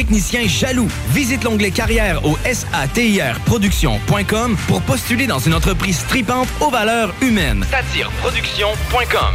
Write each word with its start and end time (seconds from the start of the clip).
techniciens 0.00 0.48
jaloux. 0.48 0.88
Visite 1.10 1.44
l'onglet 1.44 1.70
carrière 1.70 2.24
au 2.24 2.34
satirproduction.com 2.50 4.56
pour 4.66 4.80
postuler 4.80 5.26
dans 5.26 5.40
une 5.40 5.52
entreprise 5.52 6.02
tripante 6.08 6.48
aux 6.62 6.70
valeurs 6.70 7.12
humaines. 7.20 7.66
Satireproduction.com 7.70 9.34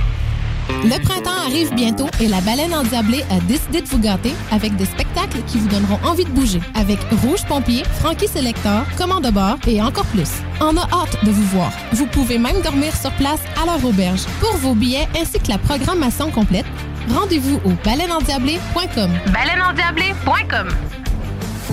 Le 0.86 1.00
printemps 1.04 1.38
arrive 1.46 1.72
bientôt 1.76 2.08
et 2.20 2.28
la 2.28 2.42
baleine 2.42 2.74
endiablée 2.74 3.24
a 3.30 3.40
décidé 3.42 3.82
de 3.82 3.88
vous 3.88 4.00
gâter 4.00 4.34
avec 4.50 4.76
des 4.76 4.86
spectacles 4.86 5.44
qui 5.46 5.60
vous 5.60 5.68
donneront 5.68 6.00
envie 6.04 6.26
de 6.26 6.32
bouger. 6.32 6.62
Avec 6.74 6.98
Rouge 7.22 7.46
Pompier, 7.48 7.84
Frankie 8.00 8.28
Selector, 8.28 8.86
Commande 8.98 9.32
bord 9.32 9.58
et 9.68 9.80
encore 9.84 10.06
plus. 10.06 10.32
On 10.62 10.76
a 10.78 10.90
hâte 10.92 11.24
de 11.24 11.30
vous 11.30 11.46
voir. 11.56 11.72
Vous 11.92 12.08
pouvez 12.08 12.40
même 12.40 12.60
dormir 12.64 12.96
sur 12.96 13.12
place 13.18 13.42
à 13.62 13.68
leur 13.68 13.86
auberge. 13.86 14.24
Pour 14.40 14.58
vos 14.58 14.74
billets 14.74 15.08
ainsi 15.16 15.40
que 15.40 15.50
la 15.50 15.60
programmation 15.60 16.32
complète, 16.32 16.66
rendez-vous 17.14 17.60
au 17.66 17.72
baleineendiablée.com. 17.84 19.10
Baleineendiablée.com 19.34 20.70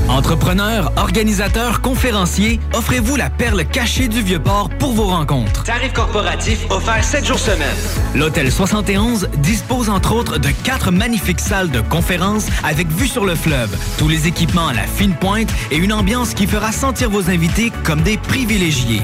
Entrepreneurs, 0.08 0.92
organisateurs, 0.96 1.80
conférenciers, 1.80 2.60
offrez-vous 2.74 3.16
la 3.16 3.30
perle 3.30 3.64
cachée 3.64 4.08
du 4.08 4.20
Vieux-Port 4.20 4.68
pour 4.78 4.92
vos 4.92 5.06
rencontres. 5.06 5.64
Tarif 5.64 5.92
corporatif 5.92 6.66
offert 6.70 7.02
7 7.02 7.24
jours 7.24 7.38
semaine. 7.38 7.76
L'Hôtel 8.14 8.50
71 8.50 9.28
dispose 9.38 9.88
entre 9.88 10.14
autres 10.14 10.38
de 10.38 10.50
quatre 10.64 10.90
magnifiques 10.90 11.40
salles 11.40 11.70
de 11.70 11.80
conférences 11.80 12.46
avec 12.64 12.88
vue 12.88 13.08
sur 13.08 13.24
le 13.24 13.34
fleuve, 13.34 13.74
tous 13.98 14.08
les 14.08 14.26
équipements 14.26 14.68
à 14.68 14.74
la 14.74 14.86
fine 14.86 15.14
pointe 15.14 15.50
et 15.70 15.76
une 15.76 15.92
ambiance 15.92 16.34
qui 16.34 16.46
fera 16.46 16.72
sentir 16.72 17.08
vos 17.08 17.30
invités 17.30 17.72
comme 17.84 18.02
des 18.02 18.18
privilégiés. 18.18 19.02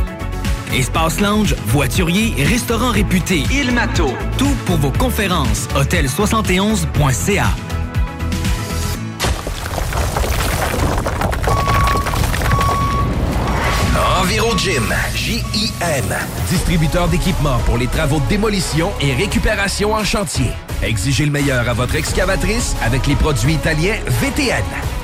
Espace 0.74 1.20
lounge, 1.20 1.54
voiturier, 1.66 2.34
restaurant 2.44 2.90
réputé, 2.90 3.44
Il 3.50 3.72
Mato. 3.72 4.12
Tout 4.36 4.54
pour 4.66 4.76
vos 4.76 4.90
conférences. 4.90 5.66
Hôtel71.ca. 5.74 7.46
Enviro 14.20 14.56
Gym, 14.58 14.84
J-I-M. 15.14 16.04
Distributeur 16.50 17.08
d'équipements 17.08 17.58
pour 17.64 17.78
les 17.78 17.86
travaux 17.86 18.20
de 18.20 18.26
démolition 18.28 18.90
et 19.00 19.14
récupération 19.14 19.94
en 19.94 20.04
chantier. 20.04 20.50
Exigez 20.82 21.24
le 21.24 21.32
meilleur 21.32 21.68
à 21.68 21.72
votre 21.72 21.94
excavatrice 21.94 22.76
avec 22.84 23.06
les 23.06 23.14
produits 23.14 23.54
italiens 23.54 23.96
VTN. 24.06 24.64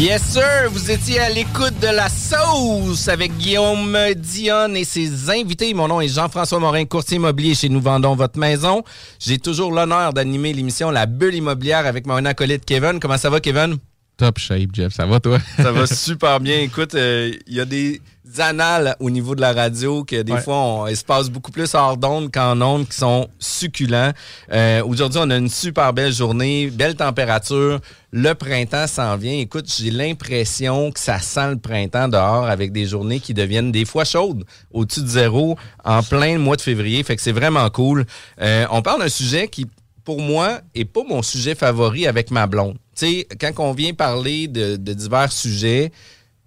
Yes, 0.00 0.22
sir! 0.22 0.70
Vous 0.70 0.90
étiez 0.90 1.20
à 1.20 1.28
l'écoute 1.28 1.78
de 1.78 1.88
la 1.88 2.08
sauce 2.08 3.06
avec 3.08 3.36
Guillaume 3.36 3.94
Dion 4.16 4.74
et 4.74 4.84
ses 4.84 5.28
invités. 5.28 5.74
Mon 5.74 5.88
nom 5.88 6.00
est 6.00 6.08
Jean-François 6.08 6.58
Morin, 6.58 6.86
courtier 6.86 7.18
immobilier 7.18 7.54
chez 7.54 7.68
Nous 7.68 7.82
Vendons 7.82 8.14
Votre 8.14 8.38
Maison. 8.38 8.82
J'ai 9.18 9.36
toujours 9.36 9.70
l'honneur 9.72 10.14
d'animer 10.14 10.54
l'émission 10.54 10.90
La 10.90 11.04
Bulle 11.04 11.34
Immobilière 11.34 11.84
avec 11.84 12.06
mon 12.06 12.24
acolyte 12.24 12.64
Kevin. 12.64 12.98
Comment 12.98 13.18
ça 13.18 13.28
va, 13.28 13.40
Kevin? 13.40 13.76
Top 14.16 14.38
shape, 14.38 14.70
Jeff. 14.72 14.94
Ça 14.94 15.04
va, 15.04 15.20
toi? 15.20 15.38
ça 15.58 15.70
va 15.70 15.86
super 15.94 16.40
bien. 16.40 16.60
Écoute, 16.60 16.92
il 16.94 16.98
euh, 16.98 17.32
y 17.48 17.60
a 17.60 17.66
des 17.66 18.00
annales 18.38 18.96
au 19.00 19.10
niveau 19.10 19.34
de 19.34 19.40
la 19.40 19.52
radio 19.52 20.04
que 20.04 20.22
des 20.22 20.36
fois, 20.38 20.56
on, 20.56 20.86
il 20.86 20.96
se 20.96 21.04
passe 21.04 21.28
beaucoup 21.28 21.50
plus 21.50 21.74
hors 21.74 21.96
d'onde 21.96 22.32
qu'en 22.32 22.60
onde 22.60 22.88
qui 22.88 22.96
sont 22.96 23.28
succulents. 23.38 24.12
Euh, 24.52 24.82
Aujourd'hui, 24.84 25.20
on 25.22 25.30
a 25.30 25.36
une 25.36 25.48
super 25.48 25.92
belle 25.92 26.12
journée, 26.12 26.70
belle 26.70 26.94
température. 26.94 27.80
Le 28.12 28.34
printemps 28.34 28.88
s'en 28.88 29.16
vient. 29.16 29.38
Écoute, 29.38 29.72
j'ai 29.72 29.92
l'impression 29.92 30.90
que 30.90 30.98
ça 30.98 31.20
sent 31.20 31.50
le 31.50 31.58
printemps 31.58 32.08
dehors 32.08 32.46
avec 32.46 32.72
des 32.72 32.84
journées 32.84 33.20
qui 33.20 33.34
deviennent 33.34 33.70
des 33.70 33.84
fois 33.84 34.04
chaudes, 34.04 34.44
au-dessus 34.72 35.02
de 35.02 35.06
zéro, 35.06 35.56
en 35.84 36.02
plein 36.02 36.36
mois 36.38 36.56
de 36.56 36.60
février. 36.60 37.04
Fait 37.04 37.14
que 37.14 37.22
c'est 37.22 37.30
vraiment 37.30 37.70
cool. 37.70 38.04
Euh, 38.40 38.66
on 38.72 38.82
parle 38.82 39.02
d'un 39.02 39.08
sujet 39.08 39.46
qui, 39.46 39.66
pour 40.04 40.20
moi, 40.20 40.60
est 40.74 40.84
pas 40.84 41.04
mon 41.08 41.22
sujet 41.22 41.54
favori 41.54 42.08
avec 42.08 42.32
ma 42.32 42.48
blonde. 42.48 42.78
Tu 42.96 43.06
sais, 43.06 43.28
quand 43.40 43.52
on 43.58 43.72
vient 43.72 43.94
parler 43.94 44.48
de, 44.48 44.74
divers 44.76 45.30
sujets, 45.30 45.92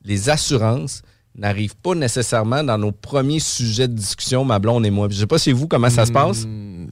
les 0.04 0.30
assurances, 0.30 1.02
n'arrive 1.34 1.78
pas 1.78 1.96
nécessairement 1.96 2.64
dans 2.64 2.78
nos 2.78 2.92
premiers 2.92 3.40
sujets 3.40 3.88
de 3.88 3.94
discussion, 3.96 4.44
ma 4.44 4.60
blonde 4.60 4.86
et 4.86 4.92
moi. 4.92 5.08
Je 5.10 5.16
sais 5.16 5.28
pas 5.28 5.40
si 5.40 5.54
vous, 5.54 5.70
comment 5.70 5.90
ça 5.90 6.06
se 6.06 6.12
passe? 6.12 6.46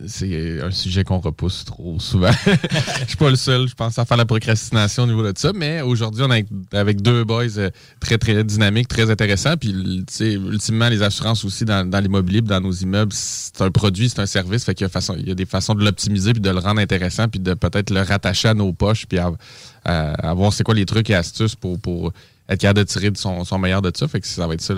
C'est 0.07 0.61
un 0.61 0.71
sujet 0.71 1.03
qu'on 1.03 1.19
repousse 1.19 1.65
trop 1.65 1.99
souvent. 1.99 2.31
Je 3.01 3.07
suis 3.07 3.17
pas 3.17 3.29
le 3.29 3.35
seul, 3.35 3.67
je 3.67 3.73
pense 3.73 3.97
à 3.99 4.05
faire 4.05 4.17
la 4.17 4.25
procrastination 4.25 5.03
au 5.03 5.07
niveau 5.07 5.23
de 5.23 5.37
ça, 5.37 5.51
mais 5.53 5.81
aujourd'hui, 5.81 6.23
on 6.23 6.31
est 6.31 6.45
avec 6.73 7.01
deux 7.01 7.23
boys 7.23 7.57
euh, 7.57 7.69
très, 7.99 8.17
très 8.17 8.43
dynamiques, 8.43 8.87
très 8.87 9.09
intéressants. 9.09 9.57
Puis, 9.57 9.71
ultimement, 10.21 10.89
les 10.89 11.01
assurances 11.01 11.43
aussi 11.45 11.65
dans, 11.65 12.01
l'immobilier, 12.01 12.41
dans 12.41 12.61
nos 12.61 12.71
immeubles, 12.71 13.13
c'est 13.13 13.61
un 13.61 13.71
produit, 13.71 14.09
c'est 14.09 14.21
un 14.21 14.25
service. 14.25 14.63
Fait 14.63 14.75
qu'il 14.75 14.87
y, 14.87 15.27
y, 15.27 15.31
a 15.31 15.35
des 15.35 15.45
façons 15.45 15.75
de 15.75 15.83
l'optimiser, 15.83 16.33
puis 16.33 16.41
de 16.41 16.49
le 16.49 16.59
rendre 16.59 16.79
intéressant, 16.79 17.27
puis 17.27 17.39
de 17.39 17.53
peut-être 17.53 17.89
le 17.89 18.01
rattacher 18.01 18.49
à 18.49 18.53
nos 18.53 18.73
poches, 18.73 19.05
puis 19.05 19.19
à, 19.19 20.33
voir 20.33 20.53
c'est 20.53 20.63
quoi 20.63 20.75
les 20.75 20.85
trucs 20.85 21.09
et 21.09 21.15
astuces 21.15 21.55
pour, 21.55 21.79
pour 21.79 22.13
être 22.49 22.59
capable 22.59 22.79
de 22.79 22.83
tirer 22.83 23.11
de 23.11 23.17
son, 23.17 23.43
son 23.43 23.57
meilleur 23.57 23.81
de 23.81 23.91
ça. 23.95 24.07
Fait 24.07 24.19
que 24.19 24.27
ça 24.27 24.47
va 24.47 24.53
être 24.53 24.61
ça 24.61 24.73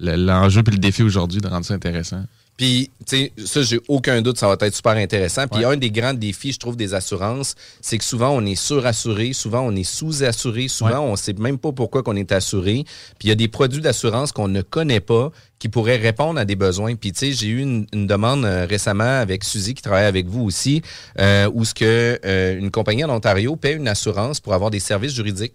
l'enjeu 0.00 0.60
le, 0.60 0.64
puis 0.64 0.74
le 0.74 0.80
défi 0.80 1.02
aujourd'hui 1.02 1.40
de 1.40 1.48
rendre 1.48 1.64
ça 1.64 1.74
intéressant. 1.74 2.22
Puis, 2.56 2.90
tu 3.04 3.16
sais, 3.16 3.32
ça, 3.44 3.62
j'ai 3.62 3.80
aucun 3.88 4.22
doute, 4.22 4.38
ça 4.38 4.46
va 4.46 4.56
être 4.60 4.74
super 4.74 4.92
intéressant. 4.92 5.48
Puis, 5.48 5.64
un 5.64 5.76
des 5.76 5.90
grands 5.90 6.14
défis, 6.14 6.52
je 6.52 6.58
trouve, 6.58 6.76
des 6.76 6.94
assurances, 6.94 7.56
c'est 7.80 7.98
que 7.98 8.04
souvent, 8.04 8.30
on 8.30 8.46
est 8.46 8.54
surassuré, 8.54 9.32
souvent, 9.32 9.62
on 9.62 9.74
est 9.74 9.82
sous-assuré, 9.82 10.68
souvent, 10.68 11.00
on 11.00 11.16
sait 11.16 11.32
même 11.32 11.58
pas 11.58 11.72
pourquoi 11.72 12.04
qu'on 12.04 12.14
est 12.14 12.30
assuré. 12.30 12.84
Puis, 13.18 13.26
il 13.26 13.28
y 13.28 13.32
a 13.32 13.34
des 13.34 13.48
produits 13.48 13.82
d'assurance 13.82 14.30
qu'on 14.30 14.46
ne 14.46 14.62
connaît 14.62 15.00
pas 15.00 15.32
qui 15.58 15.68
pourraient 15.68 15.96
répondre 15.96 16.38
à 16.38 16.44
des 16.44 16.56
besoins. 16.56 16.94
Puis, 16.94 17.10
tu 17.12 17.26
sais, 17.26 17.32
j'ai 17.32 17.48
eu 17.48 17.60
une, 17.60 17.86
demande 17.92 18.44
euh, 18.44 18.66
récemment 18.66 19.20
avec 19.20 19.42
Suzy, 19.42 19.74
qui 19.74 19.82
travaille 19.82 20.04
avec 20.04 20.26
vous 20.26 20.42
aussi, 20.42 20.82
euh, 21.18 21.50
où 21.52 21.64
ce 21.64 21.74
que 21.74 22.20
euh, 22.24 22.58
une 22.58 22.70
compagnie 22.70 23.02
en 23.02 23.10
Ontario 23.10 23.56
paie 23.56 23.72
une 23.72 23.88
assurance 23.88 24.38
pour 24.38 24.54
avoir 24.54 24.70
des 24.70 24.80
services 24.80 25.14
juridiques 25.14 25.54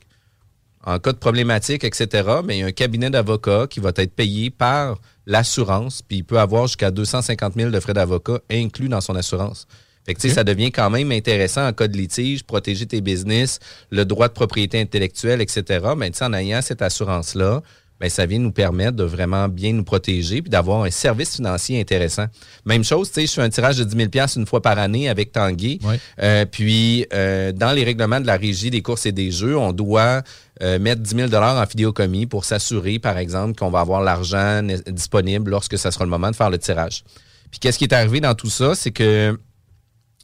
en 0.85 0.99
cas 0.99 1.11
de 1.11 1.17
problématique, 1.17 1.83
etc., 1.83 2.27
mais 2.43 2.57
il 2.57 2.59
y 2.61 2.63
a 2.63 2.67
un 2.67 2.71
cabinet 2.71 3.09
d'avocats 3.09 3.67
qui 3.69 3.79
va 3.79 3.91
être 3.95 4.13
payé 4.13 4.49
par 4.49 4.99
l'assurance, 5.25 6.01
puis 6.01 6.17
il 6.17 6.23
peut 6.23 6.39
avoir 6.39 6.67
jusqu'à 6.67 6.91
250 6.91 7.53
000 7.55 7.69
de 7.69 7.79
frais 7.79 7.93
d'avocat 7.93 8.39
inclus 8.49 8.89
dans 8.89 9.01
son 9.01 9.15
assurance. 9.15 9.67
Fait 10.05 10.15
que, 10.15 10.27
ça 10.29 10.43
devient 10.43 10.71
quand 10.71 10.89
même 10.89 11.11
intéressant 11.11 11.67
en 11.67 11.73
cas 11.73 11.87
de 11.87 11.95
litige, 11.95 12.43
protéger 12.43 12.87
tes 12.87 13.01
business, 13.01 13.59
le 13.91 14.05
droit 14.05 14.27
de 14.27 14.33
propriété 14.33 14.79
intellectuelle, 14.79 15.41
etc. 15.41 15.89
Mais 15.95 16.11
en 16.23 16.33
ayant 16.33 16.61
cette 16.61 16.81
assurance-là, 16.81 17.61
ben, 17.99 18.09
ça 18.09 18.25
vient 18.25 18.39
nous 18.39 18.51
permettre 18.51 18.95
de 18.95 19.03
vraiment 19.03 19.49
bien 19.49 19.73
nous 19.73 19.83
protéger 19.83 20.41
puis 20.41 20.49
d'avoir 20.49 20.83
un 20.83 20.91
service 20.91 21.35
financier 21.35 21.79
intéressant. 21.79 22.25
Même 22.65 22.83
chose, 22.83 23.09
tu 23.11 23.21
sais, 23.21 23.27
je 23.27 23.33
fais 23.33 23.41
un 23.41 23.49
tirage 23.49 23.77
de 23.77 23.83
10 23.83 24.09
000 24.13 24.27
une 24.37 24.45
fois 24.45 24.61
par 24.61 24.79
année 24.79 25.09
avec 25.09 25.33
Tanguy. 25.33 25.79
Euh, 26.21 26.45
puis, 26.45 27.05
euh, 27.13 27.51
dans 27.51 27.73
les 27.73 27.83
règlements 27.83 28.21
de 28.21 28.27
la 28.27 28.37
régie 28.37 28.69
des 28.69 28.81
courses 28.81 29.05
et 29.05 29.11
des 29.11 29.31
jeux, 29.31 29.57
on 29.57 29.73
doit 29.73 30.21
euh, 30.61 30.79
mettre 30.79 31.01
10 31.01 31.29
000 31.29 31.33
en 31.33 31.65
fidéocommis 31.65 32.25
pour 32.25 32.45
s'assurer, 32.45 32.99
par 32.99 33.17
exemple, 33.17 33.57
qu'on 33.57 33.69
va 33.69 33.81
avoir 33.81 34.01
l'argent 34.01 34.61
disponible 34.87 35.51
lorsque 35.51 35.77
ça 35.77 35.91
sera 35.91 36.05
le 36.05 36.11
moment 36.11 36.31
de 36.31 36.35
faire 36.35 36.49
le 36.49 36.57
tirage. 36.57 37.03
Puis, 37.51 37.59
qu'est-ce 37.59 37.77
qui 37.77 37.83
est 37.83 37.93
arrivé 37.93 38.21
dans 38.21 38.35
tout 38.35 38.49
ça? 38.49 38.75
C'est 38.75 38.91
que 38.91 39.37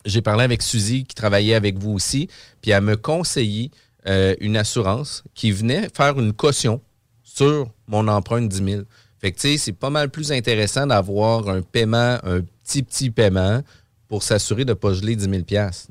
j'ai 0.05 0.21
parlé 0.21 0.43
avec 0.43 0.61
Suzy, 0.61 1.03
qui 1.03 1.15
travaillait 1.15 1.55
avec 1.55 1.77
vous 1.77 1.91
aussi, 1.91 2.29
puis 2.61 2.71
elle 2.71 2.83
me 2.83 2.95
conseillé 2.95 3.71
une 4.39 4.55
assurance 4.55 5.23
qui 5.33 5.51
venait 5.51 5.87
faire 5.91 6.19
une 6.19 6.31
caution 6.31 6.79
sur 7.35 7.67
mon 7.87 8.07
empreinte 8.07 8.49
10 8.49 8.71
000. 8.71 8.81
Fait 9.19 9.31
que, 9.31 9.57
c'est 9.57 9.71
pas 9.73 9.89
mal 9.89 10.09
plus 10.09 10.31
intéressant 10.31 10.87
d'avoir 10.87 11.49
un 11.49 11.61
paiement, 11.61 12.17
un 12.23 12.41
petit, 12.63 12.83
petit 12.83 13.09
paiement 13.09 13.61
pour 14.07 14.23
s'assurer 14.23 14.65
de 14.65 14.69
ne 14.69 14.73
pas 14.75 14.93
geler 14.93 15.15
10 15.15 15.29
000 15.29 15.43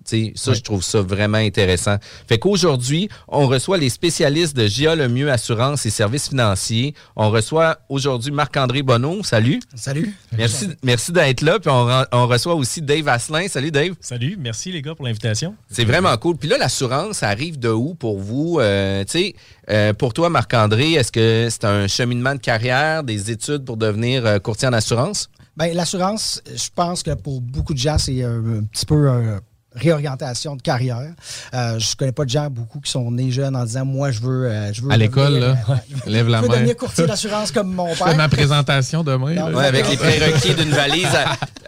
sais, 0.04 0.32
Ça, 0.36 0.52
je 0.52 0.60
trouve 0.60 0.82
ça 0.82 1.00
vraiment 1.00 1.38
intéressant. 1.38 1.96
Fait 2.28 2.38
qu'aujourd'hui, 2.38 3.08
on 3.28 3.46
reçoit 3.46 3.78
les 3.78 3.88
spécialistes 3.88 4.56
de 4.56 4.66
GIA 4.66 4.94
Le 4.94 5.08
Mieux 5.08 5.30
Assurance 5.30 5.84
et 5.86 5.90
Services 5.90 6.28
financiers. 6.28 6.94
On 7.16 7.30
reçoit 7.30 7.78
aujourd'hui 7.88 8.32
Marc-André 8.32 8.82
Bonneau. 8.82 9.22
Salut. 9.22 9.60
Salut. 9.74 10.14
Merci, 10.36 10.68
merci 10.82 11.12
d'être 11.12 11.42
là. 11.42 11.58
Puis 11.58 11.70
on, 11.70 12.26
reçoit 12.26 12.54
aussi 12.54 12.82
Dave 12.82 13.08
Asselin. 13.08 13.48
Salut, 13.48 13.70
Dave. 13.70 13.94
Salut. 14.00 14.36
Merci, 14.38 14.72
les 14.72 14.82
gars, 14.82 14.94
pour 14.94 15.04
l'invitation. 15.04 15.54
C'est 15.68 15.84
vraiment 15.84 16.16
cool. 16.16 16.36
Puis 16.36 16.48
là, 16.48 16.58
l'assurance 16.58 17.22
arrive 17.22 17.58
de 17.58 17.68
où 17.68 17.94
pour 17.94 18.18
vous? 18.18 18.58
Euh, 18.60 19.04
tu 19.04 19.10
sais, 19.12 19.34
euh, 19.70 19.92
pour 19.92 20.12
toi, 20.12 20.30
Marc-André, 20.30 20.92
est-ce 20.92 21.12
que 21.12 21.48
c'est 21.50 21.64
un 21.64 21.86
cheminement 21.86 22.34
de 22.34 22.40
carrière, 22.40 23.02
des 23.02 23.30
études 23.30 23.64
pour 23.64 23.76
devenir 23.76 24.26
euh, 24.26 24.38
courtier 24.38 24.68
en 24.68 24.72
assurance? 24.72 25.30
Bien, 25.56 25.72
l'assurance, 25.72 26.42
je 26.46 26.68
pense 26.74 27.02
que 27.02 27.14
pour 27.14 27.40
beaucoup 27.40 27.74
de 27.74 27.78
gens, 27.78 27.98
c'est 27.98 28.22
un, 28.24 28.64
petit 28.64 28.86
peu 28.86 29.08
un 29.08 29.40
réorientation 29.74 30.56
de 30.56 30.62
carrière. 30.62 31.12
Euh, 31.52 31.78
je 31.78 31.96
connais 31.96 32.12
pas 32.12 32.24
de 32.24 32.30
gens 32.30 32.48
beaucoup 32.48 32.80
qui 32.80 32.90
sont 32.90 33.10
nés 33.10 33.30
jeunes 33.30 33.56
en 33.56 33.64
disant 33.64 33.84
moi 33.84 34.10
je 34.10 34.20
veux 34.20 34.46
euh, 34.46 34.72
je 34.72 34.82
veux 34.82 34.90
à 34.90 34.96
l'école 34.96 35.38
là 35.38 35.56
euh, 35.68 35.74
lève 36.06 36.28
la 36.28 36.38
je 36.38 36.42
veux 36.44 36.48
devenir 36.48 36.76
courtier 36.76 37.06
d'assurance 37.06 37.50
comme 37.50 37.72
mon 37.72 37.86
père. 37.94 38.08
Fais 38.08 38.14
ma 38.14 38.28
présentation 38.28 39.02
demain. 39.02 39.36
avec 39.56 39.88
les 39.88 39.96
prérequis 39.96 40.54
d'une 40.54 40.70
valise 40.70 41.08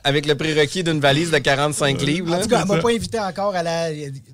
avec 0.05 0.27
le 0.27 0.37
prérequis 0.37 0.85
d'une 0.85 1.01
valise 1.01 1.33
de 1.33 1.39
45 1.39 2.01
livres. 2.03 2.33
En 2.33 2.41
tout 2.41 2.49
cas, 2.49 2.61
elle 2.63 2.69
m'a 2.69 2.81
pas 2.81 2.91
invité 2.91 3.19
encore 3.19 3.57
à 3.57 3.63
la 3.63 3.89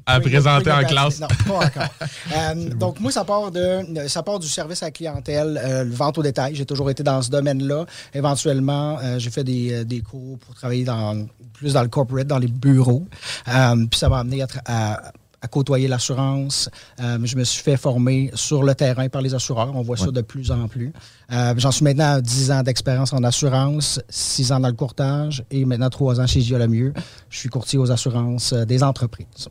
à 0.04 0.20
présenter 0.20 0.70
en 0.70 0.84
classe. 0.84 1.20
Non, 1.20 1.28
pas 1.46 1.66
encore. 1.66 1.82
Euh, 2.34 2.70
donc 2.70 2.98
moi 3.00 3.10
ça 3.12 3.24
part 3.24 3.50
de 3.50 3.80
ça 4.06 4.22
part 4.22 4.38
du 4.38 4.48
service 4.48 4.82
à 4.82 4.86
la 4.86 4.90
clientèle, 4.90 5.60
le 5.84 5.94
vente 5.94 6.16
au 6.18 6.22
détail. 6.22 6.54
J'ai 6.54 6.64
toujours 6.64 6.88
été 6.90 7.02
dans 7.02 7.20
ce 7.20 7.30
domaine-là. 7.30 7.84
Éventuellement, 8.14 8.98
j'ai 9.18 9.30
fait 9.30 9.44
des, 9.44 9.84
des 9.84 10.00
cours 10.00 10.38
pour 10.38 10.54
travailler 10.54 10.84
dans 10.84 11.26
plus 11.62 11.74
dans 11.74 11.82
le 11.82 11.88
corporate, 11.88 12.26
dans 12.26 12.38
les 12.38 12.48
bureaux. 12.48 13.06
Euh, 13.48 13.61
puis 13.90 13.98
ça 13.98 14.08
m'a 14.08 14.20
amené 14.20 14.42
à, 14.42 15.12
côtoyer 15.50 15.88
l'assurance. 15.88 16.70
Euh, 17.00 17.18
je 17.24 17.36
me 17.36 17.42
suis 17.42 17.62
fait 17.62 17.76
former 17.76 18.30
sur 18.34 18.62
le 18.62 18.76
terrain 18.76 19.08
par 19.08 19.22
les 19.22 19.34
assureurs. 19.34 19.74
On 19.74 19.82
voit 19.82 19.96
ça 19.96 20.12
de 20.12 20.20
plus 20.20 20.52
en 20.52 20.68
plus. 20.68 20.92
Euh, 21.32 21.54
j'en 21.56 21.72
suis 21.72 21.82
maintenant 21.82 22.14
à 22.14 22.20
10 22.20 22.52
ans 22.52 22.62
d'expérience 22.62 23.12
en 23.12 23.24
assurance, 23.24 24.00
6 24.08 24.52
ans 24.52 24.60
dans 24.60 24.68
le 24.68 24.74
courtage 24.74 25.44
et 25.50 25.64
maintenant 25.64 25.90
3 25.90 26.20
ans 26.20 26.26
chez 26.28 26.42
Gia 26.42 26.64
Mieux. 26.68 26.94
Je 27.28 27.38
suis 27.38 27.48
courtier 27.48 27.78
aux 27.78 27.90
assurances 27.90 28.52
des 28.52 28.84
entreprises. 28.84 29.48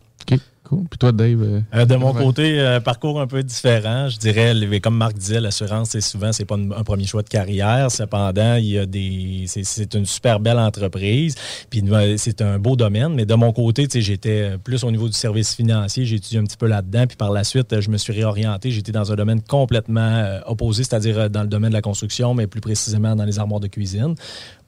Puis 0.90 0.98
toi, 0.98 1.12
Dave? 1.12 1.42
Euh, 1.42 1.62
euh, 1.74 1.86
de 1.86 1.96
mon 1.96 2.14
côté, 2.14 2.60
euh, 2.60 2.80
parcours 2.80 3.20
un 3.20 3.28
peu 3.28 3.44
différent. 3.44 4.08
Je 4.08 4.18
dirais, 4.18 4.80
comme 4.80 4.96
Marc 4.96 5.18
disait, 5.18 5.42
l'assurance, 5.42 5.90
c'est 5.90 6.02
souvent, 6.02 6.32
c'est 6.32 6.46
pas 6.46 6.56
un 6.56 6.84
premier 6.84 7.06
choix 7.06 7.24
de 7.24 7.30
carrière. 7.30 7.92
Cependant, 7.92 8.56
il 8.56 8.66
y 8.66 8.78
a 8.78 8.86
des. 8.86 9.46
C'est 9.48 9.94
une 9.96 10.06
super 10.06 10.40
belle 10.40 10.60
entreprise. 10.60 11.36
Puis 11.70 11.84
c'est 12.18 12.42
un 12.42 12.58
beau 12.60 12.76
domaine. 12.76 13.14
Mais 13.14 13.26
de 13.26 13.34
mon 13.34 13.52
côté, 13.52 13.88
j'étais 13.94 14.58
plus 14.64 14.84
au 14.84 14.92
niveau 14.92 15.08
du 15.08 15.14
service 15.14 15.56
financier. 15.56 16.06
J'ai 16.06 16.16
étudié 16.16 16.40
un 16.40 16.44
petit 16.44 16.58
peu 16.58 16.68
là-dedans. 16.68 17.06
Puis 17.08 17.18
par 17.18 17.32
la 17.32 17.44
suite, 17.44 17.80
je 17.80 17.90
me 17.90 17.98
suis 17.98 18.14
réorienté. 18.14 18.72
J'étais 18.72 18.92
dans 18.92 19.12
un 19.12 19.16
domaine 19.16 19.42
complètement 19.42 20.40
opposé, 20.46 20.84
c'est-à-dire 20.84 21.30
dans 21.30 21.42
le 21.42 21.50
domaine 21.50 21.72
de 21.72 21.76
la 21.76 21.82
construction, 21.82 22.34
mais 22.34 22.48
plus 22.48 22.62
précisément 22.62 23.16
dans 23.16 23.26
les 23.26 23.40
armoires 23.40 23.60
de 23.60 23.68
cuisine 23.68 24.16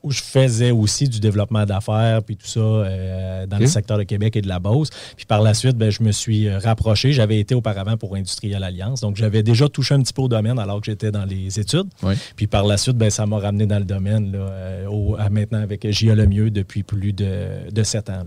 où 0.04 0.12
je 0.12 0.22
faisais 0.22 0.72
aussi 0.72 1.08
du 1.08 1.20
développement 1.20 1.66
d'affaires, 1.66 2.22
puis 2.24 2.36
tout 2.36 2.46
ça 2.46 2.60
euh, 2.60 3.48
dans 3.48 3.58
le 3.58 3.68
secteur 3.68 3.98
de 3.98 4.04
Québec 4.04 4.36
et 4.36 4.42
de 4.42 4.48
la 4.48 4.60
Beauce. 4.60 4.90
Puis 5.16 5.26
par 5.26 5.42
la 5.42 5.54
suite, 5.54 5.78
ben, 5.78 5.90
je 5.90 6.04
me 6.04 6.12
suis 6.12 6.48
euh, 6.48 6.60
rapproché. 6.60 7.14
J'avais 7.14 7.40
été 7.40 7.56
auparavant 7.56 7.96
pour 7.96 8.16
Industriel 8.16 8.64
Alliance. 8.64 9.02
Donc, 9.02 9.16
j'avais 9.16 9.44
déjà 9.44 9.70
touché 9.70 9.96
un 9.96 10.02
petit 10.02 10.14
peu 10.14 10.24
au 10.24 10.28
domaine 10.28 10.60
alors 10.60 10.82
que 10.82 10.88
j'étais 10.88 11.12
dans 11.12 11.26
les 11.26 11.60
études. 11.60 11.88
Puis 12.36 12.48
par 12.48 12.66
la 12.66 12.78
suite, 12.78 12.98
ben, 12.98 13.10
ça 13.10 13.26
m'a 13.26 13.40
ramené 13.40 13.66
dans 13.66 13.80
le 13.80 13.86
domaine 13.86 14.32
là, 14.32 14.40
euh, 14.40 14.88
au, 14.88 15.16
à 15.18 15.30
maintenant 15.30 15.62
avec 15.62 15.90
J.A. 15.90 16.16
Lemieux 16.16 16.52
depuis 16.52 16.84
plus 16.84 17.14
de, 17.14 17.72
de 17.72 17.84
sept 17.84 18.10
ans. 18.10 18.26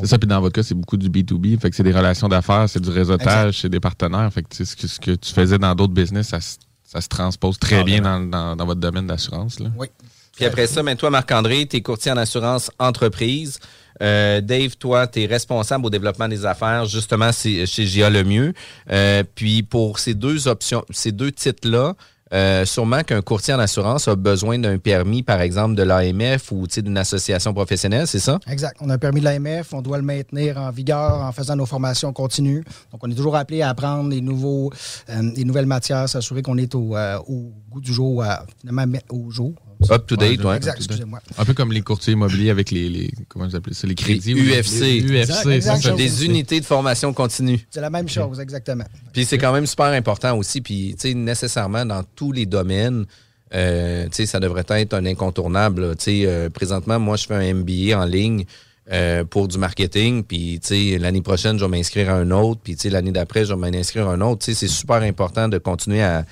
C'est 0.00 0.06
ça, 0.06 0.18
puis 0.18 0.28
dans 0.28 0.40
votre 0.40 0.54
cas, 0.54 0.62
c'est 0.62 0.74
beaucoup 0.74 0.96
du 0.96 1.08
B2B. 1.08 1.58
Fait 1.58 1.70
que 1.70 1.76
c'est 1.76 1.82
des 1.82 1.92
relations 1.92 2.28
d'affaires, 2.28 2.68
c'est 2.68 2.80
du 2.80 2.90
réseautage, 2.90 3.60
c'est 3.60 3.68
des 3.68 3.80
partenaires. 3.80 4.32
Fait 4.32 4.42
que 4.42 4.64
ce, 4.64 4.76
que 4.76 4.86
ce 4.86 5.00
que 5.00 5.12
tu 5.12 5.32
faisais 5.32 5.58
dans 5.58 5.74
d'autres 5.74 5.94
business, 5.94 6.28
ça, 6.28 6.38
ça, 6.82 7.00
se 7.00 7.08
transpose 7.08 7.58
très 7.58 7.84
bien 7.84 8.00
dans, 8.00 8.20
dans, 8.20 8.56
dans, 8.56 8.66
votre 8.66 8.80
domaine 8.80 9.06
d'assurance. 9.06 9.58
Oui, 9.78 9.88
puis 10.36 10.44
après 10.44 10.66
ça, 10.66 10.82
ben, 10.82 10.94
toi, 10.96 11.08
Marc-André, 11.08 11.66
tu 11.66 11.76
es 11.76 11.80
courtier 11.80 12.12
en 12.12 12.18
assurance 12.18 12.70
entreprise. 12.78 13.58
Euh, 14.02 14.42
Dave, 14.42 14.76
toi, 14.76 15.06
tu 15.06 15.22
es 15.22 15.26
responsable 15.26 15.86
au 15.86 15.90
développement 15.90 16.28
des 16.28 16.44
affaires, 16.44 16.84
justement, 16.84 17.30
chez 17.32 17.64
GIA 17.66 18.10
Le 18.10 18.22
Mieux. 18.22 18.52
Euh, 18.90 19.22
puis 19.34 19.62
pour 19.62 19.98
ces 19.98 20.12
deux 20.12 20.46
options, 20.46 20.84
ces 20.90 21.10
deux 21.10 21.32
titres-là, 21.32 21.94
euh, 22.34 22.66
sûrement 22.66 23.02
qu'un 23.02 23.22
courtier 23.22 23.54
en 23.54 23.60
assurance 23.60 24.08
a 24.08 24.16
besoin 24.16 24.58
d'un 24.58 24.76
permis, 24.76 25.22
par 25.22 25.40
exemple, 25.40 25.74
de 25.74 25.84
l'AMF 25.84 26.52
ou 26.52 26.66
d'une 26.66 26.98
association 26.98 27.54
professionnelle, 27.54 28.06
c'est 28.06 28.18
ça? 28.18 28.38
Exact. 28.46 28.76
On 28.80 28.90
a 28.90 28.94
un 28.94 28.98
permis 28.98 29.20
de 29.20 29.24
l'AMF, 29.24 29.72
on 29.72 29.80
doit 29.80 29.96
le 29.96 30.02
maintenir 30.02 30.58
en 30.58 30.70
vigueur 30.70 31.22
en 31.22 31.32
faisant 31.32 31.56
nos 31.56 31.66
formations 31.66 32.12
continues. 32.12 32.62
Donc, 32.92 33.00
on 33.02 33.10
est 33.10 33.14
toujours 33.14 33.36
appelé 33.36 33.62
à 33.62 33.70
apprendre 33.70 34.10
des, 34.10 34.20
nouveaux, 34.20 34.70
des 35.08 35.44
nouvelles 35.44 35.66
matières, 35.66 36.10
s'assurer 36.10 36.42
qu'on 36.42 36.58
est 36.58 36.74
au, 36.74 36.96
au, 37.28 37.52
goût 37.70 37.80
du 37.80 37.94
jour, 37.94 38.24
finalement, 38.60 38.84
au 39.08 39.30
jour. 39.30 39.54
Up 39.90 40.06
to 40.06 40.16
date, 40.16 40.42
ouais. 40.42 40.56
Exact, 40.56 40.76
excusez-moi. 40.76 41.20
Un 41.36 41.44
peu 41.44 41.54
comme 41.54 41.72
les 41.72 41.82
courtiers 41.82 42.14
immobiliers 42.14 42.50
avec 42.50 42.70
les, 42.70 42.88
les 42.88 43.10
comment 43.28 43.46
vous 43.46 43.56
appelez 43.56 43.74
ça, 43.74 43.86
les 43.86 43.94
crédits. 43.94 44.34
UFC. 44.34 45.02
UFC, 45.02 45.60
c'est 45.60 45.96
Des 45.96 46.24
unités 46.24 46.60
de 46.60 46.64
formation 46.64 47.12
continue. 47.12 47.60
C'est 47.70 47.80
la 47.80 47.90
même 47.90 48.08
chose, 48.08 48.40
exactement. 48.40 48.84
Puis 49.12 49.24
c'est 49.24 49.38
quand 49.38 49.52
même 49.52 49.66
super 49.66 49.86
important 49.86 50.36
aussi, 50.36 50.60
puis 50.60 50.94
tu 50.98 51.08
sais, 51.08 51.14
nécessairement 51.14 51.84
dans 51.84 52.02
tous 52.14 52.32
les 52.32 52.46
domaines, 52.46 53.06
euh, 53.54 54.04
tu 54.06 54.10
sais, 54.12 54.26
ça 54.26 54.40
devrait 54.40 54.64
être 54.68 54.94
un 54.94 55.06
incontournable. 55.06 55.96
Tu 55.96 56.04
sais, 56.04 56.22
euh, 56.26 56.50
présentement, 56.50 56.98
moi, 56.98 57.16
je 57.16 57.26
fais 57.26 57.34
un 57.34 57.54
MBA 57.54 57.98
en 57.98 58.04
ligne. 58.04 58.44
Euh, 58.92 59.24
pour 59.24 59.48
du 59.48 59.58
marketing, 59.58 60.22
puis 60.22 60.60
tu 60.62 60.68
sais 60.92 60.98
l'année 60.98 61.20
prochaine, 61.20 61.58
je 61.58 61.64
vais 61.64 61.68
m'inscrire 61.68 62.08
à 62.08 62.12
un 62.12 62.30
autre, 62.30 62.60
puis 62.62 62.76
tu 62.76 62.82
sais 62.82 62.88
l'année 62.88 63.10
d'après, 63.10 63.44
je 63.44 63.52
vais 63.52 63.58
m'inscrire 63.72 64.06
à 64.06 64.12
un 64.12 64.20
autre. 64.20 64.44
Tu 64.44 64.54
sais, 64.54 64.60
c'est 64.60 64.72
super 64.72 65.02
important 65.02 65.48
de 65.48 65.58
continuer 65.58 66.04
à, 66.04 66.24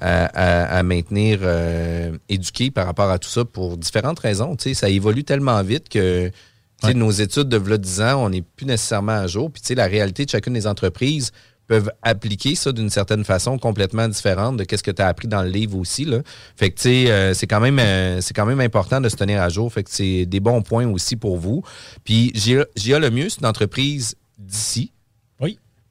à, 0.00 0.82
maintenir 0.82 1.40
euh, 1.42 2.16
éduqué 2.28 2.70
par 2.70 2.86
rapport 2.86 3.10
à 3.10 3.18
tout 3.18 3.28
ça 3.28 3.44
pour 3.44 3.76
différentes 3.76 4.18
raisons. 4.18 4.56
Tu 4.56 4.70
sais, 4.70 4.74
ça 4.74 4.88
évolue 4.88 5.24
tellement 5.24 5.62
vite 5.62 5.88
que 5.88 6.30
nos 6.94 7.10
études 7.10 7.48
de 7.48 7.76
10 7.76 8.00
ans, 8.00 8.24
on 8.24 8.30
n'est 8.30 8.42
plus 8.42 8.66
nécessairement 8.66 9.12
à 9.12 9.26
jour. 9.26 9.50
Puis 9.50 9.74
la 9.74 9.86
réalité 9.86 10.24
de 10.24 10.30
chacune 10.30 10.54
des 10.54 10.66
entreprises 10.66 11.32
peuvent 11.66 11.92
appliquer 12.02 12.56
ça 12.56 12.72
d'une 12.72 12.90
certaine 12.90 13.24
façon 13.24 13.56
complètement 13.56 14.08
différente 14.08 14.56
de 14.56 14.66
ce 14.68 14.82
que 14.82 14.90
tu 14.90 15.02
as 15.02 15.06
appris 15.06 15.28
dans 15.28 15.42
le 15.42 15.50
livre 15.50 15.78
aussi. 15.78 16.04
Là. 16.04 16.18
Fait 16.56 16.70
que 16.70 16.76
tu 16.76 16.82
sais, 16.82 17.10
euh, 17.10 17.32
c'est 17.32 17.46
quand 17.46 17.60
même 17.60 17.78
euh, 17.78 18.20
c'est 18.20 18.34
quand 18.34 18.46
même 18.46 18.58
important 18.60 19.00
de 19.00 19.08
se 19.08 19.14
tenir 19.14 19.40
à 19.40 19.48
jour. 19.50 19.72
Fait 19.72 19.84
que 19.84 19.90
c'est 19.90 20.26
des 20.26 20.40
bons 20.40 20.62
points 20.62 20.88
aussi 20.88 21.14
pour 21.14 21.36
vous. 21.36 21.62
Puis 22.02 22.32
GIA 22.34 22.98
Le 22.98 23.10
Mieux, 23.10 23.28
c'est 23.28 23.40
une 23.40 23.46
entreprise 23.46 24.16
d'ici. 24.36 24.92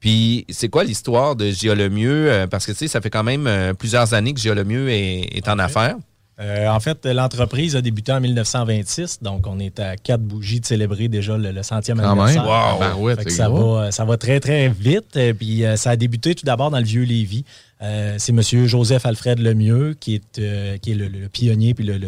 Puis, 0.00 0.46
c'est 0.48 0.68
quoi 0.68 0.82
l'histoire 0.82 1.36
de 1.36 1.50
Gia 1.50 1.74
Mieux? 1.88 2.32
Euh, 2.32 2.46
parce 2.46 2.66
que, 2.66 2.72
tu 2.72 2.78
sais, 2.78 2.88
ça 2.88 3.02
fait 3.02 3.10
quand 3.10 3.22
même 3.22 3.46
euh, 3.46 3.74
plusieurs 3.74 4.14
années 4.14 4.32
que 4.32 4.40
Gia 4.40 4.54
Mieux 4.54 4.88
est, 4.88 5.36
est 5.36 5.48
en 5.48 5.58
affaires. 5.58 5.96
Euh, 6.40 6.68
en 6.68 6.80
fait, 6.80 7.04
l'entreprise 7.04 7.76
a 7.76 7.82
débuté 7.82 8.10
en 8.12 8.20
1926, 8.20 9.18
donc 9.20 9.46
on 9.46 9.58
est 9.58 9.78
à 9.78 9.98
quatre 9.98 10.22
bougies 10.22 10.60
de 10.60 10.64
célébrer 10.64 11.08
déjà 11.08 11.36
le, 11.36 11.62
centième 11.62 12.00
anniversaire. 12.00 12.46
Wow. 12.46 13.10
ça, 13.28 13.50
va, 13.50 13.92
ça 13.92 14.06
va 14.06 14.16
très, 14.16 14.40
très 14.40 14.70
vite. 14.70 15.18
Puis 15.38 15.64
ça 15.76 15.90
a 15.90 15.96
débuté 15.96 16.34
tout 16.34 16.46
d'abord 16.46 16.70
dans 16.70 16.78
le 16.78 16.84
vieux 16.84 17.02
Lévis. 17.02 17.44
Euh, 17.82 18.16
c'est 18.18 18.32
M. 18.32 18.66
Joseph 18.66 19.06
Alfred 19.06 19.38
Lemieux, 19.38 19.96
qui 19.98 20.16
est, 20.16 20.38
euh, 20.38 20.76
qui 20.78 20.92
est 20.92 20.94
le, 20.94 21.28
pionnier 21.28 21.72
puis 21.72 21.84
le, 21.84 21.98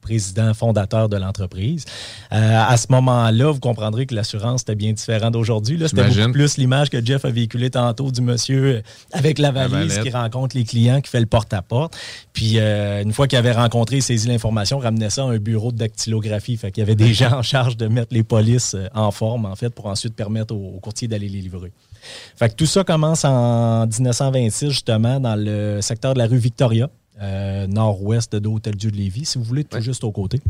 président 0.00 0.52
fondateur 0.52 1.08
de 1.08 1.16
l'entreprise. 1.16 1.84
Euh, 2.32 2.64
à 2.68 2.76
ce 2.76 2.86
moment-là, 2.90 3.52
vous 3.52 3.60
comprendrez 3.60 4.06
que 4.06 4.16
l'assurance 4.16 4.62
était 4.62 4.74
bien 4.74 4.92
différent 4.92 5.30
d'aujourd'hui. 5.30 5.78
C'était 5.86 6.08
beaucoup 6.08 6.32
plus 6.32 6.56
l'image 6.56 6.90
que 6.90 7.04
Jeff 7.04 7.24
a 7.24 7.30
véhiculée 7.30 7.70
tantôt 7.70 8.10
du 8.10 8.20
monsieur 8.20 8.82
avec 9.12 9.38
la 9.38 9.52
valise 9.52 10.00
qui 10.00 10.10
rencontre 10.10 10.56
les 10.56 10.64
clients, 10.64 11.00
qui 11.00 11.08
fait 11.08 11.20
le 11.20 11.26
porte-à-porte. 11.26 11.96
Puis 12.32 12.58
une 12.58 13.12
fois 13.12 13.28
qu'il 13.28 13.38
avait 13.38 13.52
rencontré 13.52 13.98
et 13.98 14.00
saisi 14.00 14.26
l'information, 14.26 14.80
ramenait 14.80 15.10
ça 15.10 15.22
à 15.22 15.26
un 15.26 15.38
bureau 15.38 15.70
de 15.70 15.78
dactylographie. 15.78 16.56
Fait 16.56 16.72
qu'il 16.72 16.80
y 16.80 16.84
avait 16.84 16.96
des 16.96 17.14
gens 17.14 17.32
en 17.32 17.42
charge 17.42 17.76
de 17.76 17.86
mettre 17.86 18.12
les 18.12 18.24
polices 18.24 18.76
en 18.94 19.12
forme, 19.12 19.46
en 19.46 19.54
fait, 19.54 19.70
pour 19.70 19.86
ensuite 19.86 20.16
permettre 20.16 20.54
aux 20.54 20.80
courtiers 20.80 21.06
d'aller 21.06 21.28
les 21.28 21.42
livrer. 21.42 21.70
Fait 22.36 22.48
que 22.48 22.54
tout 22.54 22.66
ça 22.66 22.84
commence 22.84 23.24
en 23.24 23.86
1926, 23.86 24.70
justement, 24.70 25.20
dans 25.20 25.36
le 25.36 25.80
secteur 25.80 26.14
de 26.14 26.18
la 26.18 26.26
rue 26.26 26.38
Victoria. 26.38 26.88
euh, 27.20 27.66
nord-ouest 27.68 28.34
de 28.34 28.42
l'Hôtel-Dieu 28.48 28.90
de 28.90 28.96
Lévis, 28.96 29.26
si 29.26 29.38
vous 29.38 29.44
voulez, 29.44 29.64
tout 29.64 29.80
juste 29.80 30.02
au 30.02 30.10
côté. 30.10 30.40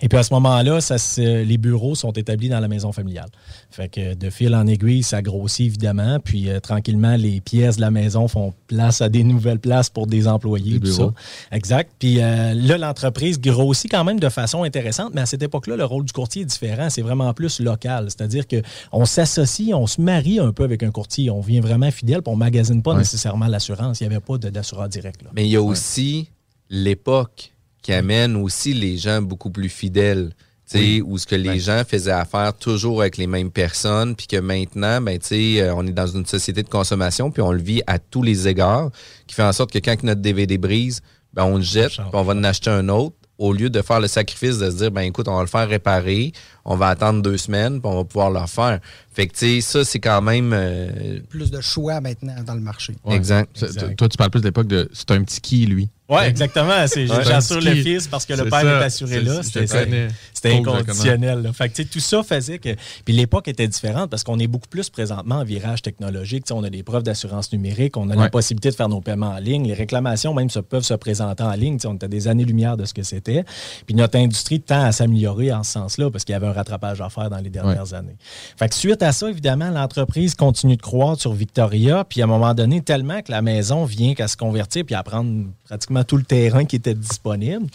Et 0.00 0.08
puis 0.08 0.18
à 0.18 0.22
ce 0.22 0.32
moment-là, 0.34 0.78
les 1.18 1.58
bureaux 1.58 1.94
sont 1.94 2.12
établis 2.12 2.48
dans 2.48 2.60
la 2.60 2.68
maison 2.68 2.92
familiale. 2.92 3.28
Fait 3.70 3.88
que 3.88 4.14
de 4.14 4.30
fil 4.30 4.54
en 4.54 4.66
aiguille, 4.66 5.02
ça 5.02 5.22
grossit 5.22 5.66
évidemment. 5.66 6.18
Puis 6.20 6.48
euh, 6.48 6.60
tranquillement, 6.60 7.16
les 7.16 7.40
pièces 7.40 7.76
de 7.76 7.80
la 7.80 7.90
maison 7.90 8.28
font 8.28 8.52
place 8.66 9.00
à 9.00 9.08
des 9.08 9.24
nouvelles 9.24 9.58
places 9.58 9.90
pour 9.90 10.06
des 10.06 10.26
employés. 10.28 10.78
Des 10.78 10.88
tout 10.88 10.94
ça. 10.94 11.12
Exact. 11.52 11.90
Puis 11.98 12.20
euh, 12.20 12.54
là, 12.54 12.78
l'entreprise 12.78 13.40
grossit 13.40 13.90
quand 13.90 14.04
même 14.04 14.20
de 14.20 14.28
façon 14.28 14.62
intéressante, 14.62 15.12
mais 15.14 15.20
à 15.20 15.26
cette 15.26 15.42
époque-là, 15.42 15.76
le 15.76 15.84
rôle 15.84 16.04
du 16.04 16.12
courtier 16.12 16.42
est 16.42 16.46
différent. 16.46 16.88
C'est 16.90 17.02
vraiment 17.02 17.32
plus 17.34 17.60
local. 17.60 18.06
C'est-à-dire 18.08 18.44
qu'on 18.48 19.04
s'associe, 19.04 19.74
on 19.74 19.86
se 19.86 20.00
marie 20.00 20.38
un 20.38 20.52
peu 20.52 20.64
avec 20.64 20.82
un 20.82 20.90
courtier. 20.90 21.30
On 21.30 21.40
vient 21.40 21.60
vraiment 21.60 21.90
fidèle, 21.90 22.22
puis 22.22 22.32
on 22.32 22.36
magasine 22.36 22.82
pas 22.82 22.92
Ouais. 22.92 22.98
nécessairement 22.98 23.46
l'assurance. 23.46 24.00
Il 24.00 24.08
n'y 24.08 24.14
avait 24.14 24.24
pas 24.24 24.38
d'assureur 24.38 24.88
direct. 24.88 25.22
là. 25.22 25.30
Mais 25.34 25.46
il 25.46 25.50
y 25.50 25.56
a 25.56 25.62
aussi 25.62 26.30
l'époque 26.70 27.52
qui 27.82 27.92
amène 27.92 28.36
aussi 28.36 28.72
les 28.74 28.96
gens 28.96 29.22
beaucoup 29.22 29.50
plus 29.50 29.68
fidèles. 29.68 30.30
tu 30.70 30.78
sais, 30.78 30.78
Oui. 30.78 31.02
Où 31.06 31.18
ce 31.18 31.26
que 31.26 31.36
les 31.36 31.60
gens 31.60 31.82
faisaient 31.86 32.10
affaire 32.10 32.52
toujours 32.54 33.00
avec 33.00 33.16
les 33.16 33.26
mêmes 33.26 33.50
personnes, 33.50 34.16
puis 34.16 34.26
que 34.26 34.38
maintenant, 34.38 35.00
ben, 35.00 35.18
tu 35.18 35.26
sais, 35.26 35.60
euh, 35.62 35.74
on 35.74 35.86
est 35.86 35.92
dans 35.92 36.06
une 36.06 36.26
société 36.26 36.62
de 36.62 36.68
consommation, 36.68 37.30
puis 37.30 37.42
on 37.42 37.52
le 37.52 37.62
vit 37.62 37.82
à 37.86 37.98
tous 37.98 38.22
les 38.22 38.48
égards, 38.48 38.90
qui 39.26 39.34
fait 39.34 39.44
en 39.44 39.52
sorte 39.52 39.70
que 39.70 39.78
quand 39.78 40.02
notre 40.02 40.20
DVD 40.20 40.58
brise, 40.58 41.00
ben, 41.32 41.44
on 41.44 41.56
le 41.56 41.62
jette, 41.62 41.92
puis 41.92 42.02
on 42.12 42.22
va 42.22 42.32
en 42.34 42.44
acheter 42.44 42.70
un 42.70 42.88
autre, 42.88 43.14
au 43.38 43.52
lieu 43.52 43.70
de 43.70 43.82
faire 43.82 44.00
le 44.00 44.08
sacrifice 44.08 44.58
de 44.58 44.70
se 44.70 44.76
dire, 44.76 44.90
ben 44.90 45.02
écoute, 45.02 45.28
on 45.28 45.34
va 45.36 45.42
le 45.42 45.46
faire 45.46 45.68
réparer, 45.68 46.32
on 46.64 46.76
va 46.76 46.88
attendre 46.88 47.22
deux 47.22 47.36
semaines, 47.36 47.80
puis 47.80 47.90
on 47.90 47.96
va 47.96 48.04
pouvoir 48.04 48.30
le 48.30 48.38
refaire. 48.38 48.80
Fait 49.16 49.26
que, 49.28 49.32
tu 49.32 49.46
sais, 49.46 49.60
ça, 49.62 49.82
c'est 49.82 49.98
quand 49.98 50.20
même... 50.20 50.52
euh, 50.54 51.20
Plus 51.30 51.50
de 51.50 51.62
choix 51.62 52.02
maintenant 52.02 52.34
dans 52.46 52.52
le 52.54 52.60
marché. 52.60 52.94
Ouais. 53.02 53.16
Exact. 53.16 53.48
Toi, 53.96 54.08
tu 54.10 54.16
parles 54.18 54.30
plus 54.30 54.42
de 54.42 54.46
l'époque 54.46 54.66
de 54.66 54.90
c'est 54.92 55.10
un 55.10 55.24
petit 55.24 55.40
qui, 55.40 55.64
lui. 55.64 55.88
Oui, 56.08 56.20
exactement. 56.24 56.86
J'assure 57.24 57.60
le 57.60 57.74
fils 57.74 58.06
parce 58.06 58.24
que 58.26 58.34
le 58.34 58.44
père 58.44 58.60
ça. 58.60 58.80
est 58.80 58.84
assuré 58.84 59.20
là. 59.22 59.40
C'était 59.42 60.52
inconditionnel. 60.54 61.42
là. 61.42 61.52
Fait 61.52 61.68
que, 61.68 61.82
tout 61.82 61.98
ça 61.98 62.22
faisait 62.22 62.58
que. 62.58 62.76
Puis 63.04 63.12
l'époque 63.14 63.48
était 63.48 63.66
différente 63.66 64.08
parce 64.10 64.22
qu'on 64.22 64.38
est 64.38 64.46
beaucoup 64.46 64.68
plus 64.68 64.88
présentement 64.88 65.36
en 65.36 65.44
virage 65.44 65.82
technologique. 65.82 66.44
On 66.52 66.62
a 66.62 66.70
des 66.70 66.84
preuves 66.84 67.02
d'assurance 67.02 67.52
numérique, 67.52 67.96
on 67.96 68.08
a 68.10 68.14
la 68.14 68.28
possibilité 68.30 68.70
de 68.70 68.76
faire 68.76 68.88
nos 68.88 69.00
paiements 69.00 69.30
en 69.30 69.38
ligne. 69.38 69.66
Les 69.66 69.74
réclamations 69.74 70.32
même 70.32 70.48
se 70.50 70.60
peuvent 70.60 70.84
se 70.84 70.94
présenter 70.94 71.42
en 71.42 71.52
ligne. 71.54 71.76
Tu 71.78 71.82
sais, 71.82 71.88
on 71.88 71.94
était 71.94 72.06
des 72.08 72.28
années-lumière 72.28 72.76
de 72.76 72.84
ce 72.84 72.94
que 72.94 73.02
c'était. 73.02 73.44
Puis 73.86 73.96
notre 73.96 74.16
industrie 74.16 74.60
tend 74.60 74.84
à 74.84 74.92
s'améliorer 74.92 75.52
en 75.52 75.64
ce 75.64 75.72
sens-là 75.72 76.10
parce 76.12 76.24
qu'il 76.24 76.34
y 76.34 76.36
avait 76.36 76.46
un 76.46 76.52
rattrapage 76.52 77.00
à 77.00 77.08
faire 77.08 77.30
dans 77.30 77.38
les 77.38 77.50
dernières 77.50 77.94
années. 77.94 78.16
Fait 78.56 78.68
que 78.68 78.76
suite 78.76 79.02
à 79.02 79.05
ça, 79.12 79.28
évidemment, 79.28 79.70
l'entreprise 79.70 80.34
continue 80.34 80.76
de 80.76 80.82
croître 80.82 81.20
sur 81.20 81.32
Victoria. 81.32 82.04
Puis 82.04 82.20
à 82.20 82.24
un 82.24 82.28
moment 82.28 82.54
donné, 82.54 82.80
tellement 82.82 83.20
que 83.22 83.30
la 83.32 83.42
maison 83.42 83.84
vient 83.84 84.14
qu'à 84.14 84.28
se 84.28 84.36
convertir 84.36 84.84
puis 84.84 84.94
à 84.94 85.02
prendre 85.02 85.44
pratiquement 85.64 86.04
tout 86.04 86.16
le 86.16 86.22
terrain 86.24 86.64
qui 86.64 86.76
était 86.76 86.94
disponible. 86.94 87.66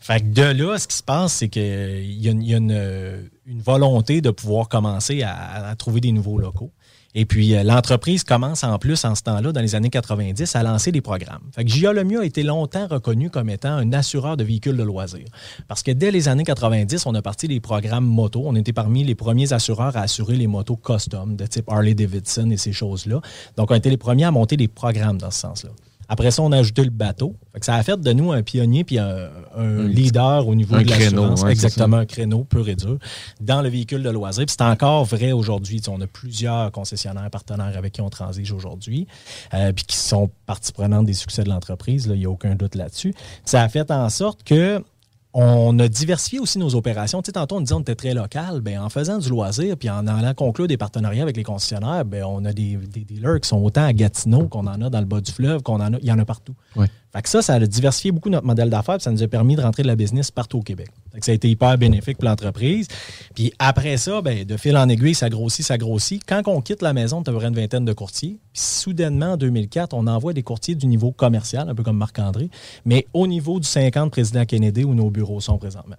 Fait 0.00 0.20
que 0.20 0.26
de 0.26 0.42
là, 0.64 0.78
ce 0.78 0.86
qui 0.88 0.96
se 0.96 1.02
passe, 1.02 1.32
c'est 1.34 1.48
qu'il 1.48 1.62
y 2.20 2.28
a, 2.28 2.32
y 2.32 2.54
a 2.54 2.56
une- 2.58 3.28
volonté 3.64 4.20
de 4.20 4.30
pouvoir 4.30 4.68
commencer 4.68 5.22
à, 5.22 5.68
à 5.70 5.74
trouver 5.76 6.00
des 6.00 6.12
nouveaux 6.12 6.38
locaux. 6.38 6.70
Et 7.14 7.26
puis, 7.26 7.54
euh, 7.54 7.62
l'entreprise 7.62 8.24
commence 8.24 8.64
en 8.64 8.78
plus, 8.78 9.04
en 9.04 9.14
ce 9.14 9.22
temps-là, 9.22 9.52
dans 9.52 9.60
les 9.60 9.74
années 9.74 9.90
90, 9.90 10.56
à 10.56 10.62
lancer 10.62 10.92
des 10.92 11.02
programmes. 11.02 11.42
Fait 11.54 11.64
que 11.64 11.70
JA 11.70 11.90
a 11.90 12.24
été 12.24 12.42
longtemps 12.42 12.86
reconnu 12.86 13.28
comme 13.28 13.50
étant 13.50 13.72
un 13.72 13.92
assureur 13.92 14.36
de 14.36 14.44
véhicules 14.44 14.76
de 14.76 14.82
loisirs. 14.82 15.28
Parce 15.68 15.82
que 15.82 15.90
dès 15.90 16.10
les 16.10 16.28
années 16.28 16.44
90, 16.44 17.04
on 17.06 17.14
a 17.14 17.20
parti 17.20 17.48
des 17.48 17.60
programmes 17.60 18.06
moto. 18.06 18.42
On 18.46 18.54
était 18.54 18.72
parmi 18.72 19.04
les 19.04 19.14
premiers 19.14 19.52
assureurs 19.52 19.96
à 19.96 20.00
assurer 20.00 20.36
les 20.36 20.46
motos 20.46 20.76
custom, 20.76 21.36
de 21.36 21.46
type 21.46 21.68
Harley-Davidson 21.68 22.50
et 22.50 22.56
ces 22.56 22.72
choses-là. 22.72 23.20
Donc, 23.56 23.70
on 23.70 23.74
a 23.74 23.76
été 23.76 23.90
les 23.90 23.98
premiers 23.98 24.24
à 24.24 24.30
monter 24.30 24.56
des 24.56 24.68
programmes 24.68 25.18
dans 25.18 25.30
ce 25.30 25.40
sens-là. 25.40 25.70
Après 26.08 26.30
ça, 26.30 26.42
on 26.42 26.52
a 26.52 26.58
ajouté 26.58 26.84
le 26.84 26.90
bateau. 26.90 27.36
Fait 27.52 27.60
que 27.60 27.66
ça 27.66 27.74
a 27.74 27.82
fait 27.82 28.00
de 28.00 28.12
nous 28.12 28.32
un 28.32 28.42
pionnier 28.42 28.84
puis 28.84 28.98
un, 28.98 29.28
un 29.56 29.82
leader 29.84 30.46
au 30.46 30.54
niveau 30.54 30.74
un 30.74 30.82
de 30.82 30.88
créneau, 30.88 31.22
l'assurance. 31.22 31.42
ouais, 31.42 31.52
Exactement, 31.52 31.96
un 31.98 32.06
créneau 32.06 32.44
pur 32.44 32.68
et 32.68 32.74
dur 32.76 32.98
dans 33.40 33.62
le 33.62 33.68
véhicule 33.68 34.02
de 34.02 34.10
loisir. 34.10 34.44
Puis 34.46 34.54
c'est 34.58 34.64
encore 34.64 35.04
vrai 35.04 35.32
aujourd'hui. 35.32 35.80
Tu 35.80 35.84
sais, 35.84 35.90
On 35.90 36.00
a 36.00 36.06
plusieurs 36.06 36.70
concessionnaires 36.72 37.30
partenaires 37.30 37.76
avec 37.76 37.92
qui 37.94 38.00
on 38.00 38.10
transige 38.10 38.52
aujourd'hui, 38.52 39.06
euh, 39.54 39.72
puis 39.72 39.84
qui 39.84 39.96
sont 39.96 40.30
partie 40.46 40.72
prenante 40.72 41.06
des 41.06 41.14
succès 41.14 41.44
de 41.44 41.48
l'entreprise. 41.48 42.06
là, 42.08 42.14
Il 42.14 42.20
n'y 42.20 42.26
a 42.26 42.30
aucun 42.30 42.54
doute 42.54 42.74
là-dessus. 42.74 43.14
Ça 43.44 43.62
a 43.62 43.68
fait 43.68 43.90
en 43.90 44.08
sorte 44.08 44.42
que 44.44 44.82
on 45.34 45.78
a 45.78 45.88
diversifié 45.88 46.38
aussi 46.40 46.58
nos 46.58 46.74
opérations. 46.74 47.22
Tu 47.22 47.32
tantôt, 47.32 47.56
on 47.56 47.60
disait 47.60 47.74
qu'on 47.74 47.80
était 47.80 47.94
très 47.94 48.14
local. 48.14 48.60
Ben, 48.60 48.80
en 48.80 48.88
faisant 48.90 49.18
du 49.18 49.28
loisir, 49.28 49.76
puis 49.76 49.88
en 49.88 50.06
allant 50.06 50.34
conclure 50.34 50.66
des 50.66 50.76
partenariats 50.76 51.22
avec 51.22 51.36
les 51.36 51.42
concessionnaires, 51.42 52.04
ben, 52.04 52.24
on 52.24 52.44
a 52.44 52.52
des, 52.52 52.76
des 52.76 53.04
dealers 53.04 53.40
qui 53.40 53.48
sont 53.48 53.62
autant 53.62 53.84
à 53.84 53.92
Gatineau 53.92 54.48
qu'on 54.48 54.66
en 54.66 54.80
a 54.82 54.90
dans 54.90 55.00
le 55.00 55.06
bas 55.06 55.20
du 55.20 55.32
fleuve, 55.32 55.62
qu'on 55.62 55.80
en 55.80 55.94
a, 55.94 55.98
il 55.98 56.06
y 56.06 56.12
en 56.12 56.18
a 56.18 56.24
partout. 56.24 56.54
Fait 57.12 57.26
ça, 57.26 57.42
ça 57.42 57.54
a 57.54 57.60
diversifié 57.60 58.10
beaucoup 58.10 58.30
notre 58.30 58.46
modèle 58.46 58.70
d'affaires, 58.70 58.96
puis 58.96 59.02
ça 59.02 59.10
nous 59.10 59.22
a 59.22 59.28
permis 59.28 59.54
de 59.54 59.60
rentrer 59.60 59.82
de 59.82 59.88
la 59.88 59.96
business 59.96 60.30
partout 60.30 60.58
au 60.58 60.62
Québec. 60.62 60.88
Ça 61.20 61.32
a 61.32 61.34
été 61.34 61.50
hyper 61.50 61.76
bénéfique 61.76 62.16
pour 62.16 62.28
l'entreprise. 62.28 62.88
Puis 63.34 63.52
après 63.58 63.98
ça, 63.98 64.22
ben, 64.22 64.44
de 64.44 64.56
fil 64.56 64.76
en 64.76 64.88
aiguille, 64.88 65.14
ça 65.14 65.28
grossit, 65.28 65.64
ça 65.64 65.76
grossit. 65.76 66.22
Quand 66.26 66.42
on 66.46 66.62
quitte 66.62 66.80
la 66.80 66.94
maison, 66.94 67.22
tu 67.22 67.30
as 67.30 67.34
une 67.34 67.54
vingtaine 67.54 67.84
de 67.84 67.92
courtiers. 67.92 68.38
Puis 68.52 68.62
soudainement, 68.62 69.32
en 69.32 69.36
2004, 69.36 69.92
on 69.92 70.06
envoie 70.06 70.32
des 70.32 70.42
courtiers 70.42 70.74
du 70.74 70.86
niveau 70.86 71.12
commercial, 71.12 71.68
un 71.68 71.74
peu 71.74 71.82
comme 71.82 71.98
Marc-André, 71.98 72.48
mais 72.86 73.06
au 73.12 73.26
niveau 73.26 73.60
du 73.60 73.66
50 73.68 74.10
président 74.10 74.46
Kennedy 74.46 74.84
où 74.84 74.94
nos 74.94 75.10
bureaux 75.10 75.40
sont 75.40 75.58
présentement. 75.58 75.96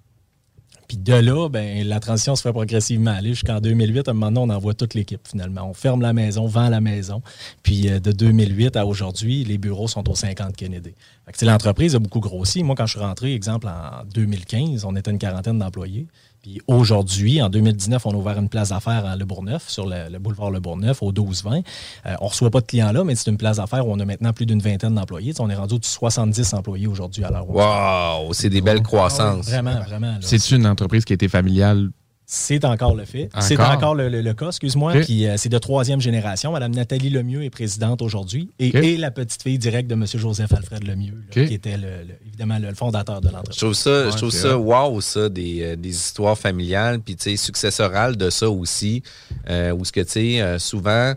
Puis 0.93 1.01
de 1.01 1.15
là, 1.15 1.49
ben, 1.49 1.87
la 1.87 1.99
transition 1.99 2.35
se 2.35 2.43
fait 2.43 2.51
progressivement 2.51 3.09
aller 3.09 3.29
jusqu'en 3.29 3.59
2008. 3.59 4.07
À 4.07 4.11
un 4.11 4.13
moment 4.13 4.31
donné, 4.31 4.53
on 4.53 4.55
envoie 4.55 4.75
toute 4.75 4.93
l'équipe 4.93 5.27
finalement. 5.27 5.67
On 5.67 5.73
ferme 5.73 6.03
la 6.03 6.13
maison, 6.13 6.45
vend 6.45 6.69
la 6.69 6.81
maison. 6.81 7.23
Puis 7.63 7.89
euh, 7.89 7.99
de 7.99 8.11
2008 8.11 8.75
à 8.75 8.85
aujourd'hui, 8.85 9.43
les 9.43 9.57
bureaux 9.57 9.87
sont 9.87 10.07
au 10.07 10.13
50 10.13 10.55
Kennedy. 10.55 10.93
L'entreprise 11.41 11.95
a 11.95 11.99
beaucoup 11.99 12.19
grossi. 12.19 12.61
Moi, 12.61 12.75
quand 12.75 12.85
je 12.85 12.91
suis 12.91 12.99
rentré, 12.99 13.33
exemple, 13.33 13.67
en 13.69 14.05
2015, 14.13 14.85
on 14.85 14.95
était 14.95 15.09
une 15.09 15.17
quarantaine 15.17 15.57
d'employés. 15.57 16.05
Puis 16.43 16.59
aujourd'hui, 16.67 17.41
en 17.41 17.47
2019, 17.47 18.05
on 18.05 18.11
a 18.11 18.15
ouvert 18.15 18.37
une 18.37 18.49
place 18.49 18.69
d'affaires 18.69 19.05
à 19.05 19.15
Le 19.15 19.23
Bourgneuf, 19.23 19.69
sur 19.69 19.87
le, 19.87 20.09
le 20.11 20.19
boulevard 20.19 20.51
Le 20.51 20.59
Bourgneuf, 20.59 21.01
au 21.01 21.13
12-20. 21.13 21.63
Euh, 22.05 22.15
on 22.19 22.25
ne 22.25 22.29
reçoit 22.29 22.51
pas 22.51 22.59
de 22.59 22.65
clients 22.65 22.91
là, 22.91 23.05
mais 23.05 23.15
c'est 23.15 23.31
une 23.31 23.37
place 23.37 23.57
d'affaires 23.57 23.87
où 23.87 23.93
on 23.93 23.99
a 24.01 24.03
maintenant 24.03 24.33
plus 24.33 24.45
d'une 24.45 24.59
vingtaine 24.59 24.93
d'employés. 24.93 25.31
Tu 25.31 25.37
sais, 25.37 25.41
on 25.41 25.49
est 25.49 25.55
rendu 25.55 25.75
au 25.75 25.79
70 25.81 26.53
employés 26.53 26.87
aujourd'hui 26.87 27.23
à 27.23 27.31
l'heure. 27.31 27.49
Wow, 27.49 28.33
c'est 28.33 28.49
des 28.49 28.59
belles 28.59 28.83
croissances. 28.83 29.45
Vraiment, 29.45 29.79
vraiment. 29.87 30.07
là. 30.11 30.17
C'est-tu 30.19 30.57
une 30.57 30.67
entreprise 30.67 31.05
qui 31.05 31.13
a 31.13 31.15
été 31.15 31.29
familiale? 31.29 31.91
C'est 32.35 32.65
encore 32.65 32.95
le 32.95 33.05
fait. 33.05 33.29
C'est 33.41 33.59
Encore? 33.59 33.71
encore 33.73 33.95
le, 33.95 34.09
le- 34.09 34.21
le 34.23 34.33
cas, 34.33 34.47
excuse-moi. 34.47 34.93
Puis 35.01 35.27
euh, 35.27 35.35
c'est 35.37 35.49
de 35.49 35.57
troisième 35.59 36.01
génération. 36.01 36.51
Madame 36.51 36.73
Nathalie 36.73 37.11
Lemieux 37.11 37.43
est 37.43 37.51
présidente 37.51 38.01
aujourd'hui 38.01 38.49
et, 38.57 38.97
la 38.97 39.11
petite 39.11 39.43
fille 39.43 39.59
directe 39.59 39.87
de 39.87 39.93
M. 39.93 40.05
Joseph 40.15 40.51
Alfred 40.51 40.83
Lemieux, 40.83 41.13
là, 41.35 41.45
qui 41.45 41.53
était 41.53 41.77
le- 41.77 42.07
le- 42.07 42.15
évidemment 42.25 42.57
le, 42.57 42.69
le 42.69 42.73
fondateur 42.73 43.21
de 43.21 43.27
l'entreprise. 43.27 43.53
Je 43.53 43.59
trouve 43.59 43.73
ça, 43.75 44.09
je 44.09 44.17
trouve 44.17 44.31
ça 44.31 44.57
wow, 44.57 44.99
ça, 44.99 45.29
des, 45.29 45.61
euh, 45.61 45.75
des 45.75 45.89
histoires 45.91 46.35
familiales, 46.37 46.99
puis 47.01 47.15
tu 47.15 47.29
sais, 47.29 47.35
successorales 47.37 48.17
de 48.17 48.31
ça 48.31 48.49
aussi, 48.49 49.03
euh, 49.49 49.71
où 49.71 49.85
ce 49.85 49.91
que 49.91 50.01
tu 50.01 50.09
sais, 50.09 50.41
euh, 50.41 50.57
souvent, 50.57 51.13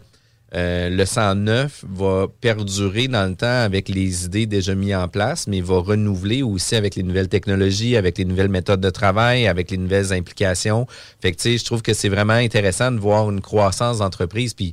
euh, 0.54 0.88
le 0.88 1.04
109 1.04 1.84
va 1.88 2.26
perdurer 2.40 3.08
dans 3.08 3.28
le 3.28 3.34
temps 3.34 3.46
avec 3.46 3.88
les 3.88 4.26
idées 4.26 4.46
déjà 4.46 4.74
mises 4.74 4.94
en 4.94 5.08
place, 5.08 5.48
mais 5.48 5.60
va 5.60 5.78
renouveler 5.78 6.42
aussi 6.42 6.76
avec 6.76 6.94
les 6.94 7.02
nouvelles 7.02 7.28
technologies, 7.28 7.96
avec 7.96 8.18
les 8.18 8.24
nouvelles 8.24 8.48
méthodes 8.48 8.80
de 8.80 8.90
travail, 8.90 9.48
avec 9.48 9.70
les 9.70 9.76
nouvelles 9.76 10.12
implications. 10.12 10.86
Fait 11.20 11.32
que 11.32 11.42
je 11.42 11.64
trouve 11.64 11.82
que 11.82 11.94
c'est 11.94 12.08
vraiment 12.08 12.34
intéressant 12.34 12.92
de 12.92 12.98
voir 12.98 13.28
une 13.30 13.40
croissance 13.40 13.98
d'entreprise, 13.98 14.54
puis 14.54 14.72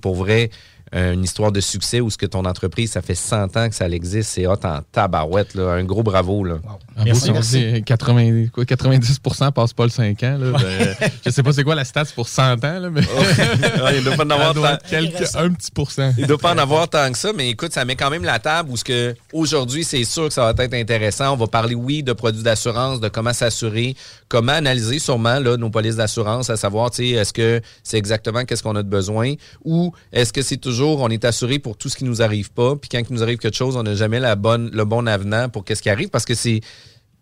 pour 0.00 0.14
vrai, 0.14 0.50
une 0.92 1.24
histoire 1.24 1.52
de 1.52 1.60
succès 1.60 2.00
où 2.00 2.10
ce 2.10 2.16
que 2.18 2.26
ton 2.26 2.44
entreprise, 2.44 2.92
ça 2.92 3.02
fait 3.02 3.14
100 3.14 3.56
ans 3.56 3.68
que 3.68 3.74
ça 3.74 3.88
existe, 3.88 4.30
c'est 4.30 4.46
hot 4.46 4.56
en 4.64 4.80
tabarouette, 4.92 5.54
là. 5.54 5.72
Un 5.72 5.84
gros 5.84 6.02
bravo, 6.02 6.44
là. 6.44 6.56
Beau, 7.04 7.14
si 7.14 7.30
on 7.30 7.38
dit 7.40 7.82
80, 7.84 8.46
quoi, 8.52 8.64
90 8.64 9.20
passe 9.54 9.72
pas 9.72 9.84
le 9.84 9.90
5 9.90 10.22
ans. 10.24 10.38
Là, 10.38 10.58
ben, 10.58 10.96
je 11.24 11.30
sais 11.30 11.42
pas 11.42 11.52
c'est 11.52 11.62
quoi 11.64 11.74
la 11.74 11.84
stats 11.84 12.04
pour 12.14 12.28
100 12.28 12.52
ans, 12.64 12.78
là, 12.80 12.90
mais 12.90 13.00
Ouais, 13.82 13.98
il 13.98 14.04
doit 14.04 14.16
pas 14.16 14.24
en 14.24 14.30
avoir 14.30 14.48
Ça 14.48 14.54
doit 14.54 14.76
tant- 14.76 14.88
quelques- 14.88 15.34
un 15.36 15.50
petit 15.52 15.70
pourcent. 15.70 16.12
Il 16.18 16.26
doit 16.26 16.38
pas 16.38 16.54
en 16.54 16.58
avoir 16.58 16.88
tant 16.88 17.10
que 17.12 17.18
ça, 17.18 17.30
mais 17.36 17.50
écoute, 17.50 17.72
ça 17.72 17.84
met 17.84 17.96
quand 17.96 18.10
même 18.10 18.24
la 18.24 18.38
table 18.38 18.70
où 18.70 18.76
ce 18.76 18.84
que 18.84 19.14
aujourd'hui, 19.32 19.84
c'est 19.84 20.04
sûr 20.04 20.28
que 20.28 20.34
ça 20.34 20.52
va 20.52 20.64
être 20.64 20.74
intéressant. 20.74 21.32
On 21.34 21.36
va 21.36 21.46
parler, 21.46 21.74
oui, 21.74 22.02
de 22.02 22.12
produits 22.12 22.42
d'assurance, 22.42 23.00
de 23.00 23.08
comment 23.08 23.32
s'assurer, 23.32 23.94
comment 24.28 24.52
analyser 24.52 24.98
sûrement 24.98 25.40
là, 25.40 25.56
nos 25.56 25.70
polices 25.70 25.96
d'assurance, 25.96 26.50
à 26.50 26.56
savoir, 26.56 26.90
est-ce 26.98 27.32
que 27.32 27.60
c'est 27.82 27.98
exactement 27.98 28.44
qu'est-ce 28.44 28.62
qu'on 28.62 28.76
a 28.76 28.82
de 28.82 28.88
besoin 28.88 29.34
ou 29.64 29.92
est-ce 30.12 30.32
que 30.32 30.42
c'est 30.42 30.56
toujours 30.56 31.00
on 31.00 31.08
est 31.08 31.24
assuré 31.24 31.58
pour 31.58 31.76
tout 31.76 31.88
ce 31.88 31.96
qui 31.96 32.04
nous 32.04 32.22
arrive 32.22 32.50
pas, 32.52 32.76
puis 32.76 32.88
quand 32.90 32.98
il 32.98 33.14
nous 33.14 33.22
arrive 33.22 33.38
quelque 33.38 33.56
chose, 33.56 33.76
on 33.76 33.82
n'a 33.82 33.94
jamais 33.94 34.20
la 34.20 34.36
bonne, 34.36 34.70
le 34.72 34.84
bon 34.84 35.06
avenant 35.06 35.48
pour 35.48 35.64
qu'est-ce 35.64 35.82
qui 35.82 35.90
arrive 35.90 36.08
parce 36.10 36.24
que 36.24 36.34
c'est 36.34 36.60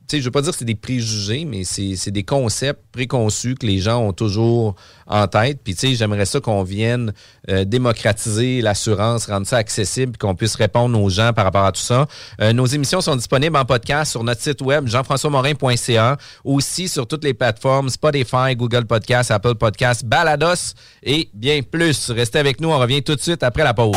tu 0.09 0.17
sais, 0.17 0.21
je 0.21 0.27
veux 0.27 0.31
pas 0.31 0.43
dire 0.43 0.53
que 0.53 0.59
c'est 0.59 0.65
des 0.65 0.77
préjugés, 0.77 1.45
mais 1.45 1.65
c'est 1.65 1.97
c'est 1.97 2.13
des 2.13 2.23
concepts 2.23 2.81
préconçus 2.93 3.57
que 3.57 3.67
les 3.67 3.79
gens 3.79 3.99
ont 3.99 4.13
toujours 4.13 4.77
en 5.09 5.27
tête. 5.27 5.61
Puis, 5.65 5.75
tu 5.75 5.89
sais, 5.89 5.95
j'aimerais 5.95 6.27
ça 6.27 6.41
qu'on 6.41 6.63
vienne 6.63 7.13
euh, 7.49 7.65
démocratiser 7.65 8.61
l'assurance, 8.61 9.27
rendre 9.27 9.47
ça 9.47 9.57
accessible, 9.57 10.13
puis 10.13 10.19
qu'on 10.19 10.35
puisse 10.35 10.55
répondre 10.55 11.01
aux 11.01 11.11
gens 11.11 11.33
par 11.33 11.45
rapport 11.45 11.65
à 11.65 11.73
tout 11.73 11.81
ça. 11.81 12.07
Euh, 12.41 12.53
nos 12.53 12.67
émissions 12.67 13.01
sont 13.01 13.17
disponibles 13.17 13.57
en 13.57 13.65
podcast 13.65 14.13
sur 14.13 14.23
notre 14.23 14.41
site 14.41 14.61
web, 14.63 14.87
jean-françois-morin.ca, 14.87 16.17
aussi 16.45 16.89
sur 16.89 17.07
toutes 17.07 17.25
les 17.25 17.35
plateformes 17.35 17.89
Spotify, 17.89 18.55
Google 18.55 18.85
Podcast, 18.85 19.31
Apple 19.33 19.57
Podcast, 19.57 20.05
Balados 20.05 20.75
et 21.03 21.29
bien 21.35 21.63
plus. 21.63 22.11
Restez 22.11 22.39
avec 22.39 22.61
nous, 22.61 22.71
on 22.71 22.79
revient 22.79 23.03
tout 23.03 23.17
de 23.17 23.21
suite 23.21 23.43
après 23.43 23.65
la 23.65 23.75
pause. 23.75 23.97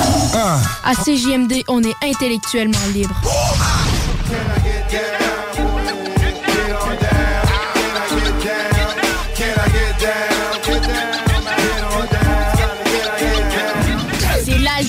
À 0.84 0.96
CJMD, 0.96 1.64
on 1.68 1.84
est 1.84 1.96
intellectuellement 2.04 2.78
libre. 2.94 3.16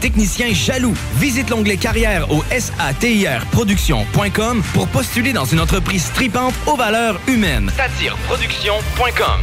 techniciens 0.00 0.52
jaloux. 0.52 0.94
Visite 1.16 1.50
l'onglet 1.50 1.76
carrière 1.76 2.30
au 2.32 2.42
satirproduction.com 2.50 4.62
pour 4.72 4.88
postuler 4.88 5.32
dans 5.32 5.44
une 5.44 5.60
entreprise 5.60 6.10
tripante 6.14 6.54
aux 6.66 6.76
valeurs 6.76 7.20
humaines. 7.28 7.70
Satireproduction.com 7.76 9.40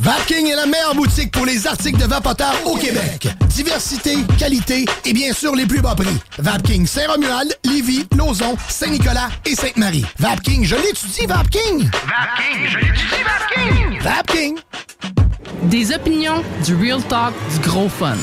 Vapking 0.00 0.46
est 0.46 0.56
la 0.56 0.64
meilleure 0.64 0.94
boutique 0.94 1.30
pour 1.30 1.44
les 1.44 1.66
articles 1.66 1.98
de 1.98 2.06
vapoteurs 2.06 2.56
au 2.64 2.74
Québec. 2.76 3.28
Diversité, 3.48 4.16
qualité 4.38 4.86
et 5.04 5.12
bien 5.12 5.34
sûr 5.34 5.54
les 5.54 5.66
plus 5.66 5.82
bas 5.82 5.94
prix. 5.94 6.16
Vapking 6.38 6.86
Saint-Romuald, 6.86 7.54
Lévis, 7.64 8.06
Lauson, 8.16 8.56
Saint-Nicolas 8.66 9.28
et 9.44 9.54
Sainte-Marie. 9.54 10.06
Vapking, 10.18 10.64
je 10.64 10.76
l'étudie, 10.76 11.26
Vapking! 11.26 11.90
Vapking, 12.06 12.66
je 12.66 12.78
l'étudie, 12.78 13.22
Vapking! 13.22 14.00
Vapking! 14.00 14.58
Des 15.64 15.92
opinions, 15.92 16.42
du 16.64 16.74
real 16.74 17.02
talk, 17.02 17.34
du 17.52 17.68
gros 17.68 17.90
fun. 17.90 18.16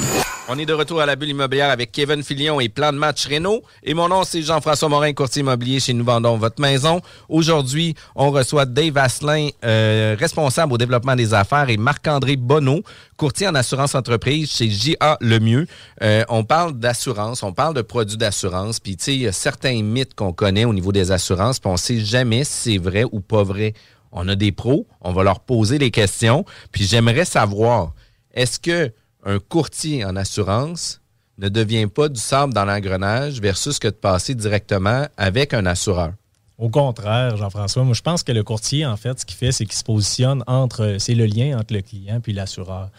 On 0.49 0.57
est 0.57 0.65
de 0.65 0.73
retour 0.73 1.01
à 1.01 1.05
la 1.05 1.15
bulle 1.15 1.29
immobilière 1.29 1.69
avec 1.69 1.91
Kevin 1.91 2.23
Filion 2.23 2.59
et 2.59 2.67
Plan 2.67 2.91
de 2.91 2.97
match 2.97 3.27
Renault. 3.27 3.61
Et 3.83 3.93
mon 3.93 4.07
nom, 4.07 4.23
c'est 4.23 4.41
Jean-François 4.41 4.89
Morin, 4.89 5.13
courtier 5.13 5.41
immobilier 5.41 5.79
chez 5.79 5.93
Nous 5.93 6.03
Vendons 6.03 6.37
Votre 6.37 6.59
Maison. 6.59 6.99
Aujourd'hui, 7.29 7.93
on 8.15 8.31
reçoit 8.31 8.65
Dave 8.65 8.97
Asselin, 8.97 9.49
euh, 9.63 10.15
responsable 10.17 10.73
au 10.73 10.77
développement 10.79 11.15
des 11.15 11.35
affaires, 11.35 11.69
et 11.69 11.77
Marc-André 11.77 12.37
Bonneau, 12.37 12.81
courtier 13.17 13.47
en 13.47 13.53
assurance 13.53 13.93
entreprise 13.93 14.49
chez 14.51 14.71
JA 14.71 15.17
Lemieux. 15.21 15.67
Euh, 16.01 16.23
on 16.29 16.43
parle 16.43 16.73
d'assurance, 16.73 17.43
on 17.43 17.53
parle 17.53 17.75
de 17.75 17.83
produits 17.83 18.17
d'assurance. 18.17 18.79
Puis, 18.79 18.97
tu 18.97 19.03
sais, 19.03 19.15
il 19.15 19.21
y 19.21 19.27
a 19.27 19.31
certains 19.31 19.83
mythes 19.83 20.15
qu'on 20.15 20.33
connaît 20.33 20.65
au 20.65 20.73
niveau 20.73 20.91
des 20.91 21.11
assurances, 21.11 21.59
puis 21.59 21.69
on 21.69 21.77
sait 21.77 21.99
jamais 21.99 22.43
si 22.43 22.71
c'est 22.71 22.77
vrai 22.79 23.03
ou 23.11 23.19
pas 23.19 23.43
vrai. 23.43 23.75
On 24.17 24.27
a 24.27 24.35
des 24.35 24.51
pros, 24.51 24.87
on 25.01 25.13
va 25.13 25.23
leur 25.23 25.39
poser 25.39 25.77
les 25.77 25.91
questions. 25.91 26.45
Puis, 26.71 26.85
j'aimerais 26.85 27.25
savoir, 27.25 27.93
est-ce 28.33 28.59
que 28.59 28.91
un 29.23 29.39
courtier 29.39 30.05
en 30.05 30.15
assurance 30.15 31.01
ne 31.37 31.49
devient 31.49 31.87
pas 31.87 32.09
du 32.09 32.19
sable 32.19 32.53
dans 32.53 32.65
l'engrenage 32.65 33.41
versus 33.41 33.79
que 33.79 33.87
de 33.87 33.93
passer 33.93 34.35
directement 34.35 35.05
avec 35.17 35.53
un 35.53 35.65
assureur? 35.65 36.13
Au 36.57 36.69
contraire, 36.69 37.37
Jean-François, 37.37 37.83
moi 37.83 37.93
je 37.93 38.01
pense 38.01 38.23
que 38.23 38.31
le 38.31 38.43
courtier, 38.43 38.85
en 38.85 38.97
fait, 38.97 39.19
ce 39.19 39.25
qu'il 39.25 39.37
fait, 39.37 39.51
c'est 39.51 39.65
qu'il 39.65 39.77
se 39.77 39.83
positionne 39.83 40.43
entre. 40.47 40.95
C'est 40.97 41.13
le 41.13 41.25
lien 41.25 41.57
entre 41.59 41.73
le 41.75 41.81
client 41.81 42.19
puis 42.19 42.33
l'assureur. 42.33 42.89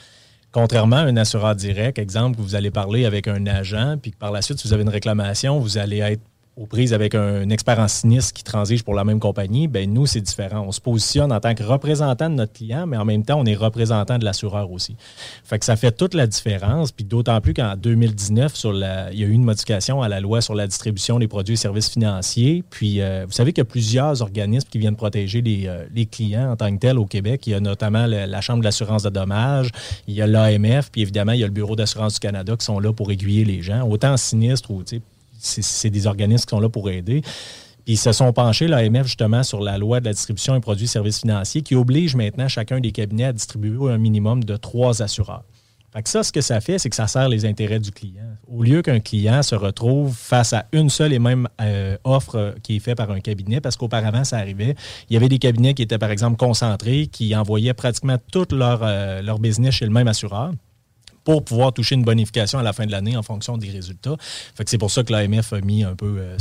Contrairement 0.52 0.96
à 0.96 1.02
un 1.02 1.16
assureur 1.16 1.56
direct, 1.56 1.98
exemple, 1.98 2.38
vous 2.40 2.54
allez 2.54 2.70
parler 2.70 3.04
avec 3.04 3.26
un 3.26 3.46
agent, 3.46 3.96
puis 4.00 4.12
que 4.12 4.16
par 4.16 4.30
la 4.30 4.42
suite, 4.42 4.58
si 4.58 4.68
vous 4.68 4.74
avez 4.74 4.82
une 4.82 4.88
réclamation, 4.88 5.58
vous 5.58 5.76
allez 5.76 5.98
être 5.98 6.22
aux 6.58 6.66
prises 6.66 6.92
avec 6.92 7.14
un 7.14 7.48
expert 7.50 7.78
en 7.78 7.86
sinistre 7.86 8.32
qui 8.32 8.42
transige 8.42 8.82
pour 8.82 8.94
la 8.94 9.04
même 9.04 9.20
compagnie, 9.20 9.68
ben 9.68 9.92
nous, 9.92 10.06
c'est 10.06 10.20
différent. 10.20 10.64
On 10.66 10.72
se 10.72 10.80
positionne 10.80 11.32
en 11.32 11.38
tant 11.38 11.54
que 11.54 11.62
représentant 11.62 12.28
de 12.28 12.34
notre 12.34 12.52
client, 12.52 12.86
mais 12.86 12.96
en 12.96 13.04
même 13.04 13.24
temps, 13.24 13.38
on 13.38 13.46
est 13.46 13.54
représentant 13.54 14.18
de 14.18 14.24
l'assureur 14.24 14.72
aussi. 14.72 14.96
Fait 15.44 15.58
que 15.58 15.64
ça 15.64 15.76
fait 15.76 15.92
toute 15.92 16.14
la 16.14 16.26
différence, 16.26 16.90
puis 16.90 17.04
d'autant 17.04 17.40
plus 17.40 17.54
qu'en 17.54 17.76
2019, 17.76 18.56
sur 18.56 18.72
la, 18.72 19.12
il 19.12 19.20
y 19.20 19.24
a 19.24 19.26
eu 19.26 19.32
une 19.32 19.44
modification 19.44 20.02
à 20.02 20.08
la 20.08 20.20
loi 20.20 20.40
sur 20.40 20.54
la 20.54 20.66
distribution 20.66 21.20
des 21.20 21.28
produits 21.28 21.54
et 21.54 21.56
services 21.56 21.90
financiers. 21.90 22.64
Puis, 22.68 23.00
euh, 23.00 23.24
vous 23.26 23.32
savez 23.32 23.52
qu'il 23.52 23.60
y 23.60 23.66
a 23.66 23.70
plusieurs 23.70 24.20
organismes 24.20 24.68
qui 24.68 24.78
viennent 24.78 24.96
protéger 24.96 25.40
les, 25.40 25.68
euh, 25.68 25.84
les, 25.94 26.06
clients 26.06 26.50
en 26.50 26.56
tant 26.56 26.74
que 26.74 26.80
tels 26.80 26.98
au 26.98 27.06
Québec. 27.06 27.46
Il 27.46 27.50
y 27.50 27.54
a 27.54 27.60
notamment 27.60 28.06
la 28.06 28.40
Chambre 28.40 28.60
de 28.60 28.64
l'assurance 28.64 29.02
de 29.02 29.10
dommages, 29.10 29.70
il 30.06 30.14
y 30.14 30.22
a 30.22 30.26
l'AMF, 30.26 30.90
puis 30.90 31.02
évidemment, 31.02 31.32
il 31.32 31.40
y 31.40 31.44
a 31.44 31.46
le 31.46 31.52
Bureau 31.52 31.76
d'assurance 31.76 32.14
du 32.14 32.20
Canada 32.20 32.56
qui 32.56 32.64
sont 32.64 32.80
là 32.80 32.92
pour 32.92 33.12
aiguiller 33.12 33.44
les 33.44 33.62
gens, 33.62 33.86
autant 33.86 34.16
sinistre 34.16 34.70
ou, 34.70 34.82
tu 34.82 35.00
c'est 35.38 35.90
des 35.90 36.06
organismes 36.06 36.44
qui 36.44 36.50
sont 36.50 36.60
là 36.60 36.68
pour 36.68 36.90
aider. 36.90 37.22
Puis 37.84 37.94
ils 37.94 37.96
se 37.96 38.12
sont 38.12 38.32
penchés, 38.32 38.68
l'AMF, 38.68 39.06
justement, 39.06 39.42
sur 39.42 39.60
la 39.60 39.78
loi 39.78 40.00
de 40.00 40.04
la 40.04 40.12
distribution 40.12 40.54
et 40.54 40.60
produits 40.60 40.84
et 40.84 40.88
services 40.88 41.20
financiers 41.20 41.62
qui 41.62 41.74
oblige 41.74 42.16
maintenant 42.16 42.48
chacun 42.48 42.80
des 42.80 42.92
cabinets 42.92 43.24
à 43.24 43.32
distribuer 43.32 43.90
un 43.90 43.98
minimum 43.98 44.44
de 44.44 44.56
trois 44.56 45.00
assureurs. 45.00 45.44
Fait 45.90 46.02
que 46.02 46.10
ça, 46.10 46.22
ce 46.22 46.30
que 46.30 46.42
ça 46.42 46.60
fait, 46.60 46.78
c'est 46.78 46.90
que 46.90 46.96
ça 46.96 47.06
sert 47.06 47.30
les 47.30 47.46
intérêts 47.46 47.78
du 47.78 47.90
client. 47.90 48.36
Au 48.46 48.62
lieu 48.62 48.82
qu'un 48.82 49.00
client 49.00 49.42
se 49.42 49.54
retrouve 49.54 50.14
face 50.14 50.52
à 50.52 50.66
une 50.72 50.90
seule 50.90 51.14
et 51.14 51.18
même 51.18 51.48
euh, 51.62 51.96
offre 52.04 52.54
qui 52.62 52.76
est 52.76 52.78
faite 52.78 52.98
par 52.98 53.10
un 53.10 53.20
cabinet, 53.20 53.62
parce 53.62 53.78
qu'auparavant, 53.78 54.22
ça 54.22 54.36
arrivait, 54.36 54.74
il 55.08 55.14
y 55.14 55.16
avait 55.16 55.30
des 55.30 55.38
cabinets 55.38 55.72
qui 55.72 55.80
étaient, 55.80 55.96
par 55.96 56.10
exemple, 56.10 56.36
concentrés, 56.36 57.06
qui 57.06 57.34
envoyaient 57.34 57.72
pratiquement 57.72 58.16
tout 58.30 58.46
leur, 58.52 58.80
euh, 58.82 59.22
leur 59.22 59.38
business 59.38 59.76
chez 59.76 59.86
le 59.86 59.92
même 59.92 60.08
assureur 60.08 60.52
pour 61.28 61.44
pouvoir 61.44 61.74
toucher 61.74 61.94
une 61.94 62.04
bonification 62.04 62.58
à 62.58 62.62
la 62.62 62.72
fin 62.72 62.86
de 62.86 62.90
l'année 62.90 63.14
en 63.14 63.22
fonction 63.22 63.58
des 63.58 63.68
résultats. 63.68 64.16
Fait 64.54 64.64
que 64.64 64.70
c'est 64.70 64.78
pour 64.78 64.90
ça 64.90 65.02
que 65.02 65.12
l'AMF 65.12 65.52
a 65.52 65.60
mis 65.60 65.84
un 65.84 65.94
peu 65.94 66.16
euh, 66.18 66.38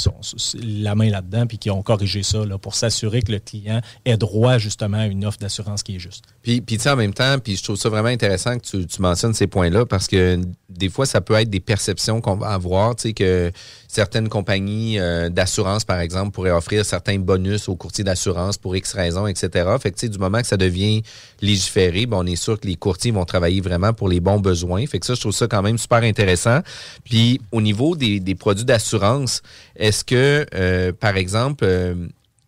la 0.64 0.96
main 0.96 1.10
là-dedans 1.10 1.46
puis 1.46 1.58
qu'ils 1.58 1.74
ont 1.74 1.82
corrigé 1.82 2.24
ça 2.24 2.46
là, 2.46 2.58
pour 2.58 2.74
s'assurer 2.74 3.22
que 3.22 3.34
le 3.34 3.40
client 3.40 3.82
ait 4.06 4.16
droit 4.16 4.58
justement 4.60 5.00
à 5.00 5.08
une 5.08 5.26
offre 5.26 5.40
d'assurance 5.40 5.84
qui 5.84 5.98
est 5.98 6.00
juste. 6.00 6.24
Puis, 6.42 6.62
puis 6.62 6.78
tu 6.78 6.84
sais, 6.84 6.90
en 6.90 6.96
même 6.96 7.14
temps, 7.14 7.38
puis 7.38 7.58
je 7.58 7.64
trouve 7.64 7.76
ça 7.76 7.90
vraiment 7.90 8.08
intéressant 8.08 8.58
que 8.58 8.66
tu, 8.66 8.88
tu 8.88 9.02
mentionnes 9.02 9.34
ces 9.34 9.48
points-là 9.48 9.86
parce 9.86 10.08
que 10.08 10.40
des 10.70 10.90
fois, 10.90 11.06
ça 11.06 11.22
peut 11.22 11.34
être 11.34 11.50
des 11.50 11.60
perceptions 11.60 12.22
qu'on 12.22 12.36
va 12.36 12.50
avoir, 12.50 12.96
tu 12.96 13.10
sais, 13.10 13.14
que 13.14 13.52
certaines 13.88 14.30
compagnies 14.30 15.00
euh, 15.00 15.30
d'assurance, 15.30 15.84
par 15.84 16.00
exemple, 16.00 16.32
pourraient 16.32 16.52
offrir 16.52 16.86
certains 16.86 17.20
bonus 17.20 17.68
aux 17.68 17.76
courtiers 17.76 18.04
d'assurance 18.04 18.58
pour 18.58 18.76
X 18.76 18.94
raisons, 18.94 19.28
etc. 19.28 19.70
Fait 19.82 19.92
que, 19.92 19.96
tu 19.96 20.06
sais, 20.06 20.10
du 20.10 20.20
moment 20.20 20.40
que 20.40 20.48
ça 20.48 20.58
devient 20.58 21.02
légiféré, 21.42 22.06
ben, 22.06 22.18
on 22.18 22.26
est 22.26 22.36
sûr 22.36 22.60
que 22.60 22.68
les 22.68 22.76
courtiers 22.76 23.12
vont 23.12 23.26
travailler 23.26 23.62
vraiment 23.62 23.94
pour 23.94 24.10
les 24.10 24.20
bons 24.20 24.40
besoins. 24.40 24.77
Ça, 24.86 25.16
je 25.16 25.20
trouve 25.20 25.32
ça 25.34 25.48
quand 25.48 25.62
même 25.62 25.78
super 25.78 26.04
intéressant. 26.04 26.62
Puis, 27.04 27.42
au 27.52 27.62
niveau 27.62 27.96
des, 27.96 28.20
des 28.20 28.36
produits 28.36 28.66
d'assurance, 28.66 29.42
est-ce 29.76 30.04
que, 30.04 30.46
euh, 30.54 30.92
par 30.92 31.18
exemple, 31.18 31.64
euh, 31.66 31.96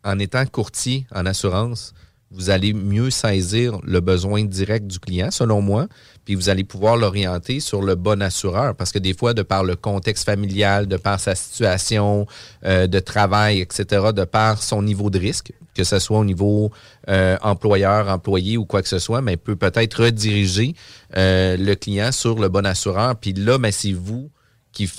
en 0.04 0.20
étant 0.20 0.46
courtier 0.46 1.06
en 1.14 1.26
assurance, 1.26 1.94
vous 2.32 2.52
allez 2.52 2.74
mieux 2.74 3.10
saisir 3.10 3.80
le 3.84 4.02
besoin 4.02 4.44
direct 4.44 4.86
du 4.86 5.00
client, 5.00 5.32
selon 5.32 5.62
moi, 5.62 5.88
puis 6.26 6.36
vous 6.36 6.50
allez 6.50 6.64
pouvoir 6.64 6.96
l'orienter 6.96 7.60
sur 7.60 7.82
le 7.82 7.96
bon 7.96 8.22
assureur. 8.22 8.76
Parce 8.76 8.92
que 8.92 9.00
des 9.00 9.16
fois, 9.16 9.34
de 9.34 9.42
par 9.42 9.64
le 9.64 9.76
contexte 9.76 10.26
familial, 10.26 10.88
de 10.88 10.98
par 10.98 11.20
sa 11.20 11.34
situation 11.34 12.28
euh, 12.66 12.86
de 12.86 13.00
travail, 13.00 13.62
etc., 13.62 14.12
de 14.14 14.26
par 14.26 14.62
son 14.62 14.84
niveau 14.84 15.10
de 15.10 15.18
risque, 15.18 15.54
que 15.74 15.84
ce 15.84 15.98
soit 15.98 16.20
au 16.20 16.26
niveau 16.26 16.72
euh, 17.08 17.38
employeur, 17.42 18.10
employé 18.10 18.58
ou 18.58 18.66
quoi 18.66 18.84
que 18.84 18.90
ce 18.90 19.00
soit, 19.00 19.22
mais 19.22 19.38
peut 19.38 19.56
peut-être 19.56 20.04
rediriger 20.04 20.76
euh, 21.18 21.58
le 21.58 21.74
client 21.74 22.12
sur 22.12 22.38
le 22.38 22.48
bon 22.50 22.66
assureur. 22.66 23.16
Puis 23.16 23.34
là, 23.34 23.58
mais 23.58 23.72
c'est 23.72 23.94
vous 23.94 24.30
qui, 24.72 24.90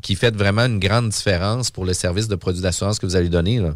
qui 0.00 0.14
faites 0.14 0.36
vraiment 0.36 0.66
une 0.66 0.78
grande 0.78 1.08
différence 1.08 1.72
pour 1.72 1.84
le 1.84 1.92
service 1.92 2.28
de 2.28 2.36
produits 2.36 2.62
d'assurance 2.62 3.00
que 3.00 3.06
vous 3.06 3.16
allez 3.16 3.28
donner. 3.28 3.58
Là. 3.58 3.74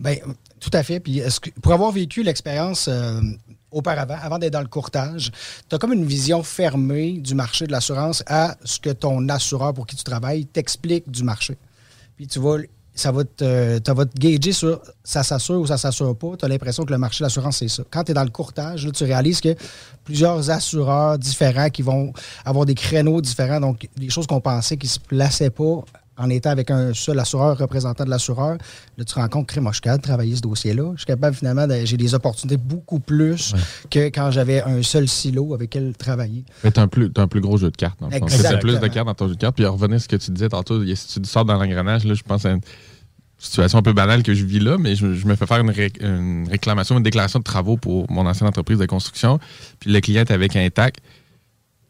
Bien, 0.00 0.16
Tout 0.60 0.70
à 0.72 0.82
fait. 0.82 1.00
Puis 1.00 1.22
pour 1.62 1.72
avoir 1.72 1.92
vécu 1.92 2.22
l'expérience 2.22 2.88
euh, 2.88 3.20
auparavant, 3.70 4.16
avant 4.20 4.38
d'être 4.38 4.52
dans 4.52 4.60
le 4.60 4.68
courtage, 4.68 5.30
tu 5.68 5.74
as 5.74 5.78
comme 5.78 5.92
une 5.92 6.06
vision 6.06 6.42
fermée 6.42 7.12
du 7.12 7.34
marché 7.34 7.66
de 7.66 7.72
l'assurance 7.72 8.22
à 8.26 8.56
ce 8.64 8.78
que 8.78 8.90
ton 8.90 9.28
assureur 9.28 9.74
pour 9.74 9.86
qui 9.86 9.96
tu 9.96 10.04
travailles 10.04 10.46
t'explique 10.46 11.10
du 11.10 11.22
marché. 11.22 11.56
Puis 12.16 12.26
tu 12.26 12.40
vas, 12.40 12.58
ça 12.94 13.12
va 13.12 13.24
te, 13.24 13.92
va 13.92 14.06
te 14.06 14.18
gager 14.18 14.52
sur 14.52 14.82
ça 15.04 15.22
s'assure 15.22 15.60
ou 15.60 15.66
ça 15.66 15.78
s'assure 15.78 16.16
pas. 16.16 16.36
Tu 16.36 16.44
as 16.44 16.48
l'impression 16.48 16.84
que 16.84 16.90
le 16.90 16.98
marché 16.98 17.18
de 17.18 17.26
l'assurance, 17.26 17.58
c'est 17.58 17.68
ça. 17.68 17.84
Quand 17.90 18.04
tu 18.04 18.10
es 18.10 18.14
dans 18.14 18.24
le 18.24 18.30
courtage, 18.30 18.88
tu 18.92 19.04
réalises 19.04 19.40
que 19.40 19.54
plusieurs 20.04 20.50
assureurs 20.50 21.18
différents 21.18 21.70
qui 21.70 21.82
vont 21.82 22.12
avoir 22.44 22.66
des 22.66 22.74
créneaux 22.74 23.20
différents, 23.20 23.60
donc 23.60 23.88
des 23.96 24.10
choses 24.10 24.26
qu'on 24.26 24.40
pensait 24.40 24.76
qui 24.76 24.88
se 24.88 24.98
plaçaient 24.98 25.50
pas 25.50 25.84
en 26.18 26.28
étant 26.30 26.50
avec 26.50 26.70
un 26.70 26.92
seul 26.94 27.18
assureur, 27.18 27.56
représentant 27.58 28.04
de 28.04 28.10
l'assureur, 28.10 28.52
là, 28.58 28.58
tu 28.98 29.04
te 29.06 29.14
rends 29.14 29.28
compte 29.28 29.56
moi, 29.58 29.72
je 29.72 29.76
suis 29.76 29.82
capable 29.82 30.02
de 30.02 30.06
travailler 30.08 30.36
ce 30.36 30.40
dossier-là. 30.42 30.92
Je 30.94 30.98
suis 30.98 31.06
capable, 31.06 31.34
finalement, 31.36 31.66
de- 31.66 31.84
j'ai 31.84 31.96
des 31.96 32.14
opportunités 32.14 32.56
beaucoup 32.56 33.00
plus 33.00 33.54
que 33.90 34.08
quand 34.08 34.30
j'avais 34.30 34.62
un 34.62 34.82
seul 34.82 35.08
silo 35.08 35.54
avec 35.54 35.74
lequel 35.74 35.96
travailler. 35.96 36.44
Mais 36.64 36.70
t'as 36.70 36.82
un, 36.82 36.88
un 37.16 37.28
plus 37.28 37.40
gros 37.40 37.56
jeu 37.56 37.70
de 37.70 37.76
cartes. 37.76 37.98
Dans 38.00 38.08
le 38.08 38.12
fond. 38.18 38.26
Plus 38.60 38.72
de 38.80 38.86
cartes 38.88 39.06
dans 39.06 39.14
ton 39.14 39.28
jeu 39.28 39.34
de 39.34 39.40
cartes. 39.40 39.56
Puis 39.56 39.64
revenir 39.64 39.96
à 39.96 39.98
ce 40.00 40.08
que 40.08 40.16
tu 40.16 40.30
disais 40.30 40.48
tantôt, 40.48 40.84
si 40.84 41.20
tu 41.20 41.28
sors 41.28 41.44
dans 41.44 41.54
l'engrenage, 41.54 42.04
là, 42.04 42.14
je 42.14 42.22
pense 42.22 42.44
à 42.44 42.50
une 42.50 42.60
situation 43.38 43.78
un 43.78 43.82
peu 43.82 43.92
banale 43.92 44.22
que 44.24 44.34
je 44.34 44.44
vis 44.44 44.58
là, 44.60 44.78
mais 44.78 44.96
je, 44.96 45.14
je 45.14 45.26
me 45.26 45.36
fais 45.36 45.46
faire 45.46 45.60
une, 45.60 45.70
ré- 45.70 45.92
une 46.00 46.48
réclamation, 46.50 46.96
une 46.96 47.04
déclaration 47.04 47.38
de 47.38 47.44
travaux 47.44 47.76
pour 47.76 48.10
mon 48.10 48.26
ancienne 48.26 48.48
entreprise 48.48 48.78
de 48.78 48.86
construction. 48.86 49.38
Puis 49.80 49.92
le 49.92 50.00
client 50.00 50.22
est 50.22 50.30
avec 50.32 50.56
un 50.56 50.68
TAC. 50.70 50.96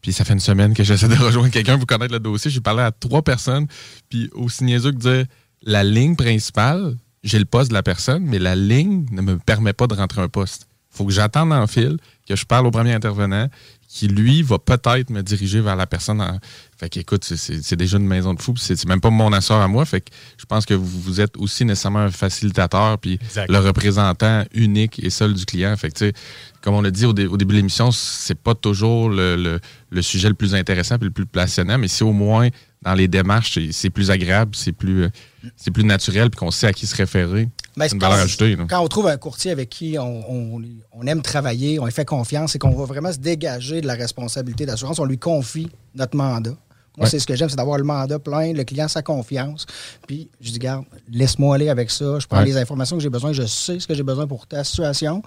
Puis 0.00 0.12
ça 0.12 0.24
fait 0.24 0.32
une 0.32 0.40
semaine 0.40 0.74
que 0.74 0.84
j'essaie 0.84 1.08
de 1.08 1.14
rejoindre 1.22 1.50
quelqu'un 1.50 1.76
pour 1.76 1.87
connaître 1.87 2.12
le 2.12 2.20
dossier. 2.20 2.50
J'ai 2.50 2.61
parlé 2.61 2.82
à 2.82 2.92
trois 2.92 3.22
personnes. 3.22 3.66
Puis 4.08 4.30
aussi 4.34 4.64
niaiseux 4.64 4.92
que 4.92 4.98
dire 4.98 5.26
la 5.62 5.84
ligne 5.84 6.16
principale, 6.16 6.96
j'ai 7.24 7.38
le 7.38 7.44
poste 7.44 7.70
de 7.70 7.74
la 7.74 7.82
personne, 7.82 8.24
mais 8.24 8.38
la 8.38 8.54
ligne 8.54 9.06
ne 9.11 9.20
me 9.22 9.38
permet 9.38 9.72
pas 9.72 9.87
de 9.87 9.94
rentrer 9.94 10.22
un 10.22 10.28
poste. 10.28 10.66
faut 10.90 11.04
que 11.04 11.12
j'attende 11.12 11.52
en 11.52 11.66
fil, 11.66 11.98
que 12.26 12.37
je 12.37 12.44
parle 12.44 12.66
au 12.66 12.70
premier 12.70 12.92
intervenant, 12.92 13.48
qui 13.88 14.08
lui 14.08 14.42
va 14.42 14.58
peut-être 14.58 15.11
me 15.11 15.22
diriger 15.22 15.61
vers 15.61 15.76
la 15.76 15.87
personne. 15.87 16.20
En... 16.20 16.38
Fait 16.78 16.88
qu'écoute, 16.88 17.24
c'est- 17.24 17.74
déjà 17.74 17.96
une 17.98 18.06
maison 18.06 18.34
de 18.34 18.40
fou, 18.40 18.52
puis 18.52 18.62
c'est 18.64 18.86
même 18.86 19.00
pas 19.00 19.10
mon 19.10 19.32
assort 19.32 19.60
à 19.60 19.66
moi. 19.66 19.84
Fait 19.84 20.00
que 20.00 20.10
je 20.36 20.44
pense 20.46 20.64
que 20.64 20.74
vous, 20.74 21.00
vous 21.00 21.20
êtes 21.20 21.36
aussi 21.36 21.64
nécessairement 21.64 21.98
un 21.98 22.10
facilitateur, 22.12 22.98
puis 22.98 23.14
Exact. 23.20 23.50
le 23.50 23.58
représentant 23.58 24.44
unique 24.54 25.00
et 25.02 25.10
seul 25.10 25.34
du 25.34 25.44
client. 25.44 25.76
Fait 25.76 25.88
que 25.90 25.98
tu 25.98 26.04
sais, 26.06 26.12
comme 26.60 26.74
on 26.74 26.80
l'a 26.82 26.92
dit 26.92 27.04
au, 27.04 27.12
dé- 27.12 27.26
au 27.26 27.36
début 27.36 27.54
de 27.54 27.56
l'émission, 27.58 27.90
c'est 27.90 28.38
pas 28.38 28.54
toujours 28.54 29.08
le, 29.08 29.34
le- 29.34 29.60
le 29.90 30.02
sujet 30.02 30.28
le 30.28 30.34
plus 30.34 30.54
intéressant 30.54 30.98
puis 30.98 31.06
le 31.06 31.10
plus 31.12 31.26
passionnant, 31.26 31.78
mais 31.78 31.88
si 31.88 32.04
au 32.04 32.12
moins 32.12 32.48
dans 32.82 32.94
les 32.94 33.08
démarches, 33.08 33.58
c'est- 33.72 33.90
plus 33.90 34.12
agréable, 34.12 34.52
c'est 34.54 34.70
plus, 34.70 35.02
euh, 35.02 35.08
c'est 35.56 35.72
plus 35.72 35.82
naturel, 35.82 36.30
puis 36.30 36.38
qu'on 36.38 36.52
sait 36.52 36.68
à 36.68 36.72
qui 36.72 36.86
se 36.86 36.94
référer. 36.94 37.48
Mais 37.76 37.88
c'est 37.88 37.94
une 37.96 38.00
quand- 38.00 38.08
valeur 38.08 38.24
ajoutée. 38.24 38.56
Quand 38.68 38.80
on 38.84 38.86
trouve 38.88 39.08
un 39.08 39.16
courtier 39.16 39.50
avec 39.50 39.68
qui 39.68 39.96
on, 39.98 40.30
on- 40.56 40.62
on 40.92 41.06
aime 41.08 41.22
travailler, 41.22 41.80
on 41.80 41.86
lui 41.86 41.92
fait 41.92 42.04
confiance 42.04 42.54
et 42.54 42.60
qu'on 42.60 42.70
va 42.76 42.84
vraiment 42.84 43.12
se 43.12 43.18
dégager 43.18 43.80
de 43.80 43.88
la 43.88 43.94
responsabilité 43.94 44.64
d'assurance, 44.64 45.00
on 45.00 45.04
lui 45.04 45.18
confie 45.18 45.68
notre 45.96 46.16
mandat. 46.16 46.54
Moi, 46.98 47.04
Ouais. 47.04 47.11
c'est 47.11 47.18
ce 47.20 47.26
que 47.26 47.34
j'aime, 47.37 47.48
c'est 47.48 47.56
d'avoir 47.56 47.78
le 47.78 47.84
mandat 47.84 48.18
plein, 48.18 48.52
le 48.52 48.64
client 48.64 48.88
sa 48.88 49.00
confiance. 49.02 49.64
Puis, 50.06 50.28
je 50.40 50.50
dis, 50.50 50.58
garde, 50.58 50.84
laisse-moi 51.11 51.54
aller 51.54 51.68
avec 51.70 51.90
ça. 51.90 52.18
Je 52.18 52.26
prends 52.26 52.38
Ouais. 52.40 52.44
les 52.44 52.56
informations 52.58 52.96
que 52.96 53.02
j'ai 53.02 53.08
besoin, 53.08 53.32
je 53.32 53.46
sais 53.46 53.78
ce 53.80 53.87
que 53.87 53.94
j'ai 53.94 54.02
besoin 54.02 54.26
pour 54.26 54.46
ta 54.46 54.62
situation. 54.64 55.22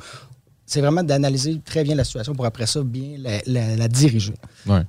C'est 0.65 0.81
vraiment 0.81 1.01
d'analyser 1.03 1.59
très 1.65 1.83
bien 1.83 1.95
la 1.95 2.03
situation 2.03 2.35
pour 2.35 2.45
après 2.45 2.65
ça 2.65 2.81
bien 2.83 3.15
la, 3.17 3.39
la- 3.47 3.75
la 3.75 3.87
diriger. 3.87 4.35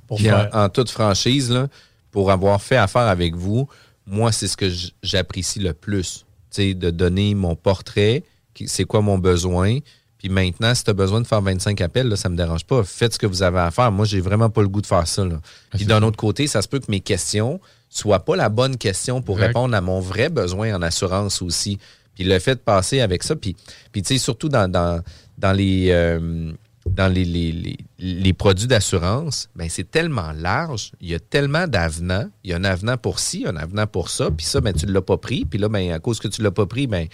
Pour 0.07 0.17
Puis 0.17 0.31
en, 0.31 0.35
faire- 0.37 0.49
en 0.53 0.69
toute 0.69 0.89
franchise, 0.89 1.49
là, 1.49 1.67
pour 2.11 2.29
avoir 2.31 2.61
fait 2.61 2.77
affaire 2.77 3.07
avec 3.07 3.35
vous, 3.35 3.67
moi, 4.05 4.31
c'est 4.31 4.47
ce 4.47 4.55
que 4.57 4.69
j'apprécie 5.01 5.59
le 5.59 5.73
plus. 5.73 6.25
De 6.57 6.91
donner 6.91 7.33
mon 7.33 7.55
portrait, 7.55 8.23
c'est 8.67 8.83
quoi 8.83 9.01
mon 9.01 9.17
besoin. 9.17 9.79
Puis 10.23 10.31
maintenant, 10.31 10.73
si 10.73 10.85
tu 10.85 10.89
as 10.89 10.93
besoin 10.93 11.19
de 11.19 11.27
faire 11.27 11.41
25 11.41 11.81
appels, 11.81 12.07
là, 12.07 12.15
ça 12.15 12.29
me 12.29 12.37
dérange 12.37 12.63
pas. 12.63 12.81
Faites 12.85 13.13
ce 13.13 13.19
que 13.19 13.25
vous 13.27 13.43
avez 13.43 13.59
à 13.59 13.71
faire. 13.71 13.91
Moi, 13.91 14.05
j'ai 14.05 14.21
vraiment 14.21 14.49
pas 14.49 14.61
le 14.61 14.69
goût 14.69 14.81
de 14.81 14.85
faire 14.87 15.05
ça. 15.05 15.25
là. 15.25 15.41
Puis 15.71 15.85
d'un 15.85 16.01
autre 16.01 16.15
côté, 16.15 16.47
ça 16.47 16.61
se 16.61 16.69
peut 16.69 16.79
que 16.79 16.89
mes 16.89 17.01
questions 17.01 17.59
soient 17.89 18.23
pas 18.23 18.37
la 18.37 18.47
bonne 18.47 18.77
question 18.77 19.21
pour 19.21 19.35
Exact. 19.35 19.47
répondre 19.47 19.75
à 19.75 19.81
mon 19.81 19.99
vrai 19.99 20.29
besoin 20.29 20.73
en 20.75 20.81
assurance 20.81 21.41
aussi. 21.41 21.77
Puis 22.15 22.23
le 22.23 22.39
fait 22.39 22.55
de 22.55 22.61
passer 22.61 23.01
avec 23.01 23.21
ça, 23.21 23.35
puis, 23.35 23.55
puis 23.91 24.01
tu 24.01 24.13
sais, 24.13 24.17
surtout 24.17 24.47
dans, 24.47 24.71
dans, 24.71 25.01
dans 25.37 25.51
les... 25.51 25.87
euh, 25.91 26.53
dans 26.89 27.07
les, 27.07 27.23
les, 27.25 27.51
les- 27.53 27.77
les 27.99 28.33
produits 28.33 28.67
d'assurance, 28.67 29.47
ben 29.55 29.67
c'est 29.69 29.89
tellement 29.89 30.33
large, 30.33 30.91
il 30.99 31.09
y 31.11 31.15
a 31.15 31.19
tellement 31.19 31.65
d'avenants. 31.65 32.29
Il 32.43 32.49
y 32.51 32.53
a 32.53 32.57
un 32.57 32.63
avenant 32.65 32.97
pour 32.97 33.19
ci, 33.19 33.45
un 33.47 33.55
avenant 33.55 33.87
pour 33.87 34.09
ça, 34.09 34.29
puis 34.31 34.45
ça, 34.45 34.59
ben, 34.59 34.73
tu 34.73 34.85
ne 34.85 34.91
l'as 34.91 35.01
pas 35.01 35.15
pris. 35.17 35.45
Puis 35.45 35.59
là, 35.59 35.69
ben, 35.69 35.91
à 35.93 35.99
cause 35.99 36.19
que 36.19 36.27
tu 36.27 36.41
ne 36.41 36.43
l'as 36.45 36.51
pas 36.51 36.65
pris, 36.65 36.87
ben, 36.87 37.07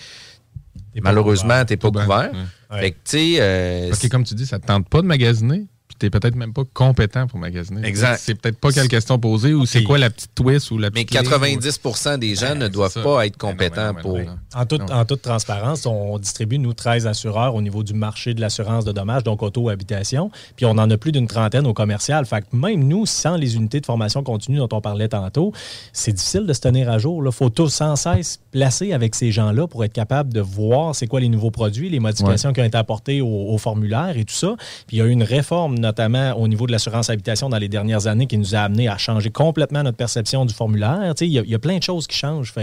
malheureusement, 1.01 1.63
tu 1.65 1.73
n'es 1.73 1.77
pas 1.77 1.91
couvert. 1.91 2.31
Ouais. 2.71 2.79
Fait 2.81 2.91
que, 2.91 2.95
tu 2.97 3.01
sais, 3.05 3.35
euh, 3.39 3.89
Parce 3.89 4.01
que 4.01 4.07
comme 4.07 4.23
tu 4.23 4.35
dis, 4.35 4.45
ça 4.45 4.57
ne 4.57 4.61
te 4.61 4.67
tente 4.67 4.87
pas 4.89 5.01
de 5.01 5.07
magasiner, 5.07 5.65
n'es 6.01 6.09
peut-être 6.09 6.35
même 6.35 6.53
pas 6.53 6.63
compétent 6.73 7.27
pour 7.27 7.39
magasiner. 7.39 7.85
Exact. 7.85 8.19
C'est 8.21 8.35
peut-être 8.35 8.59
pas 8.59 8.71
quelle 8.71 8.87
question 8.87 9.19
posée 9.19 9.53
ou 9.53 9.65
c'est 9.65 9.83
quoi 9.83 9.97
la 9.97 10.09
petite 10.09 10.33
twist 10.35 10.71
ou 10.71 10.77
la 10.77 10.89
mais 10.89 11.05
petite 11.05 11.21
ligne, 11.21 11.57
90% 11.59 12.19
des 12.19 12.35
gens 12.35 12.55
ne 12.55 12.67
doivent 12.67 12.91
ça. 12.91 13.01
pas 13.01 13.25
être 13.25 13.37
compétents 13.37 13.93
pour. 13.93 14.19
En 14.55 14.65
toute, 14.65 14.89
en 14.91 15.05
toute 15.05 15.21
transparence, 15.21 15.85
on 15.85 16.17
distribue, 16.17 16.59
nous, 16.59 16.73
13 16.73 17.07
assureurs 17.07 17.55
au 17.55 17.61
niveau 17.61 17.83
du 17.83 17.93
marché 17.93 18.33
de 18.33 18.41
l'assurance 18.41 18.85
de 18.85 18.91
dommages, 18.91 19.23
donc 19.23 19.41
auto-habitation. 19.43 20.31
Puis 20.55 20.65
on 20.65 20.71
en 20.71 20.89
a 20.89 20.97
plus 20.97 21.11
d'une 21.11 21.27
trentaine 21.27 21.67
au 21.67 21.73
commercial. 21.73 22.25
Fait 22.25 22.41
que 22.41 22.55
même 22.55 22.87
nous, 22.87 23.05
sans 23.05 23.35
les 23.35 23.55
unités 23.55 23.79
de 23.79 23.85
formation 23.85 24.23
continue 24.23 24.57
dont 24.57 24.69
on 24.71 24.81
parlait 24.81 25.07
tantôt, 25.07 25.53
c'est 25.93 26.13
difficile 26.13 26.45
de 26.45 26.53
se 26.53 26.61
tenir 26.61 26.89
à 26.89 26.97
jour. 26.97 27.23
Il 27.25 27.31
faut 27.31 27.49
tous 27.49 27.69
sans 27.69 27.95
cesse 27.95 28.39
placer 28.51 28.93
avec 28.93 29.15
ces 29.15 29.31
gens-là 29.31 29.67
pour 29.67 29.83
être 29.83 29.93
capable 29.93 30.33
de 30.33 30.41
voir 30.41 30.95
c'est 30.95 31.07
quoi 31.07 31.19
les 31.19 31.29
nouveaux 31.29 31.51
produits, 31.51 31.89
les 31.89 31.99
modifications 31.99 32.53
qui 32.53 32.61
ont 32.61 32.65
été 32.65 32.77
apportées 32.77 33.21
au, 33.21 33.27
au 33.27 33.57
formulaire 33.57 34.17
et 34.17 34.25
tout 34.25 34.33
ça. 34.35 34.55
Puis 34.87 34.97
il 34.97 34.99
y 34.99 35.01
a 35.01 35.05
eu 35.05 35.11
une 35.11 35.23
réforme, 35.23 35.77
notamment 35.89 36.33
au 36.33 36.47
niveau 36.47 36.67
de 36.67 36.71
l'assurance 36.71 37.09
habitation 37.09 37.49
dans 37.49 37.57
les 37.57 37.67
dernières 37.67 38.05
années, 38.07 38.27
qui 38.27 38.37
nous 38.37 38.53
a 38.55 38.59
amené 38.59 38.87
à 38.87 38.97
changer 38.97 39.31
complètement 39.31 39.81
notre 39.83 39.97
perception 39.97 40.45
du 40.45 40.53
formulaire. 40.53 41.13
Il 41.21 41.27
y, 41.27 41.55
a- 41.55 41.59
plein 41.59 41.77
de 41.77 41.83
choses 41.83 42.05
qui 42.07 42.15
changent. 42.17 42.53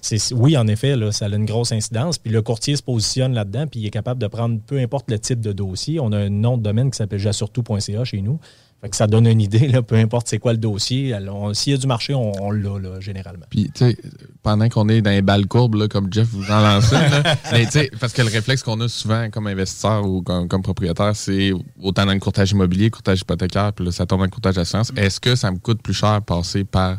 C'est, 0.00 0.32
oui, 0.32 0.56
en 0.56 0.66
effet, 0.66 0.94
ça 1.12 1.26
a 1.26 1.28
une 1.28 1.44
grosse 1.44 1.72
incidence. 1.72 2.18
Puis 2.18 2.32
le 2.32 2.40
courtier 2.42 2.74
se 2.76 2.82
positionne 2.82 3.34
là-dedans, 3.34 3.66
puis 3.66 3.80
il 3.80 3.86
est 3.86 3.90
capable 3.90 4.20
de 4.20 4.26
prendre 4.26 4.58
peu 4.66 4.78
importe 4.78 5.10
le 5.10 5.18
type 5.18 5.40
de 5.40 5.52
dossier. 5.52 6.00
On 6.00 6.12
a 6.12 6.18
un 6.18 6.30
nom 6.30 6.56
de 6.56 6.62
domaine 6.62 6.90
qui 6.90 6.96
s'appelle 6.96 7.18
jassurtout.ca 7.20 8.04
chez 8.04 8.20
nous. 8.22 8.38
Fait 8.82 8.90
que 8.90 8.96
ça 8.96 9.06
donne 9.06 9.28
une 9.28 9.40
idée, 9.40 9.68
là, 9.68 9.80
peu 9.80 9.94
importe 9.94 10.26
c'est 10.28 10.38
quoi 10.38 10.50
le 10.52 10.58
dossier. 10.58 11.16
S'il 11.52 11.72
y 11.72 11.76
a 11.76 11.78
du 11.78 11.86
marché, 11.86 12.14
on, 12.14 12.32
on 12.42 12.50
l'a 12.50 12.98
généralement. 12.98 13.46
Puis, 13.48 13.70
tu 13.72 13.84
sais, 13.86 13.96
pendant 14.42 14.68
qu'on 14.68 14.88
est 14.88 15.00
dans 15.02 15.10
les 15.10 15.22
balles 15.22 15.46
courbes, 15.46 15.76
là, 15.76 15.86
comme 15.86 16.12
Jeff 16.12 16.26
vous 16.32 16.50
en 16.50 16.60
lançait, 16.60 16.96
mais 17.52 17.66
parce 18.00 18.12
que 18.12 18.22
le 18.22 18.28
réflexe 18.28 18.64
qu'on 18.64 18.80
a 18.80 18.88
souvent 18.88 19.30
comme 19.30 19.46
investisseur 19.46 20.04
ou 20.04 20.22
comme, 20.22 20.48
comme 20.48 20.62
propriétaire, 20.62 21.14
c'est 21.14 21.52
autant 21.80 22.06
dans 22.06 22.12
le 22.12 22.18
courtage 22.18 22.50
immobilier, 22.50 22.90
courtage 22.90 23.20
hypothécaire, 23.20 23.72
puis 23.72 23.84
là, 23.84 23.92
ça 23.92 24.04
tombe 24.04 24.18
dans 24.18 24.24
le 24.24 24.30
courtage 24.30 24.56
d'assurance. 24.56 24.92
Est-ce 24.96 25.20
que 25.20 25.36
ça 25.36 25.52
me 25.52 25.58
coûte 25.58 25.80
plus 25.80 25.94
cher 25.94 26.20
passer 26.22 26.64
par 26.64 26.98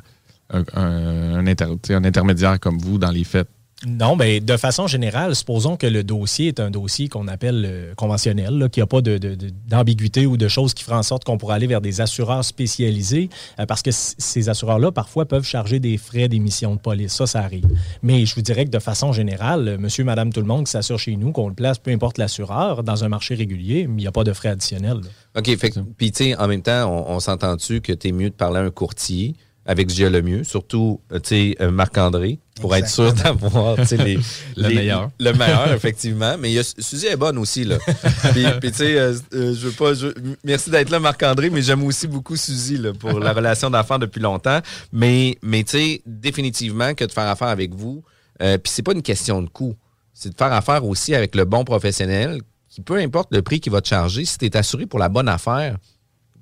un, 0.51 0.63
un- 0.75 1.35
un 1.35 1.47
inter- 1.47 1.65
un 1.89 2.03
intermédiaire 2.05 2.59
comme 2.61 2.77
vous 2.77 2.97
dans 2.97 3.11
les 3.11 3.25
faits? 3.25 3.49
Non, 3.85 4.15
mais 4.15 4.39
de 4.39 4.55
façon 4.55 4.87
générale, 4.87 5.35
supposons 5.35 5.75
que 5.75 5.87
le 5.87 6.03
dossier 6.03 6.47
est 6.47 6.59
un 6.61 6.71
dossier 6.71 7.09
qu'on 7.09 7.27
appelle 7.27 7.65
euh, 7.65 7.93
conventionnel, 7.95 8.69
qu'il 8.71 8.81
n'y 8.81 8.83
a 8.83 8.87
pas 8.87 9.01
d'ambiguïté 9.01 10.25
ou 10.25 10.37
de 10.37 10.47
choses 10.47 10.73
qui 10.73 10.83
feraient 10.83 10.95
en 10.95 11.03
sorte 11.03 11.25
qu'on 11.25 11.37
pourrait 11.37 11.55
aller 11.55 11.67
vers 11.67 11.81
des 11.81 11.99
assureurs 11.99 12.45
spécialisés, 12.45 13.29
euh, 13.59 13.65
parce 13.65 13.81
que 13.81 13.91
ces 13.91 14.47
assureurs-là, 14.47 14.93
parfois, 14.93 15.25
peuvent 15.25 15.45
charger 15.45 15.81
des 15.81 15.97
frais 15.97 16.29
d'émission 16.29 16.75
de 16.75 16.79
police. 16.79 17.13
Ça, 17.13 17.27
ça 17.27 17.39
arrive. 17.39 17.67
Mais 18.01 18.25
je 18.25 18.35
vous 18.35 18.41
dirais 18.41 18.63
que 18.63 18.69
de 18.69 18.79
façon 18.79 19.11
générale, 19.11 19.67
euh, 19.67 19.77
monsieur, 19.77 20.05
madame, 20.05 20.31
tout 20.31 20.41
le 20.41 20.47
monde 20.47 20.65
qui 20.65 20.71
s'assure 20.71 20.97
chez 20.97 21.17
nous, 21.17 21.33
qu'on 21.33 21.49
le 21.49 21.55
place, 21.55 21.77
peu 21.77 21.91
importe 21.91 22.17
l'assureur, 22.17 22.83
dans 22.83 23.03
un 23.03 23.09
marché 23.09 23.35
régulier, 23.35 23.81
il 23.81 23.95
n'y 23.95 24.07
a 24.07 24.13
pas 24.13 24.23
de 24.23 24.31
frais 24.31 24.49
additionnels. 24.49 25.01
OK, 25.35 25.57
puis 25.97 26.11
tu 26.11 26.23
sais, 26.23 26.35
en 26.37 26.47
même 26.47 26.61
temps, 26.61 26.89
on, 26.89 27.15
on 27.15 27.19
s'entend-tu 27.19 27.81
que 27.81 27.91
tu 27.91 28.09
es 28.09 28.11
mieux 28.13 28.29
de 28.29 28.35
parler 28.35 28.59
à 28.59 28.63
un 28.63 28.71
courtier 28.71 29.35
avec 29.65 29.89
Gia 29.89 30.09
le 30.09 30.21
mieux, 30.21 30.43
surtout, 30.43 30.99
euh, 31.11 31.19
euh, 31.61 31.71
Marc-André, 31.71 32.39
pour 32.59 32.75
être 32.75 32.89
sûr 32.89 33.13
d'avoir, 33.13 33.77
les, 33.77 34.15
Le 34.57 34.67
les- 34.67 34.75
meilleur. 34.75 35.09
Le 35.19 35.31
meilleur, 35.33 35.71
effectivement. 35.71 36.35
Mais 36.37 36.51
il 36.51 36.55
y 36.55 36.59
a, 36.59 36.63
Suzy 36.63 37.07
est 37.07 37.15
bonne 37.15 37.37
aussi, 37.37 37.63
là. 37.63 37.77
puis, 38.33 38.45
puis, 38.59 38.71
tu 38.71 38.77
sais, 38.79 38.97
euh, 38.99 39.13
euh, 39.33 39.53
je 39.55 39.67
veux 39.67 39.71
pas, 39.71 39.93
je- 39.93 40.07
merci 40.43 40.69
d'être 40.69 40.89
là, 40.89 40.99
Marc-André, 40.99 41.49
mais 41.49 41.61
j'aime 41.61 41.83
aussi 41.83 42.07
beaucoup 42.07 42.35
Suzy, 42.35 42.77
là, 42.77 42.91
pour 42.93 43.19
la 43.19 43.31
relation 43.31 43.69
d'affaires 43.69 43.99
depuis 43.99 44.19
longtemps. 44.19 44.59
Mais, 44.91 45.37
mais 45.41 45.63
tu 45.63 45.71
sais, 45.77 46.01
définitivement 46.05 46.93
que 46.93 47.05
de 47.05 47.11
faire 47.11 47.27
affaire 47.27 47.47
avec 47.47 47.73
vous, 47.73 48.03
euh, 48.41 48.57
puis 48.57 48.71
c'est 48.73 48.83
pas 48.83 48.93
une 48.93 49.01
question 49.01 49.41
de 49.41 49.47
coût. 49.47 49.75
C'est 50.13 50.29
de 50.29 50.35
faire 50.35 50.51
affaire 50.51 50.85
aussi 50.85 51.15
avec 51.15 51.35
le 51.35 51.45
bon 51.45 51.63
professionnel 51.63 52.41
qui, 52.69 52.81
peu 52.81 52.97
importe 52.97 53.29
le 53.33 53.41
prix 53.41 53.59
qu'il 53.61 53.71
va 53.71 53.79
te 53.81 53.87
charger, 53.87 54.25
si 54.25 54.37
tu 54.37 54.45
es 54.45 54.57
assuré 54.57 54.85
pour 54.87 54.99
la 54.99 55.07
bonne 55.09 55.29
affaire, 55.29 55.77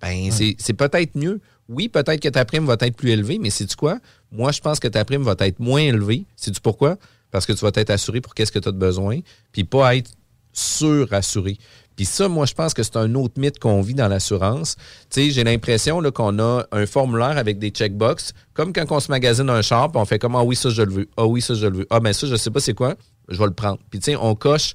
ben 0.02 0.30
c'est 0.32 0.74
peut-être 0.74 1.16
mieux. 1.16 1.40
Oui, 1.70 1.88
peut-être 1.88 2.20
que 2.20 2.30
ta 2.30 2.46
prime 2.46 2.66
va 2.66 2.76
être 2.80 2.96
plus 2.96 3.12
élevée, 3.12 3.40
mais 3.40 3.50
sais-tu 3.50 3.76
quoi? 3.76 4.00
Moi, 4.32 4.52
je 4.52 4.62
pense 4.62 4.80
que 4.80 4.88
ta 4.88 5.06
prime 5.06 5.24
va 5.24 5.36
être 5.40 5.60
moins 5.60 5.82
élevée. 5.82 6.26
Sais-tu 6.36 6.60
pourquoi? 6.62 6.98
Parce 7.32 7.46
que 7.46 7.54
tu 7.54 7.60
vas 7.60 7.72
être 7.76 7.90
assuré 7.90 8.20
pour 8.20 8.34
qu'est-ce 8.34 8.52
que 8.52 8.60
tu 8.60 8.68
as 8.68 8.72
de 8.72 8.78
besoin, 8.78 9.20
puis 9.52 9.64
pas 9.64 9.96
être 9.96 10.12
surassuré. 10.54 11.58
Puis 11.96 12.06
ça, 12.06 12.28
moi, 12.28 12.46
je 12.46 12.54
pense 12.54 12.74
que 12.74 12.84
c'est 12.84 12.98
un 12.98 13.14
autre 13.16 13.40
mythe 13.40 13.60
qu'on 13.60 13.82
vit 13.82 13.94
dans 13.94 14.08
l'assurance. 14.08 14.76
Tu 15.10 15.22
sais, 15.22 15.32
j'ai 15.32 15.44
l'impression 15.44 16.02
qu'on 16.12 16.40
a 16.40 16.64
un 16.72 16.86
formulaire 16.86 17.38
avec 17.38 17.60
des 17.60 17.70
checkbox, 17.70 18.34
comme 18.54 18.74
quand 18.74 18.86
on 18.92 19.00
se 19.00 19.12
magasine 19.12 19.50
un 19.50 19.62
char, 19.62 19.92
puis 19.92 20.02
on 20.02 20.06
fait 20.06 20.20
comme 20.20 20.36
Ah 20.36 20.44
oui, 20.44 20.56
ça, 20.56 20.70
je 20.70 20.82
le 20.82 20.92
veux. 20.92 21.10
Ah 21.18 21.26
oui, 21.26 21.42
ça, 21.42 21.54
je 21.54 21.68
le 21.68 21.80
veux. 21.80 21.88
Ah 21.90 22.00
ben 22.00 22.14
ça, 22.14 22.28
je 22.28 22.36
sais 22.36 22.50
pas 22.50 22.60
c'est 22.60 22.74
quoi. 22.74 22.96
je 23.30 23.38
vais 23.38 23.46
le 23.46 23.54
prendre. 23.54 23.80
Puis, 23.90 24.00
tu 24.00 24.12
sais, 24.12 24.18
on 24.18 24.36
coche 24.36 24.74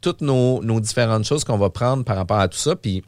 toutes 0.00 0.20
nos, 0.20 0.62
nos 0.62 0.80
différentes 0.80 1.24
choses 1.24 1.44
qu'on 1.44 1.58
va 1.58 1.70
prendre 1.70 2.04
par 2.04 2.16
rapport 2.16 2.38
à 2.38 2.48
tout 2.48 2.58
ça. 2.58 2.76
Puis, 2.76 3.02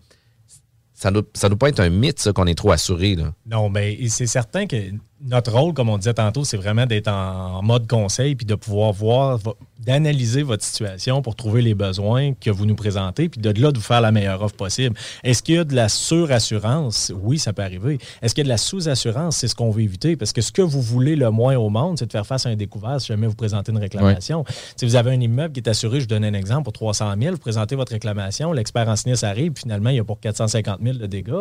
ça 1.02 1.10
ne 1.10 1.20
doit, 1.20 1.58
pas 1.58 1.68
être 1.68 1.80
un 1.80 1.90
mythe, 1.90 2.20
ça, 2.20 2.32
qu'on 2.32 2.46
est 2.46 2.54
trop 2.54 2.70
assuré. 2.70 3.16
Là. 3.16 3.32
Non, 3.46 3.68
mais 3.68 3.98
c'est 4.08 4.28
certain 4.28 4.66
que 4.66 4.76
notre 5.24 5.52
rôle, 5.52 5.72
comme 5.72 5.88
on 5.88 5.98
disait 5.98 6.14
tantôt, 6.14 6.44
c'est 6.44 6.56
vraiment 6.56 6.84
d'être 6.86 7.08
en 7.08 7.62
mode 7.62 7.86
conseil 7.86 8.34
puis 8.34 8.44
de 8.46 8.54
pouvoir 8.54 8.92
voir, 8.92 9.38
vo- 9.38 9.56
d'analyser 9.78 10.42
votre 10.42 10.64
situation 10.64 11.22
pour 11.22 11.34
trouver 11.34 11.60
les 11.62 11.74
besoins 11.74 12.34
que 12.34 12.50
vous 12.50 12.66
nous 12.66 12.74
présentez 12.76 13.28
puis 13.28 13.40
de 13.40 13.50
là 13.60 13.72
de 13.72 13.78
vous 13.78 13.82
faire 13.84 14.00
la 14.00 14.12
meilleure 14.12 14.40
offre 14.42 14.54
possible. 14.56 14.96
Est-ce 15.24 15.42
qu'il 15.42 15.56
y 15.56 15.58
a 15.58 15.64
de 15.64 15.74
la 15.74 15.88
surassurance? 15.88 17.12
Oui, 17.22 17.38
ça 17.38 17.52
peut 17.52 17.62
arriver. 17.62 17.98
Est-ce 18.22 18.34
qu'il 18.34 18.42
y 18.42 18.44
a 18.44 18.48
de 18.48 18.48
la 18.48 18.56
sous-assurance? 18.58 19.36
C'est 19.36 19.48
ce 19.48 19.54
qu'on 19.54 19.70
veut 19.70 19.82
éviter 19.82 20.16
parce 20.16 20.32
que 20.32 20.40
ce 20.40 20.52
que 20.52 20.62
vous 20.62 20.80
voulez 20.80 21.16
le 21.16 21.30
moins 21.30 21.56
au 21.56 21.68
monde, 21.68 21.98
c'est 21.98 22.06
de 22.06 22.12
faire 22.12 22.26
face 22.26 22.46
à 22.46 22.50
un 22.50 22.56
découvert 22.56 23.00
si 23.00 23.08
jamais 23.08 23.26
vous 23.26 23.34
présentez 23.34 23.72
une 23.72 23.78
réclamation. 23.78 24.44
Si 24.76 24.84
vous 24.84 24.96
avez 24.96 25.10
un 25.12 25.20
immeuble 25.20 25.52
qui 25.52 25.60
est 25.60 25.68
assuré, 25.68 25.98
je 25.98 26.04
vous 26.04 26.08
donne 26.08 26.24
un 26.24 26.34
exemple, 26.34 26.64
pour 26.64 26.72
300 26.72 27.12
000, 27.20 27.32
vous 27.32 27.38
présentez 27.40 27.74
votre 27.76 27.92
réclamation, 27.92 28.52
l'expert 28.52 28.88
en 28.88 28.96
sinistre 28.96 29.26
arrive, 29.26 29.52
puis 29.52 29.62
finalement, 29.62 29.90
il 29.90 29.96
y 29.96 30.00
a 30.00 30.04
pour 30.04 30.20
450 30.20 30.80
000 30.82 30.98
de 30.98 31.06
dégâts, 31.06 31.32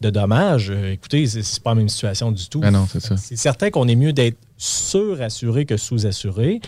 de 0.00 0.10
dommages. 0.10 0.70
Euh, 0.70 0.92
écoutez, 0.92 1.26
c'est 1.26 1.62
pas 1.62 1.70
la 1.70 1.76
même 1.76 1.88
situation 1.88 2.32
du 2.32 2.48
tout. 2.48 2.60
Ah 2.64 2.70
non, 2.70 2.86
c'est 2.90 3.00
ça. 3.00 3.16
C'est 3.20 3.36
certain 3.36 3.70
qu'on 3.70 3.86
est 3.88 3.96
mieux 3.96 4.12
d'être 4.12 4.38
surassuré 4.56 5.64
que 5.66 5.76
sous-assuré. 5.76 6.60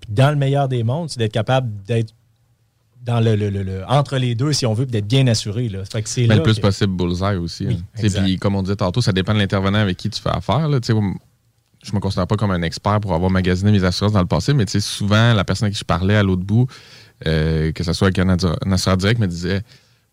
Puis 0.00 0.10
dans 0.10 0.30
le 0.30 0.36
meilleur 0.36 0.68
des 0.68 0.82
mondes, 0.82 1.10
c'est 1.10 1.18
d'être 1.18 1.32
capable 1.32 1.70
d'être 1.84 2.12
dans 3.02 3.20
le, 3.20 3.36
le- 3.36 3.48
le- 3.50 3.62
le- 3.62 3.84
entre 3.88 4.18
les 4.18 4.34
deux, 4.34 4.52
si 4.52 4.66
on 4.66 4.74
veut, 4.74 4.84
puis 4.84 4.92
d'être 4.92 5.06
bien 5.06 5.26
assuré. 5.28 5.68
Là. 5.68 5.84
Fait 5.84 6.02
que 6.02 6.08
c'est 6.08 6.22
Mais 6.22 6.28
là 6.28 6.36
le 6.36 6.42
plus 6.42 6.56
que- 6.56 6.60
possible 6.60 6.94
bullseye 6.96 7.36
aussi. 7.36 7.66
hein. 7.66 7.76
Puis 7.96 8.36
comme 8.38 8.54
on 8.56 8.62
disait 8.62 8.76
tantôt, 8.76 9.00
ça 9.00 9.12
dépend 9.12 9.32
de 9.34 9.38
l'intervenant 9.38 9.78
avec 9.78 9.96
qui 9.96 10.10
tu 10.10 10.20
fais 10.20 10.28
affaire. 10.30 10.68
Là. 10.68 10.80
Tu 10.80 10.92
sais, 10.92 10.98
Je 11.84 11.92
me 11.94 12.00
considère 12.00 12.26
pas 12.26 12.36
comme 12.36 12.50
un 12.50 12.62
expert 12.62 13.00
pour 13.00 13.14
avoir 13.14 13.30
magasiné 13.30 13.70
mes 13.70 13.84
assurances 13.84 14.12
dans 14.12 14.20
le 14.20 14.26
passé, 14.26 14.52
mais 14.52 14.66
souvent, 14.66 15.32
la 15.32 15.44
personne 15.44 15.68
à 15.68 15.70
qui 15.70 15.78
je 15.78 15.84
parlais 15.84 16.16
à 16.16 16.24
l'autre 16.24 16.42
bout, 16.42 16.66
euh, 17.26 17.70
que 17.72 17.84
ce 17.84 17.92
soit 17.92 18.08
avec 18.08 18.18
un, 18.18 18.28
assureur 18.72 18.96
direct, 18.96 19.20
me 19.20 19.28
disait 19.28 19.62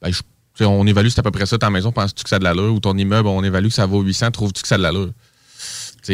ben, 0.02 0.12
je- 0.12 0.64
on 0.64 0.86
évalue 0.86 1.08
c'est 1.10 1.20
à 1.20 1.24
peu 1.24 1.32
près 1.32 1.46
ça 1.48 1.58
ta 1.58 1.70
maison, 1.72 1.92
penses-tu 1.92 2.24
que 2.24 2.30
ça 2.30 2.36
a 2.38 2.40
de 2.40 2.44
l'allure? 2.46 2.72
Ou 2.74 2.80
ton 2.80 2.96
immeuble, 2.98 3.28
on 3.28 3.44
évalue 3.44 3.68
que 3.70 3.74
ça 3.74 3.88
vaut 3.88 4.02
800, 4.04 4.30
trouves-tu 4.32 4.62
que 4.62 4.68
ça 4.68 4.76
a 4.76 4.78
de 4.78 4.84
l'allure? 4.84 5.10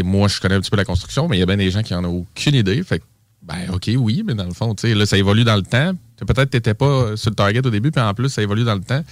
Moi, 0.04 0.28
je 0.28 0.40
connais 0.40 0.56
un 0.56 0.62
petit 0.62 0.72
peu 0.72 0.78
la 0.78 0.86
construction, 0.86 1.28
mais 1.28 1.38
il 1.38 1.40
y 1.40 1.44
a 1.44 1.46
bien 1.46 1.58
des 1.58 1.72
gens 1.72 1.84
qui 1.84 1.94
en 1.94 2.04
ont 2.06 2.26
aucune 2.26 2.56
idée. 2.56 2.84
Fait 2.84 3.02
ben, 3.42 3.72
OK, 3.74 3.90
oui, 3.98 4.24
mais 4.26 4.36
dans 4.36 4.46
le 4.46 4.54
fond, 4.54 4.76
là, 4.84 5.06
ça 5.06 5.18
évolue 5.18 5.44
dans 5.44 5.56
le 5.56 5.64
temps. 5.64 5.94
Peut-être 6.18 6.46
que 6.46 6.52
tu 6.52 6.58
n'étais 6.58 6.76
pas 6.76 7.18
sur 7.18 7.32
le 7.32 7.36
target 7.36 7.66
au 7.66 7.72
début, 7.72 7.92
puis 7.92 8.02
en 8.02 8.14
plus, 8.14 8.30
ça 8.30 8.42
évolue 8.42 8.64
dans 8.64 8.76
le 8.76 8.82
temps. 8.82 9.04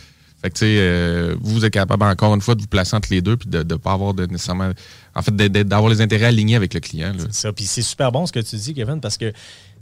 Fait 0.42 0.50
que, 0.50 0.58
tu 0.58 0.66
euh, 0.66 1.36
vous 1.42 1.66
êtes 1.66 1.74
capable 1.74 2.04
encore 2.04 2.34
une 2.34 2.40
fois 2.40 2.56
de 2.56 2.62
vous 2.62 2.68
placer 2.68 2.96
entre 2.96 3.10
les 3.12 3.22
deux, 3.22 3.36
puis 3.36 3.50
de 3.50 3.64
ne 3.64 3.76
pas 3.76 3.92
avoir 3.92 4.14
de 4.14 4.26
nécessairement. 4.26 4.72
En 5.16 5.22
fait, 5.22 5.36
d'avoir 5.36 5.90
les 5.90 6.00
intérêts 6.00 6.28
alignés 6.28 6.56
avec 6.56 6.74
le 6.74 6.80
client. 6.80 7.12
C'est 7.18 7.34
ça. 7.34 7.52
Puis 7.52 7.66
c'est 7.66 7.82
super 7.82 8.12
bon 8.12 8.26
ce 8.26 8.32
que 8.32 8.40
tu 8.40 8.56
dis, 8.56 8.74
Kevin, 8.74 9.02
parce 9.02 9.18
que 9.18 9.34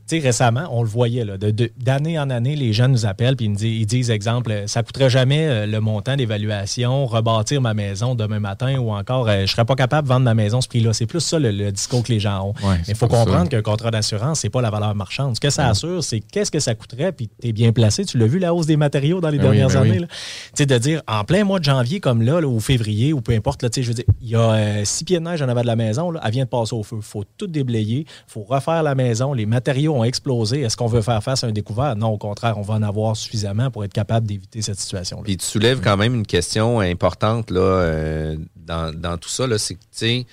sais, 0.08 0.20
récemment, 0.20 0.68
on 0.72 0.82
le 0.84 0.88
voyait, 0.90 1.26
là, 1.26 1.38
de- 1.38 1.72
d'année 1.78 2.18
en 2.20 2.30
année, 2.30 2.56
les 2.56 2.74
gens 2.74 2.88
nous 2.88 3.06
appellent 3.06 3.36
puis 3.36 3.46
ils, 3.48 3.54
disent, 3.56 3.80
ils 3.82 3.86
disent, 3.86 4.10
exemple, 4.12 4.52
euh, 4.52 4.68
ça 4.68 4.84
coûterait 4.84 5.10
jamais 5.10 5.48
euh, 5.48 5.66
le 5.66 5.80
montant 5.80 6.16
d'évaluation, 6.16 7.06
rebâtir 7.06 7.62
ma 7.62 7.74
maison 7.74 8.16
demain 8.16 8.40
matin 8.40 8.78
ou 8.78 8.92
encore, 8.92 9.28
euh, 9.28 9.42
je 9.46 9.52
serais 9.52 9.66
pas 9.66 9.76
capable 9.76 10.08
de 10.08 10.14
vendre 10.14 10.26
ma 10.26 10.34
maison 10.34 10.62
ce 10.62 10.68
prix-là. 10.68 10.94
C'est 10.94 11.06
plus 11.06 11.20
ça 11.20 11.40
le, 11.40 11.52
le 11.52 11.72
discours 11.72 12.04
que 12.04 12.12
les 12.12 12.20
gens 12.20 12.42
ont. 12.48 12.68
Ouais, 12.68 12.76
Mais 12.80 12.84
il 12.90 12.96
faut 12.96 13.08
comprendre 13.08 13.50
qu'un 13.50 13.62
contrat 13.62 13.92
d'assurance, 13.92 14.40
c'est 14.40 14.50
pas 14.50 14.62
la 14.62 14.70
valeur 14.70 14.96
marchande. 14.96 15.36
Ce 15.36 15.40
que 15.40 15.50
ça 15.50 15.68
assure, 15.68 16.04
c'est 16.04 16.20
qu'est-ce 16.20 16.52
que 16.52 16.60
ça 16.60 16.76
coûterait, 16.76 17.12
puis 17.12 17.30
tu 17.42 17.50
es 17.50 17.52
bien 17.52 17.72
placé. 17.72 18.06
Tu 18.06 18.18
l'as 18.18 18.28
vu, 18.28 18.40
la 18.40 18.54
hausse 18.54 18.66
des 18.66 18.78
matériaux 18.78 19.22
dans 19.22 19.30
les 19.30 19.38
Ben 19.38 19.50
oui, 19.50 19.58
dernières 19.58 19.82
ben 19.82 19.92
années. 19.92 20.00
Tu 20.02 20.08
sais, 20.56 20.66
de 20.66 20.78
dire, 20.78 21.02
en 21.08 21.24
plein 21.24 21.44
mois 21.44 21.60
de 21.60 21.66
janvier, 21.66 22.00
comme 22.00 22.22
là, 22.22 22.40
là, 22.42 22.48
ou 22.48 22.60
février, 22.60 23.14
ou 23.14 23.22
peu 23.22 23.34
importe, 23.34 23.64
là, 23.64 23.70
tu 23.70 23.76
sais, 23.76 23.84
je 23.84 23.88
veux 23.90 23.94
dire, 23.96 24.06
il 24.22 24.30
y 24.30 24.36
a 24.36 24.40
euh, 24.54 24.86
six 24.86 25.04
pieds 25.04 25.20
de 25.20 25.24
neige 25.24 25.42
en 25.42 25.50
avant 25.50 25.62
de 25.62 25.68
la 25.68 25.76
maison, 25.76 26.12
là, 26.12 26.20
elle 26.24 26.32
vient 26.32 26.44
de 26.46 26.50
passer 26.50 26.74
au 26.76 26.84
feu. 26.84 26.98
Il 27.00 27.04
faut 27.04 27.24
tout 27.38 27.48
déblayer, 27.48 28.00
il 28.08 28.32
faut 28.32 28.44
refaire 28.44 28.84
la 28.84 28.96
maison, 28.96 29.34
les 29.34 29.46
matériaux 29.46 29.97
ont 29.98 30.04
explosé. 30.04 30.62
Est-ce 30.62 30.78
qu'on 30.78 30.88
veut 30.88 31.02
faire 31.02 31.24
face 31.24 31.44
à 31.44 31.48
un 31.48 31.52
découvert? 31.52 31.96
Non, 31.96 32.10
au 32.10 32.18
contraire, 32.18 32.58
on 32.58 32.62
va 32.62 32.76
en 32.76 32.84
avoir 32.84 33.16
suffisamment 33.16 33.72
pour 33.72 33.84
être 33.84 33.94
capable 33.94 34.28
d'éviter 34.28 34.62
cette 34.62 34.80
situation-là. 34.80 35.24
Puis 35.24 35.38
tu 35.38 35.46
soulèves 35.46 35.82
quand 35.82 35.98
même 35.98 36.16
une 36.16 36.26
question 36.26 36.80
importante 36.80 37.52
euh, 37.52 38.38
dans, 38.56 39.18
tout 39.18 39.30
ça. 39.30 39.46
C'est 39.58 39.76
que, 39.76 39.80
tu 39.80 39.88
sais, 39.92 40.26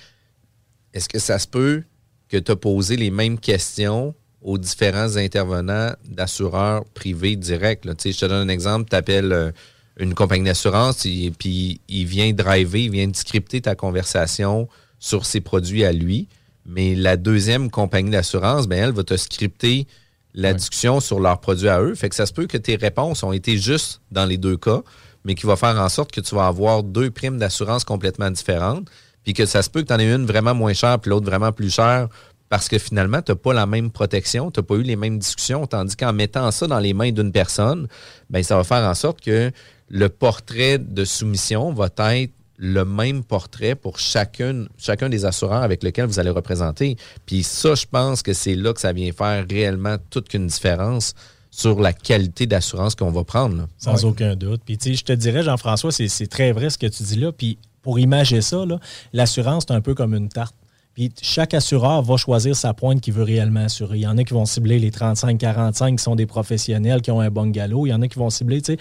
est-ce 0.92 1.08
que 1.08 1.18
ça 1.18 1.38
se 1.38 1.48
peut 1.48 1.82
que 2.28 2.36
tu 2.36 2.52
as 2.52 2.56
posé 2.56 2.96
les 2.96 3.10
mêmes 3.10 3.38
questions 3.38 4.14
aux 4.42 4.58
différents 4.58 5.16
intervenants 5.16 5.92
d'assureurs 6.08 6.84
privés 6.94 7.36
directs? 7.36 7.82
Je 7.84 8.18
te 8.18 8.26
donne 8.26 8.48
un 8.48 8.52
exemple. 8.52 8.88
Tu 8.90 8.96
appelles 8.96 9.52
une 9.98 10.14
compagnie 10.14 10.44
d'assurance 10.44 11.06
et 11.06 11.32
puis 11.36 11.80
il 11.88 12.06
vient 12.06 12.32
driver, 12.32 12.84
il 12.84 12.90
vient 12.90 13.08
scripter 13.12 13.60
ta 13.60 13.74
conversation 13.74 14.68
sur 14.98 15.26
ses 15.26 15.40
produits 15.40 15.84
à 15.84 15.92
lui. 15.92 16.28
Mais 16.66 16.94
la 16.94 17.16
deuxième 17.16 17.70
compagnie 17.70 18.10
d'assurance, 18.10 18.66
ben, 18.66 18.82
elle 18.82 18.92
va 18.92 19.04
te 19.04 19.16
scripter 19.16 19.86
la 20.34 20.52
discussion 20.52 21.00
sur 21.00 21.20
leurs 21.20 21.40
produits 21.40 21.68
à 21.68 21.80
eux. 21.80 21.94
Fait 21.94 22.08
que 22.08 22.14
ça 22.14 22.26
se 22.26 22.32
peut 22.32 22.46
que 22.46 22.56
tes 22.56 22.76
réponses 22.76 23.22
ont 23.22 23.32
été 23.32 23.56
justes 23.56 24.00
dans 24.10 24.24
les 24.24 24.36
deux 24.36 24.56
cas, 24.56 24.82
mais 25.24 25.34
qui 25.34 25.46
va 25.46 25.56
faire 25.56 25.78
en 25.80 25.88
sorte 25.88 26.10
que 26.12 26.20
tu 26.20 26.34
vas 26.34 26.46
avoir 26.46 26.82
deux 26.82 27.10
primes 27.10 27.38
d'assurance 27.38 27.84
complètement 27.84 28.30
différentes, 28.30 28.88
puis 29.22 29.32
que 29.32 29.46
ça 29.46 29.62
se 29.62 29.70
peut 29.70 29.82
que 29.82 29.88
tu 29.88 29.92
en 29.94 29.98
aies 29.98 30.12
une 30.12 30.26
vraiment 30.26 30.54
moins 30.54 30.74
chère, 30.74 30.98
puis 30.98 31.10
l'autre 31.10 31.26
vraiment 31.26 31.52
plus 31.52 31.72
chère, 31.72 32.08
parce 32.48 32.68
que 32.68 32.78
finalement, 32.78 33.22
tu 33.22 33.32
n'as 33.32 33.36
pas 33.36 33.52
la 33.52 33.66
même 33.66 33.90
protection, 33.90 34.50
tu 34.50 34.60
n'as 34.60 34.64
pas 34.64 34.74
eu 34.74 34.82
les 34.82 34.96
mêmes 34.96 35.18
discussions, 35.18 35.66
tandis 35.66 35.96
qu'en 35.96 36.12
mettant 36.12 36.50
ça 36.50 36.66
dans 36.66 36.78
les 36.78 36.94
mains 36.94 37.10
d'une 37.10 37.32
personne, 37.32 37.88
ben, 38.28 38.42
ça 38.42 38.56
va 38.56 38.64
faire 38.64 38.84
en 38.84 38.94
sorte 38.94 39.20
que 39.20 39.50
le 39.88 40.08
portrait 40.08 40.78
de 40.78 41.04
soumission 41.04 41.72
va 41.72 41.88
être 42.14 42.32
le 42.56 42.84
même 42.84 43.24
portrait 43.24 43.74
pour 43.74 43.98
chacune, 43.98 44.68
chacun 44.78 45.08
des 45.08 45.24
assureurs 45.24 45.62
avec 45.62 45.82
lesquels 45.82 46.06
vous 46.06 46.18
allez 46.18 46.30
représenter. 46.30 46.96
Puis 47.26 47.42
ça, 47.42 47.74
je 47.74 47.86
pense 47.90 48.22
que 48.22 48.32
c'est 48.32 48.54
là 48.54 48.72
que 48.72 48.80
ça 48.80 48.92
vient 48.92 49.10
faire 49.12 49.44
réellement 49.48 49.96
toute 50.10 50.28
qu'une 50.28 50.46
différence 50.46 51.14
sur 51.50 51.80
la 51.80 51.92
qualité 51.92 52.46
d'assurance 52.46 52.96
qu'on 52.96 53.12
va 53.12 53.22
prendre. 53.22 53.56
là. 53.56 53.66
Sans 53.78 54.04
aucun 54.04 54.34
doute. 54.34 54.62
Puis, 54.64 54.76
tu 54.76 54.90
sais, 54.90 54.94
je 54.96 55.04
te 55.04 55.12
dirais, 55.12 55.44
Jean-François, 55.44 55.92
c'est 55.92 56.08
c'est 56.08 56.26
très 56.26 56.50
vrai 56.50 56.68
ce 56.68 56.78
que 56.78 56.86
tu 56.86 57.04
dis 57.04 57.16
là. 57.16 57.30
Puis, 57.30 57.58
pour 57.80 58.00
imager 58.00 58.40
ça, 58.40 58.64
là, 58.66 58.80
l'assurance, 59.12 59.64
c'est 59.68 59.74
un 59.74 59.80
peu 59.80 59.94
comme 59.94 60.14
une 60.14 60.28
tarte. 60.28 60.56
Puis, 60.94 61.12
chaque 61.22 61.54
assureur 61.54 62.02
va 62.02 62.16
choisir 62.16 62.56
sa 62.56 62.74
pointe 62.74 63.00
qu'il 63.00 63.14
veut 63.14 63.22
réellement 63.22 63.64
assurer. 63.64 63.98
Il 63.98 64.02
y 64.02 64.06
en 64.06 64.18
a 64.18 64.24
qui 64.24 64.34
vont 64.34 64.46
cibler 64.46 64.80
les 64.80 64.90
35-45 64.90 65.96
qui 65.96 66.02
sont 66.02 66.16
des 66.16 66.26
professionnels 66.26 67.02
qui 67.02 67.12
ont 67.12 67.20
un 67.20 67.30
bungalow. 67.30 67.86
Il 67.86 67.90
y 67.90 67.94
en 67.94 68.02
a 68.02 68.08
qui 68.08 68.18
vont 68.18 68.30
cibler, 68.30 68.60
tu 68.60 68.72
sais, 68.72 68.78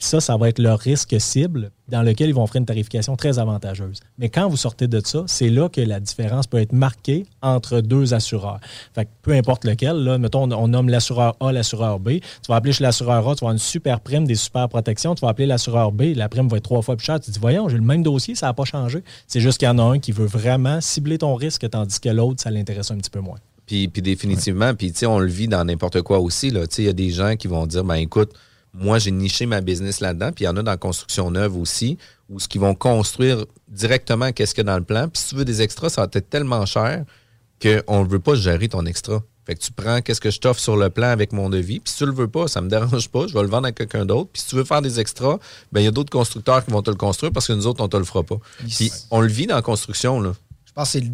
puis 0.00 0.08
ça, 0.08 0.18
ça 0.18 0.38
va 0.38 0.48
être 0.48 0.58
leur 0.58 0.78
risque 0.78 1.14
cible 1.20 1.72
dans 1.88 2.00
lequel 2.00 2.30
ils 2.30 2.34
vont 2.34 2.44
offrir 2.44 2.60
une 2.60 2.66
tarification 2.66 3.16
très 3.16 3.38
avantageuse. 3.38 4.00
Mais 4.16 4.30
quand 4.30 4.48
vous 4.48 4.56
sortez 4.56 4.88
de 4.88 4.98
ça, 5.04 5.24
c'est 5.26 5.50
là 5.50 5.68
que 5.68 5.82
la 5.82 6.00
différence 6.00 6.46
peut 6.46 6.56
être 6.56 6.72
marquée 6.72 7.26
entre 7.42 7.82
deux 7.82 8.14
assureurs. 8.14 8.60
Fait 8.94 9.04
que 9.04 9.10
peu 9.20 9.32
importe 9.32 9.66
lequel, 9.66 10.02
là, 10.02 10.16
mettons, 10.16 10.50
on, 10.50 10.68
nomme 10.68 10.88
l'assureur 10.88 11.36
A, 11.40 11.52
l'assureur 11.52 12.00
B. 12.00 12.12
Tu 12.12 12.48
vas 12.48 12.56
appeler 12.56 12.72
chez 12.72 12.82
l'assureur 12.82 13.28
A, 13.28 13.34
tu 13.34 13.40
vas 13.40 13.48
avoir 13.48 13.52
une 13.52 13.58
super 13.58 14.00
prime, 14.00 14.26
des 14.26 14.36
super 14.36 14.70
protections. 14.70 15.14
Tu 15.14 15.20
vas 15.20 15.28
appeler 15.28 15.46
l'assureur 15.46 15.92
B, 15.92 16.14
la 16.16 16.30
prime 16.30 16.48
va 16.48 16.56
être 16.56 16.64
trois 16.64 16.80
fois 16.80 16.96
plus 16.96 17.04
chère. 17.04 17.20
Tu 17.20 17.26
te 17.26 17.32
dis, 17.32 17.38
voyons, 17.38 17.68
j'ai 17.68 17.76
le 17.76 17.82
même 17.82 18.02
dossier, 18.02 18.34
ça 18.34 18.46
n'a 18.46 18.54
pas 18.54 18.64
changé. 18.64 19.04
C'est 19.26 19.40
juste 19.40 19.58
qu'il 19.58 19.66
y 19.66 19.70
en 19.70 19.78
a 19.78 19.82
un 19.82 19.98
qui 19.98 20.12
veut 20.12 20.24
vraiment 20.24 20.80
cibler 20.80 21.18
ton 21.18 21.34
risque, 21.34 21.68
tandis 21.68 22.00
que 22.00 22.08
l'autre, 22.08 22.40
ça 22.40 22.50
l'intéresse 22.50 22.90
un 22.90 22.96
petit 22.96 23.10
peu 23.10 23.20
moins. 23.20 23.38
Puis, 23.66 23.88
puis 23.88 24.00
définitivement, 24.00 24.74
puis 24.74 24.92
tu 24.92 25.00
sais, 25.00 25.06
on 25.06 25.18
le 25.18 25.28
vit 25.28 25.46
dans 25.46 25.62
n'importe 25.62 26.00
quoi 26.00 26.20
aussi. 26.20 26.48
Il 26.48 26.84
y 26.84 26.88
a 26.88 26.92
des 26.94 27.10
gens 27.10 27.36
qui 27.36 27.48
vont 27.48 27.66
dire, 27.66 27.84
ben 27.84 27.96
écoute, 27.96 28.32
moi 28.74 28.98
j'ai 28.98 29.10
niché 29.10 29.46
ma 29.46 29.60
business 29.60 30.00
là-dedans, 30.00 30.32
puis 30.32 30.44
il 30.44 30.46
y 30.46 30.48
en 30.48 30.56
a 30.56 30.62
dans 30.62 30.70
la 30.70 30.76
construction 30.76 31.30
neuve 31.30 31.56
aussi, 31.56 31.98
où 32.28 32.38
ce 32.40 32.48
qu'ils 32.48 32.60
vont 32.60 32.74
construire 32.74 33.44
directement 33.68 34.32
qu'est-ce 34.32 34.54
qu'il 34.54 34.64
y 34.64 34.68
a 34.68 34.72
dans 34.72 34.78
le 34.78 34.84
plan. 34.84 35.08
Puis 35.08 35.22
si 35.22 35.28
tu 35.30 35.34
veux 35.36 35.44
des 35.44 35.62
extras, 35.62 35.88
ça 35.88 36.02
va 36.02 36.08
être 36.12 36.30
tellement 36.30 36.64
cher 36.66 37.04
qu'on 37.60 38.04
ne 38.04 38.08
veut 38.08 38.20
pas 38.20 38.34
gérer 38.34 38.68
ton 38.68 38.86
extra. 38.86 39.20
Fait 39.46 39.54
que 39.54 39.60
tu 39.60 39.72
prends 39.72 40.00
qu'est-ce 40.00 40.20
que 40.20 40.30
je 40.30 40.38
t'offre 40.38 40.60
sur 40.60 40.76
le 40.76 40.90
plan 40.90 41.08
avec 41.08 41.32
mon 41.32 41.48
devis. 41.50 41.80
Puis 41.80 41.92
si 41.92 41.98
tu 41.98 42.06
le 42.06 42.12
veux 42.12 42.28
pas, 42.28 42.46
ça 42.46 42.60
me 42.60 42.68
dérange 42.68 43.08
pas, 43.08 43.26
je 43.26 43.34
vais 43.34 43.42
le 43.42 43.48
vendre 43.48 43.66
à 43.66 43.72
quelqu'un 43.72 44.04
d'autre. 44.06 44.30
Puis 44.32 44.42
si 44.42 44.48
tu 44.48 44.54
veux 44.56 44.64
faire 44.64 44.82
des 44.82 45.00
extras, 45.00 45.38
ben 45.72 45.80
il 45.80 45.84
y 45.84 45.86
a 45.86 45.90
d'autres 45.90 46.10
constructeurs 46.10 46.64
qui 46.64 46.70
vont 46.70 46.82
te 46.82 46.90
le 46.90 46.96
construire 46.96 47.32
parce 47.32 47.46
que 47.48 47.52
nous 47.54 47.66
autres, 47.66 47.82
on 47.82 47.88
te 47.88 47.96
le 47.96 48.04
fera 48.04 48.22
pas. 48.22 48.36
Puis 48.76 48.92
on 49.10 49.20
le 49.20 49.28
vit 49.28 49.46
dans 49.46 49.56
la 49.56 49.62
construction, 49.62 50.20
là. 50.20 50.32
Je 50.66 50.72
pense 50.72 50.92
que 50.92 51.00
c'est 51.00 51.00
le- 51.00 51.10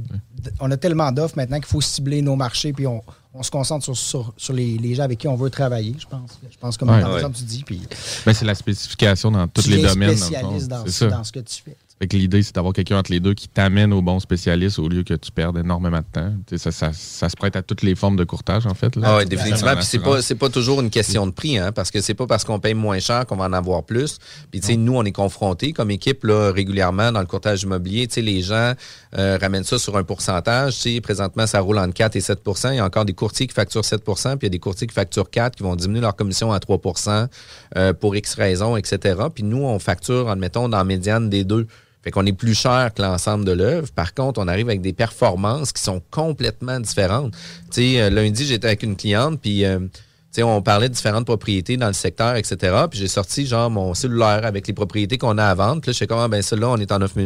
on 0.60 0.70
a 0.70 0.76
tellement 0.76 1.10
d'offres 1.12 1.36
maintenant 1.36 1.56
qu'il 1.56 1.66
faut 1.66 1.80
cibler 1.80 2.20
nos 2.20 2.36
marchés, 2.36 2.74
puis 2.74 2.86
on, 2.86 3.02
on 3.38 3.42
se 3.42 3.50
concentre 3.50 3.84
sur, 3.84 3.96
sur, 3.96 4.32
sur 4.36 4.52
les, 4.54 4.78
les 4.78 4.94
gens 4.94 5.02
avec 5.04 5.18
qui 5.18 5.28
on 5.28 5.36
veut 5.36 5.50
travailler, 5.50 5.94
je 5.98 6.06
pense. 6.06 6.38
Je 6.50 6.56
pense 6.58 6.76
comme 6.76 6.88
Ouais. 6.90 7.02
Ouais. 7.04 7.22
tu 7.32 7.42
dis, 7.44 7.62
puis 7.64 7.80
Ben, 8.24 8.32
c'est 8.34 8.44
la 8.44 8.54
spécification 8.54 9.30
dans 9.30 9.46
tous 9.48 9.66
les 9.68 9.78
es 9.78 9.82
domaines. 9.82 10.08
dans 10.08 10.14
le 10.14 10.16
spécialiste 10.16 10.68
dans, 10.68 10.84
C'est 10.86 10.90
ça. 10.92 11.06
dans 11.08 11.24
ce 11.24 11.32
que 11.32 11.40
tu 11.40 11.62
fais. 11.62 11.76
Fait 11.98 12.08
que 12.08 12.16
l'idée, 12.16 12.42
c'est 12.42 12.54
d'avoir 12.54 12.74
quelqu'un 12.74 12.98
entre 12.98 13.10
les 13.10 13.20
deux 13.20 13.32
qui 13.32 13.48
t'amène 13.48 13.90
au 13.94 14.02
bon 14.02 14.20
spécialiste 14.20 14.78
au 14.78 14.86
lieu 14.86 15.02
que 15.02 15.14
tu 15.14 15.32
perdes 15.32 15.56
énormément 15.56 16.00
de 16.00 16.04
temps. 16.12 16.30
Ça, 16.58 16.70
ça, 16.70 16.92
ça 16.92 17.28
se 17.30 17.36
prête 17.36 17.56
à 17.56 17.62
toutes 17.62 17.80
les 17.80 17.94
formes 17.94 18.16
de 18.16 18.24
courtage, 18.24 18.66
en 18.66 18.74
fait. 18.74 18.96
Là. 18.96 19.02
Ah 19.06 19.16
oui, 19.18 19.24
définitivement. 19.24 19.74
Puis 19.76 19.86
c'est 19.86 20.00
pas, 20.00 20.20
c'est 20.20 20.34
pas 20.34 20.50
toujours 20.50 20.82
une 20.82 20.90
question 20.90 21.26
de 21.26 21.32
prix, 21.32 21.56
hein, 21.56 21.72
parce 21.72 21.90
que 21.90 22.02
c'est 22.02 22.12
pas 22.12 22.26
parce 22.26 22.44
qu'on 22.44 22.60
paye 22.60 22.74
moins 22.74 22.98
cher 22.98 23.24
qu'on 23.24 23.36
va 23.36 23.46
en 23.46 23.52
avoir 23.54 23.84
plus. 23.84 24.18
Puis 24.50 24.60
tu 24.60 24.66
sais, 24.66 24.76
nous, 24.76 24.94
on 24.94 25.04
est 25.04 25.12
confrontés 25.12 25.72
comme 25.72 25.90
équipe 25.90 26.24
là, 26.24 26.52
régulièrement 26.52 27.12
dans 27.12 27.20
le 27.20 27.26
courtage 27.26 27.62
immobilier. 27.62 28.06
Tu 28.08 28.14
sais, 28.14 28.20
les 28.20 28.42
gens 28.42 28.74
euh, 29.16 29.38
ramènent 29.40 29.64
ça 29.64 29.78
sur 29.78 29.96
un 29.96 30.04
pourcentage. 30.04 30.74
Tu 30.74 30.94
sais, 30.96 31.00
présentement, 31.00 31.46
ça 31.46 31.60
roule 31.60 31.78
entre 31.78 31.94
4 31.94 32.14
et 32.16 32.20
7% 32.20 32.72
Il 32.72 32.76
y 32.76 32.78
a 32.78 32.84
encore 32.84 33.06
des 33.06 33.14
courtiers 33.14 33.46
qui 33.46 33.54
facturent 33.54 33.80
7% 33.80 34.36
puis 34.36 34.38
il 34.42 34.44
y 34.44 34.46
a 34.46 34.50
des 34.50 34.58
courtiers 34.58 34.86
qui 34.86 34.94
facturent 34.94 35.30
4 35.30 35.56
qui 35.56 35.62
vont 35.62 35.76
diminuer 35.76 36.02
leur 36.02 36.14
commission 36.14 36.52
à 36.52 36.58
3% 36.58 37.28
euh, 37.76 37.94
pour 37.94 38.14
X 38.16 38.34
raisons, 38.34 38.76
etc. 38.76 39.18
Puis 39.34 39.44
nous, 39.44 39.64
on 39.64 39.78
facture, 39.78 40.28
admettons, 40.28 40.68
dans 40.68 40.76
la 40.76 40.84
médiane 40.84 41.30
des 41.30 41.44
deux. 41.44 41.66
Fait 42.06 42.12
qu'on 42.12 42.24
est 42.24 42.32
plus 42.32 42.54
cher 42.54 42.94
que 42.94 43.02
l'ensemble 43.02 43.44
de 43.44 43.50
l'œuvre. 43.50 43.90
Par 43.90 44.14
contre, 44.14 44.40
on 44.40 44.46
arrive 44.46 44.68
avec 44.68 44.80
des 44.80 44.92
performances 44.92 45.72
qui 45.72 45.82
sont 45.82 46.00
complètement 46.12 46.78
différentes. 46.78 47.32
Tu 47.72 47.94
sais, 47.94 48.00
euh, 48.00 48.10
lundi, 48.10 48.46
j'étais 48.46 48.68
avec 48.68 48.84
une 48.84 48.94
cliente, 48.94 49.40
puis 49.40 49.64
euh, 49.64 49.80
tu 49.80 49.88
sais, 50.30 50.42
on 50.44 50.62
parlait 50.62 50.88
de 50.88 50.94
différentes 50.94 51.26
propriétés 51.26 51.76
dans 51.76 51.88
le 51.88 51.94
secteur, 51.94 52.36
etc. 52.36 52.76
Puis 52.88 53.00
j'ai 53.00 53.08
sorti 53.08 53.44
genre 53.44 53.70
mon 53.70 53.92
cellulaire 53.92 54.42
avec 54.44 54.68
les 54.68 54.72
propriétés 54.72 55.18
qu'on 55.18 55.36
a 55.36 55.46
à 55.46 55.54
vendre. 55.56 55.82
Là, 55.84 55.92
je 55.92 55.98
sais 55.98 56.06
comment, 56.06 56.22
ah, 56.22 56.28
ben 56.28 56.42
celle-là, 56.42 56.68
on 56.68 56.76
est 56.76 56.92
en 56.92 57.02
offre, 57.02 57.16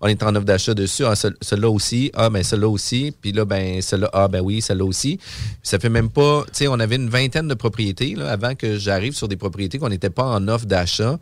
on 0.00 0.06
est 0.06 0.22
en 0.22 0.34
offre 0.34 0.46
d'achat 0.46 0.72
dessus. 0.72 1.04
Ah, 1.04 1.14
celle- 1.16 1.36
celle-là 1.42 1.68
aussi. 1.68 2.10
Ah, 2.14 2.30
ben 2.30 2.42
celle-là 2.42 2.68
aussi. 2.70 3.12
Puis 3.20 3.32
là, 3.32 3.44
ben 3.44 3.82
celle-là, 3.82 4.08
ah, 4.14 4.28
ben 4.28 4.40
oui, 4.40 4.62
celle-là 4.62 4.86
aussi. 4.86 5.18
Puis 5.18 5.58
ça 5.64 5.78
fait 5.78 5.90
même 5.90 6.08
pas, 6.08 6.44
tu 6.46 6.50
sais, 6.60 6.68
on 6.68 6.80
avait 6.80 6.96
une 6.96 7.10
vingtaine 7.10 7.46
de 7.46 7.52
propriétés 7.52 8.14
là, 8.14 8.30
avant 8.30 8.54
que 8.54 8.78
j'arrive 8.78 9.12
sur 9.12 9.28
des 9.28 9.36
propriétés 9.36 9.78
qu'on 9.78 9.90
n'était 9.90 10.08
pas 10.08 10.24
en 10.24 10.48
offre 10.48 10.64
d'achat. 10.64 11.18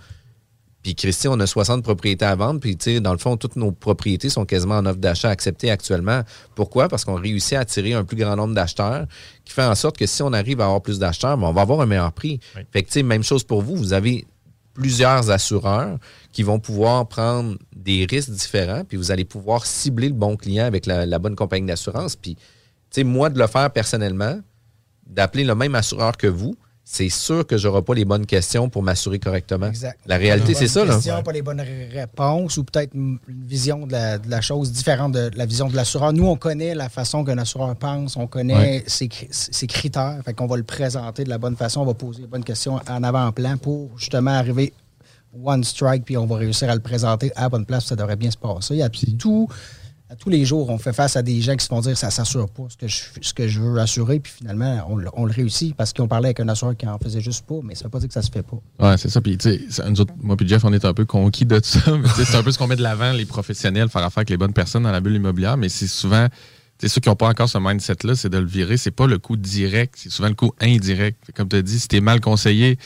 Puis 0.82 0.94
Christy, 0.94 1.26
on 1.28 1.38
a 1.40 1.46
60 1.46 1.82
propriétés 1.82 2.24
à 2.24 2.34
vendre. 2.36 2.60
Puis, 2.60 2.76
tu 2.76 2.84
sais, 2.84 3.00
dans 3.00 3.12
le 3.12 3.18
fond, 3.18 3.36
toutes 3.36 3.56
nos 3.56 3.72
propriétés 3.72 4.28
sont 4.28 4.44
quasiment 4.44 4.76
en 4.76 4.86
offre 4.86 4.98
d'achat 4.98 5.28
acceptées 5.28 5.70
actuellement. 5.70 6.22
Pourquoi? 6.54 6.88
Parce 6.88 7.04
qu'on 7.04 7.16
réussit 7.16 7.54
à 7.54 7.60
attirer 7.60 7.94
un 7.94 8.04
plus 8.04 8.16
grand 8.16 8.36
nombre 8.36 8.54
d'acheteurs, 8.54 9.06
qui 9.44 9.52
fait 9.52 9.64
en 9.64 9.74
sorte 9.74 9.96
que 9.96 10.06
si 10.06 10.22
on 10.22 10.32
arrive 10.32 10.60
à 10.60 10.66
avoir 10.66 10.80
plus 10.80 10.98
d'acheteurs, 10.98 11.36
ben, 11.36 11.48
on 11.48 11.52
va 11.52 11.62
avoir 11.62 11.80
un 11.80 11.86
meilleur 11.86 12.12
prix. 12.12 12.38
Fait 12.72 12.82
que, 12.82 12.88
tu 12.88 12.92
sais, 12.94 13.02
même 13.02 13.24
chose 13.24 13.42
pour 13.42 13.62
vous. 13.62 13.76
Vous 13.76 13.92
avez 13.92 14.26
plusieurs 14.72 15.30
assureurs 15.30 15.98
qui 16.30 16.44
vont 16.44 16.60
pouvoir 16.60 17.08
prendre 17.08 17.58
des 17.74 18.06
risques 18.08 18.30
différents, 18.30 18.84
puis 18.84 18.96
vous 18.96 19.10
allez 19.10 19.24
pouvoir 19.24 19.66
cibler 19.66 20.08
le 20.08 20.14
bon 20.14 20.36
client 20.36 20.64
avec 20.64 20.86
la, 20.86 21.04
la 21.04 21.18
bonne 21.18 21.34
compagnie 21.34 21.66
d'assurance. 21.66 22.14
Puis, 22.14 22.36
tu 22.36 22.42
sais, 22.90 23.04
moi, 23.04 23.30
de 23.30 23.38
le 23.38 23.48
faire 23.48 23.72
personnellement, 23.72 24.38
d'appeler 25.08 25.42
le 25.42 25.56
même 25.56 25.74
assureur 25.74 26.16
que 26.16 26.28
vous, 26.28 26.54
c'est 26.90 27.10
sûr 27.10 27.46
que 27.46 27.58
j'aurai 27.58 27.82
pas 27.82 27.92
les 27.92 28.06
bonnes 28.06 28.24
questions 28.24 28.70
pour 28.70 28.82
m'assurer 28.82 29.18
correctement. 29.18 29.66
Exact. 29.66 30.00
La 30.06 30.16
réalité, 30.16 30.54
c'est 30.54 30.68
ça. 30.68 30.86
Là. 30.86 30.94
questions, 30.94 31.22
Pas 31.22 31.32
les 31.32 31.42
bonnes 31.42 31.60
ré- 31.60 31.88
réponses 31.92 32.56
ou 32.56 32.64
peut-être 32.64 32.94
une 32.94 33.18
vision 33.28 33.86
de 33.86 33.92
la, 33.92 34.16
de 34.16 34.30
la 34.30 34.40
chose 34.40 34.72
différente 34.72 35.12
de 35.12 35.30
la 35.36 35.44
vision 35.44 35.68
de 35.68 35.76
l'assureur. 35.76 36.14
Nous, 36.14 36.26
on 36.26 36.36
connaît 36.36 36.74
la 36.74 36.88
façon 36.88 37.24
qu'un 37.24 37.36
assureur 37.36 37.76
pense, 37.76 38.16
on 38.16 38.26
connaît 38.26 38.84
ses, 38.86 39.06
cri- 39.08 39.28
ses 39.30 39.66
critères. 39.66 40.18
Fait 40.24 40.32
qu'on 40.32 40.46
va 40.46 40.56
le 40.56 40.62
présenter 40.62 41.24
de 41.24 41.28
la 41.28 41.36
bonne 41.36 41.56
façon, 41.56 41.82
on 41.82 41.84
va 41.84 41.92
poser 41.92 42.22
les 42.22 42.26
bonnes 42.26 42.42
questions 42.44 42.80
en 42.88 43.02
avant-plan 43.02 43.58
pour 43.58 43.90
justement 43.98 44.30
arriver 44.30 44.72
one 45.44 45.62
strike, 45.64 46.06
puis 46.06 46.16
on 46.16 46.24
va 46.24 46.36
réussir 46.36 46.70
à 46.70 46.74
le 46.74 46.80
présenter 46.80 47.30
à 47.36 47.42
la 47.42 47.48
bonne 47.50 47.66
place, 47.66 47.84
ça 47.84 47.96
devrait 47.96 48.16
bien 48.16 48.30
se 48.30 48.38
passer. 48.38 48.80
À, 48.80 48.88
tout, 49.18 49.46
à 50.10 50.16
tous 50.16 50.30
les 50.30 50.44
jours, 50.46 50.70
on 50.70 50.78
fait 50.78 50.94
face 50.94 51.16
à 51.16 51.22
des 51.22 51.40
gens 51.42 51.54
qui 51.54 51.62
se 51.62 51.68
font 51.68 51.80
dire 51.80 51.96
ça 51.96 52.10
s'assure 52.10 52.48
pas 52.48 52.66
ce 52.70 52.76
que, 53.34 53.46
je, 53.46 53.60
veux 53.60 53.78
assurer, 53.78 54.20
puis 54.20 54.32
finalement, 54.34 54.86
on, 54.88 54.96
le- 54.96 55.32
réussit 55.32 55.74
parce 55.74 55.92
qu'on 55.92 56.08
parlait 56.08 56.28
avec 56.28 56.40
un 56.40 56.48
assureur 56.48 56.76
qui 56.76 56.86
en 56.86 56.98
faisait 56.98 57.20
juste 57.20 57.44
pas, 57.44 57.58
mais 57.62 57.74
ça 57.74 57.84
veut 57.84 57.90
pas 57.90 57.98
dire 57.98 58.08
que 58.08 58.14
ça 58.14 58.22
se 58.22 58.30
fait 58.30 58.42
pas. 58.42 58.58
Ouais, 58.80 58.96
c'est 58.96 59.10
ça. 59.10 59.20
Puis, 59.20 59.36
tu 59.36 59.70
sais, 59.70 59.82
moi 60.22 60.36
puis 60.36 60.48
Jeff, 60.48 60.64
on 60.64 60.72
est 60.72 60.84
un 60.86 60.94
peu 60.94 61.04
conquis 61.04 61.44
de 61.44 61.60
ça. 61.62 61.80
Tu 62.16 62.24
c'est 62.24 62.36
un 62.36 62.42
peu 62.42 62.50
ce 62.50 62.58
qu'on 62.58 62.66
met 62.66 62.76
de 62.76 62.82
l'avant, 62.82 63.12
les 63.12 63.26
professionnels, 63.26 63.88
faire 63.88 64.02
affaire 64.02 64.18
avec 64.18 64.30
les 64.30 64.36
bonnes 64.36 64.52
personnes 64.52 64.84
dans 64.84 64.92
la 64.92 65.00
bulle 65.00 65.16
immobilière. 65.16 65.56
Mais 65.56 65.68
c'est 65.68 65.86
souvent, 65.86 66.26
tu 66.28 66.34
sais, 66.80 66.88
ceux 66.88 67.00
qui 67.00 67.08
n'ont 67.08 67.16
pas 67.16 67.28
encore 67.28 67.48
ce 67.48 67.58
mindset-là, 67.58 68.14
c'est 68.14 68.30
de 68.30 68.38
le 68.38 68.46
virer. 68.46 68.76
C'est 68.78 68.90
pas 68.90 69.06
le 69.06 69.18
coût 69.18 69.36
direct, 69.36 69.94
c'est 69.98 70.10
souvent 70.10 70.28
le 70.28 70.34
coût 70.34 70.52
indirect. 70.60 71.32
Comme 71.34 71.48
tu 71.48 71.56
as 71.56 71.62
dit, 71.62 71.78
si 71.78 71.88
t'es 71.88 72.00
mal 72.00 72.20
conseillé, 72.20 72.78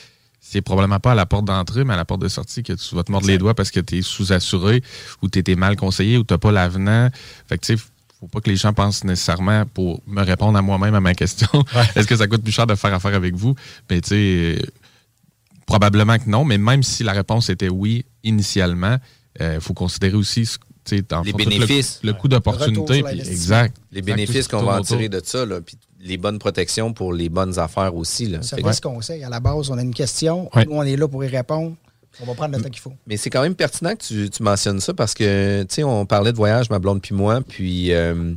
c'est 0.44 0.60
probablement 0.60 0.98
pas 0.98 1.12
à 1.12 1.14
la 1.14 1.24
porte 1.24 1.44
d'entrée, 1.44 1.84
mais 1.84 1.94
à 1.94 1.96
la 1.96 2.04
porte 2.04 2.20
de 2.20 2.28
sortie 2.28 2.62
que 2.62 2.72
tu 2.72 2.94
vas 2.94 3.04
te 3.04 3.12
mordre 3.12 3.28
les 3.28 3.38
doigts 3.38 3.54
parce 3.54 3.70
que 3.70 3.80
tu 3.80 3.98
es 3.98 4.02
sous-assuré 4.02 4.82
ou 5.22 5.30
tu 5.30 5.38
étais 5.38 5.54
mal 5.54 5.76
conseillé 5.76 6.18
ou 6.18 6.24
tu 6.24 6.36
pas 6.36 6.52
l'avenant. 6.52 7.08
Fait 7.48 7.56
que, 7.56 7.64
tu 7.64 7.76
sais, 7.78 7.84
faut 8.20 8.26
pas 8.26 8.40
que 8.40 8.50
les 8.50 8.56
gens 8.56 8.72
pensent 8.72 9.04
nécessairement 9.04 9.64
pour 9.66 10.02
me 10.06 10.20
répondre 10.22 10.58
à 10.58 10.62
moi-même 10.62 10.94
à 10.94 11.00
ma 11.00 11.14
question. 11.14 11.48
Est-ce 11.96 12.08
que 12.08 12.16
ça 12.16 12.26
coûte 12.26 12.42
plus 12.42 12.52
cher 12.52 12.66
de 12.66 12.74
faire 12.74 12.92
affaire 12.92 13.14
avec 13.14 13.36
vous? 13.36 13.54
Mais 13.88 14.00
tu 14.00 14.08
sais, 14.08 14.62
Probablement 15.64 16.18
que 16.18 16.28
non, 16.28 16.44
mais 16.44 16.58
même 16.58 16.82
si 16.82 17.04
la 17.04 17.12
réponse 17.12 17.48
était 17.48 17.68
oui 17.68 18.04
initialement, 18.24 18.96
il 19.40 19.60
faut 19.60 19.74
considérer 19.74 20.16
aussi 20.16 20.44
Les 20.90 21.30
fond, 21.32 21.38
tout 21.38 21.44
le- 21.44 21.44
bénéfices. 21.50 22.00
le, 22.02 22.12
coût 22.12 22.28
d'opportunité. 22.28 23.02
puis- 23.02 23.20
Exact. 23.20 23.76
Les 23.92 23.98
Exact, 24.00 24.14
bénéfices 24.16 24.48
qu'on 24.48 24.62
va 24.62 24.78
en 24.78 24.82
tirer 24.82 25.08
de 25.08 25.20
ça, 25.24 25.46
là, 25.46 25.60
puis 25.60 25.76
les 26.00 26.16
bonnes 26.16 26.38
protections 26.40 26.92
pour 26.92 27.12
les 27.12 27.28
bonnes 27.28 27.58
affaires 27.58 27.94
aussi. 27.94 28.26
Là. 28.26 28.42
Ça 28.42 28.56
Fait 28.56 28.62
fait 28.62 28.68
que- 28.68 28.74
ce 28.76 28.80
conseil. 28.80 29.22
À 29.22 29.28
la 29.28 29.38
base, 29.40 29.70
on 29.70 29.78
a 29.78 29.82
une 29.82 29.94
question. 29.94 30.50
Ouais. 30.56 30.64
Nous, 30.64 30.72
on 30.72 30.82
est 30.82 30.96
là 30.96 31.06
pour 31.06 31.22
y 31.24 31.28
répondre. 31.28 31.74
On 32.20 32.26
va 32.26 32.34
prendre 32.34 32.56
le 32.56 32.62
temps 32.62 32.68
qu'il 32.68 32.80
faut. 32.80 32.92
Mais 33.06 33.16
c'est 33.16 33.30
quand 33.30 33.42
même 33.42 33.54
pertinent 33.54 33.96
que 33.96 34.04
tu, 34.04 34.28
tu 34.30 34.42
mentionnes 34.42 34.80
ça 34.80 34.92
parce 34.92 35.14
que, 35.14 35.62
tu 35.62 35.74
sais, 35.76 35.82
on 35.82 36.04
parlait 36.04 36.30
de 36.32 36.36
voyage, 36.36 36.68
ma 36.68 36.78
blonde 36.78 37.00
puis 37.00 37.14
moi, 37.14 37.40
puis, 37.40 37.92
euh, 37.92 38.34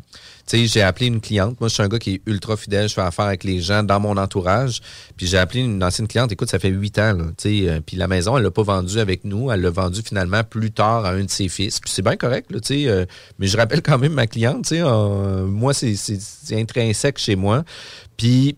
tu 0.48 0.58
sais, 0.60 0.66
j'ai 0.68 0.82
appelé 0.82 1.08
une 1.08 1.20
cliente. 1.20 1.60
Moi, 1.60 1.68
je 1.68 1.74
suis 1.74 1.84
un 1.84 1.88
gars 1.90 2.00
qui 2.00 2.14
est 2.16 2.22
ultra 2.26 2.56
fidèle. 2.56 2.88
Je 2.88 2.94
fais 2.94 3.02
affaire 3.02 3.26
avec 3.26 3.44
les 3.44 3.60
gens 3.62 3.84
dans 3.84 4.00
mon 4.00 4.16
entourage. 4.18 4.82
Puis 5.18 5.28
j'ai 5.28 5.38
appelé 5.38 5.62
une 5.62 5.84
ancienne 5.84 6.08
cliente. 6.08 6.32
Écoute, 6.32 6.50
ça 6.50 6.58
fait 6.60 6.70
huit 6.70 6.98
ans, 7.00 7.18
tu 7.38 7.64
sais. 7.64 7.70
euh, 7.70 7.80
Puis 7.86 7.98
la 7.98 8.08
maison, 8.08 8.38
elle 8.38 8.44
l'a 8.44 8.52
pas 8.52 8.64
vendue 8.64 9.00
avec 9.00 9.26
nous. 9.26 9.52
Elle 9.52 9.62
l'a 9.62 9.72
vendue 9.72 10.02
finalement 10.04 10.44
plus 10.44 10.72
tard 10.72 11.04
à 11.06 11.12
un 11.12 11.24
de 11.26 11.30
ses 11.30 11.50
fils. 11.50 11.80
Puis 11.80 11.92
c'est 11.94 12.02
bien 12.04 12.16
correct, 12.16 12.50
tu 12.52 12.60
sais. 12.64 12.88
euh, 12.88 13.06
mais 13.40 13.48
je 13.48 13.58
rappelle 13.58 13.82
quand 13.82 13.98
même 13.98 14.14
ma 14.14 14.28
cliente, 14.28 14.66
tu 14.68 14.76
sais. 14.78 14.82
moi, 14.84 15.74
c'est 15.74 15.96
intrinsèque 16.52 17.18
chez 17.18 17.36
moi. 17.36 17.64
Puis 18.18 18.56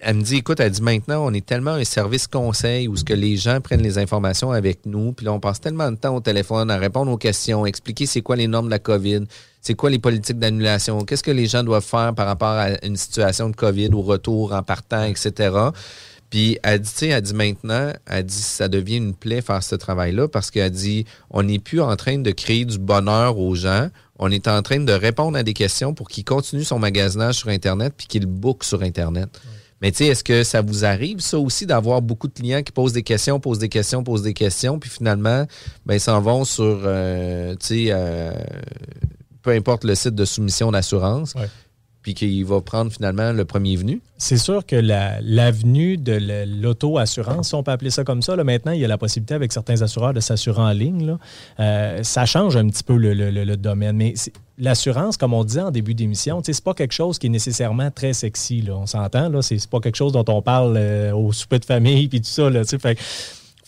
elle 0.00 0.16
me 0.16 0.22
dit, 0.22 0.36
écoute, 0.36 0.60
elle 0.60 0.70
dit 0.70 0.82
maintenant, 0.82 1.24
on 1.24 1.32
est 1.32 1.44
tellement 1.44 1.72
un 1.72 1.84
service 1.84 2.26
conseil 2.26 2.88
où 2.88 2.96
ce 2.96 3.04
que 3.04 3.14
les 3.14 3.36
gens 3.36 3.60
prennent 3.60 3.82
les 3.82 3.98
informations 3.98 4.50
avec 4.50 4.86
nous, 4.86 5.12
puis 5.12 5.26
là, 5.26 5.32
on 5.32 5.40
passe 5.40 5.60
tellement 5.60 5.90
de 5.90 5.96
temps 5.96 6.14
au 6.14 6.20
téléphone 6.20 6.70
à 6.70 6.76
répondre 6.76 7.10
aux 7.10 7.16
questions, 7.16 7.66
expliquer 7.66 8.06
c'est 8.06 8.22
quoi 8.22 8.36
les 8.36 8.46
normes 8.46 8.66
de 8.66 8.70
la 8.70 8.78
COVID, 8.78 9.24
c'est 9.60 9.74
quoi 9.74 9.90
les 9.90 9.98
politiques 9.98 10.38
d'annulation, 10.38 11.04
qu'est-ce 11.04 11.22
que 11.22 11.30
les 11.30 11.46
gens 11.46 11.64
doivent 11.64 11.84
faire 11.84 12.14
par 12.14 12.26
rapport 12.26 12.48
à 12.48 12.84
une 12.84 12.96
situation 12.96 13.50
de 13.50 13.56
COVID, 13.56 13.90
au 13.92 14.02
retour, 14.02 14.52
en 14.52 14.62
partant, 14.62 15.04
etc. 15.04 15.50
Puis 16.30 16.58
elle 16.62 16.80
dit, 16.80 16.90
tu 16.90 16.98
sais, 16.98 17.08
elle 17.08 17.22
dit 17.22 17.34
maintenant, 17.34 17.92
elle 18.06 18.24
dit, 18.24 18.34
ça 18.34 18.68
devient 18.68 18.96
une 18.96 19.14
plaie 19.14 19.40
faire 19.40 19.62
ce 19.62 19.74
travail-là 19.74 20.28
parce 20.28 20.50
qu'elle 20.50 20.70
dit, 20.70 21.06
on 21.30 21.42
n'est 21.42 21.58
plus 21.58 21.80
en 21.80 21.96
train 21.96 22.18
de 22.18 22.30
créer 22.30 22.64
du 22.64 22.78
bonheur 22.78 23.38
aux 23.38 23.54
gens, 23.54 23.88
on 24.18 24.30
est 24.30 24.48
en 24.48 24.60
train 24.62 24.80
de 24.80 24.92
répondre 24.92 25.38
à 25.38 25.42
des 25.42 25.54
questions 25.54 25.94
pour 25.94 26.08
qu'ils 26.08 26.24
continuent 26.24 26.64
son 26.64 26.78
magasinage 26.78 27.36
sur 27.36 27.48
Internet 27.48 27.94
puis 27.96 28.06
qu'ils 28.06 28.26
bookent 28.26 28.64
sur 28.64 28.82
Internet. 28.82 29.40
Mais 29.80 29.92
tu 29.92 29.98
sais, 29.98 30.06
est-ce 30.06 30.24
que 30.24 30.42
ça 30.42 30.60
vous 30.60 30.84
arrive, 30.84 31.20
ça 31.20 31.38
aussi, 31.38 31.66
d'avoir 31.66 32.02
beaucoup 32.02 32.28
de 32.28 32.32
clients 32.32 32.62
qui 32.62 32.72
posent 32.72 32.92
des 32.92 33.02
questions, 33.02 33.38
posent 33.38 33.60
des 33.60 33.68
questions, 33.68 34.02
posent 34.02 34.22
des 34.22 34.34
questions, 34.34 34.78
puis 34.78 34.90
finalement, 34.90 35.46
ben, 35.86 35.94
ils 35.94 36.00
s'en 36.00 36.20
vont 36.20 36.44
sur, 36.44 36.80
euh, 36.84 37.54
tu 37.60 37.66
sais, 37.66 37.86
euh, 37.90 38.32
peu 39.42 39.50
importe 39.52 39.84
le 39.84 39.94
site 39.94 40.14
de 40.14 40.24
soumission 40.24 40.72
d'assurance, 40.72 41.34
qu'il 42.14 42.44
va 42.44 42.60
prendre 42.60 42.92
finalement 42.92 43.32
le 43.32 43.44
premier 43.44 43.76
venu? 43.76 44.00
C'est 44.16 44.36
sûr 44.36 44.64
que 44.66 44.76
la- 44.76 45.20
l'avenue 45.20 45.96
de 45.96 46.12
la- 46.12 46.46
l'auto-assurance, 46.46 47.48
si 47.48 47.54
on 47.54 47.62
peut 47.62 47.70
appeler 47.70 47.90
ça 47.90 48.04
comme 48.04 48.22
ça, 48.22 48.36
là, 48.36 48.44
maintenant, 48.44 48.72
il 48.72 48.80
y 48.80 48.84
a 48.84 48.88
la 48.88 48.98
possibilité 48.98 49.34
avec 49.34 49.52
certains 49.52 49.82
assureurs 49.82 50.12
de 50.14 50.20
s'assurer 50.20 50.60
en 50.60 50.70
ligne. 50.72 51.06
là. 51.06 51.18
Euh, 51.60 52.02
ça 52.02 52.26
change 52.26 52.56
un 52.56 52.66
petit 52.68 52.82
peu 52.82 52.96
le, 52.96 53.56
domaine. 53.56 53.96
Mais 53.96 54.14
l'assurance, 54.58 55.16
comme 55.16 55.34
on 55.34 55.44
disait 55.44 55.62
en 55.62 55.70
début 55.70 55.94
d'émission, 55.94 56.40
c'est 56.44 56.62
pas 56.62 56.74
quelque 56.74 56.92
chose 56.94 57.18
qui 57.18 57.26
est 57.26 57.30
nécessairement 57.30 57.90
très 57.90 58.12
sexy. 58.12 58.64
On 58.70 58.86
s'entend. 58.86 59.40
C'est 59.42 59.68
pas 59.68 59.80
quelque 59.80 59.96
chose 59.96 60.12
dont 60.12 60.24
on 60.28 60.42
parle 60.42 60.74
euh, 60.76 61.12
au 61.14 61.32
souper 61.32 61.58
de 61.58 61.64
famille 61.64 62.08
puis 62.08 62.20
tout 62.20 62.28
ça. 62.28 62.50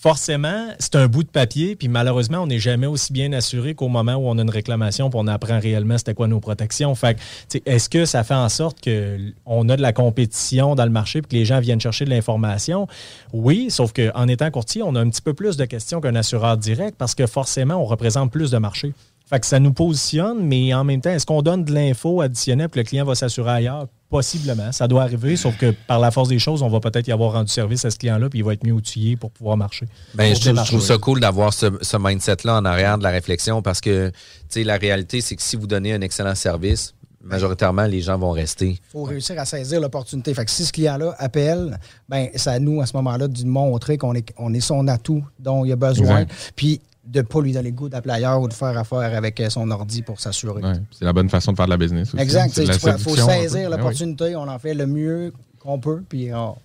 Forcément, 0.00 0.68
c'est 0.78 0.96
un 0.96 1.08
bout 1.08 1.24
de 1.24 1.28
papier, 1.28 1.76
puis 1.76 1.88
malheureusement, 1.88 2.38
on 2.38 2.46
n'est 2.46 2.58
jamais 2.58 2.86
aussi 2.86 3.12
bien 3.12 3.34
assuré 3.34 3.74
qu'au 3.74 3.88
moment 3.88 4.14
où 4.14 4.28
on 4.28 4.38
a 4.38 4.42
une 4.42 4.50
réclamation, 4.50 5.10
puis 5.10 5.20
on 5.22 5.26
apprend 5.26 5.60
réellement 5.60 5.98
c'était 5.98 6.14
quoi 6.14 6.26
nos 6.26 6.40
protections. 6.40 6.94
Fait 6.94 7.16
que, 7.16 7.58
est-ce 7.66 7.90
que 7.90 8.06
ça 8.06 8.24
fait 8.24 8.34
en 8.34 8.48
sorte 8.48 8.78
qu'on 8.82 9.68
a 9.68 9.76
de 9.76 9.82
la 9.82 9.92
compétition 9.92 10.74
dans 10.74 10.84
le 10.84 10.90
marché, 10.90 11.20
puis 11.20 11.28
que 11.28 11.36
les 11.36 11.44
gens 11.44 11.60
viennent 11.60 11.80
chercher 11.80 12.06
de 12.06 12.10
l'information? 12.10 12.88
Oui, 13.34 13.70
sauf 13.70 13.92
qu'en 13.92 14.26
étant 14.26 14.50
courtier, 14.50 14.82
on 14.82 14.94
a 14.94 15.00
un 15.00 15.10
petit 15.10 15.22
peu 15.22 15.34
plus 15.34 15.58
de 15.58 15.66
questions 15.66 16.00
qu'un 16.00 16.14
assureur 16.14 16.56
direct, 16.56 16.96
parce 16.96 17.14
que 17.14 17.26
forcément, 17.26 17.74
on 17.74 17.84
représente 17.84 18.32
plus 18.32 18.50
de 18.50 18.58
marché. 18.58 18.94
Fait 19.26 19.38
que 19.38 19.46
ça 19.46 19.60
nous 19.60 19.74
positionne, 19.74 20.38
mais 20.40 20.72
en 20.72 20.82
même 20.82 21.02
temps, 21.02 21.10
est-ce 21.10 21.26
qu'on 21.26 21.42
donne 21.42 21.62
de 21.64 21.74
l'info 21.74 22.22
additionnelle 22.22 22.70
puis 22.70 22.80
le 22.80 22.84
client 22.84 23.04
va 23.04 23.14
s'assurer 23.14 23.50
ailleurs? 23.50 23.86
Possiblement. 24.10 24.72
Ça 24.72 24.88
doit 24.88 25.02
arriver, 25.02 25.36
sauf 25.36 25.56
que 25.56 25.70
par 25.86 26.00
la 26.00 26.10
force 26.10 26.28
des 26.28 26.38
choses, 26.40 26.62
on 26.62 26.68
va 26.68 26.80
peut-être 26.80 27.06
y 27.06 27.12
avoir 27.12 27.32
rendu 27.32 27.50
service 27.50 27.84
à 27.84 27.90
ce 27.90 27.96
client-là, 27.98 28.28
puis 28.28 28.40
il 28.40 28.44
va 28.44 28.52
être 28.54 28.64
mieux 28.66 28.72
outillé 28.72 29.16
pour 29.16 29.30
pouvoir 29.30 29.56
marcher. 29.56 29.86
Ben, 30.14 30.24
je, 30.26 30.32
trouve- 30.32 30.42
je 30.42 30.48
démarcher. 30.50 30.72
trouve 30.76 30.84
ça 30.86 30.98
cool 30.98 31.20
d'avoir 31.20 31.52
ce, 31.54 31.66
ce 31.80 31.96
mindset-là 31.96 32.56
en 32.56 32.64
arrière 32.64 32.98
de 32.98 33.04
la 33.04 33.10
réflexion 33.10 33.62
parce 33.62 33.80
que, 33.80 34.08
tu 34.10 34.14
sais, 34.48 34.64
la 34.64 34.76
réalité, 34.76 35.20
c'est 35.20 35.36
que 35.36 35.42
si 35.42 35.54
vous 35.56 35.68
donnez 35.68 35.92
un 35.94 36.00
excellent 36.00 36.34
service, 36.34 36.92
majoritairement, 37.22 37.84
les 37.84 38.00
gens 38.00 38.18
vont 38.18 38.30
rester. 38.32 38.70
Il 38.70 38.78
faut 38.90 39.04
réussir 39.04 39.38
à 39.38 39.44
saisir 39.44 39.80
l'opportunité. 39.80 40.32
Fait 40.34 40.44
que 40.44 40.50
si 40.50 40.64
ce 40.64 40.72
client-là 40.72 41.14
appelle, 41.18 41.78
ben, 42.08 42.28
c'est 42.34 42.50
à 42.50 42.58
nous, 42.58 42.80
à 42.80 42.86
ce 42.86 42.96
moment-là, 42.96 43.28
de 43.28 43.36
lui 43.38 43.44
montrer 43.44 43.96
qu'on 43.98 44.14
est, 44.14 44.32
on 44.38 44.52
est 44.54 44.60
son 44.60 44.88
atout 44.88 45.22
dont 45.38 45.64
il 45.64 45.70
a 45.72 45.76
besoin. 45.76 46.20
Exact. 46.22 46.52
Puis 46.56 46.80
de 47.10 47.18
ne 47.18 47.24
pas 47.26 47.40
lui 47.40 47.52
donner 47.52 47.70
le 47.70 47.74
goût 47.76 47.88
d'appeler 47.88 48.14
ailleurs 48.14 48.40
ou 48.40 48.46
de 48.48 48.52
faire 48.52 48.76
affaire 48.78 48.98
avec 49.16 49.40
euh, 49.40 49.50
son 49.50 49.68
ordi 49.70 50.02
pour 50.02 50.20
s'assurer. 50.20 50.62
Ouais, 50.62 50.74
c'est 50.92 51.04
la 51.04 51.12
bonne 51.12 51.28
façon 51.28 51.50
de 51.52 51.56
faire 51.56 51.66
de 51.66 51.70
la 51.70 51.76
business 51.76 52.14
aussi. 52.14 52.22
Exact. 52.22 52.56
De 52.56 52.66
la 52.66 52.74
Il 52.74 52.98
faut 52.98 53.16
saisir 53.16 53.68
oui. 53.70 53.76
l'opportunité. 53.76 54.36
On 54.36 54.46
en 54.48 54.58
fait 54.58 54.74
le 54.74 54.86
mieux 54.86 55.32
qu'on 55.58 55.80
peut. 55.80 56.02
Puis 56.08 56.32
on- 56.32 56.56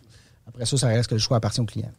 après 0.47 0.65
ça, 0.65 0.77
ça 0.77 0.87
reste 0.87 1.09
que 1.09 1.15
le 1.15 1.19
choix 1.19 1.37
appartient 1.37 1.61
au 1.61 1.65
client. 1.65 1.91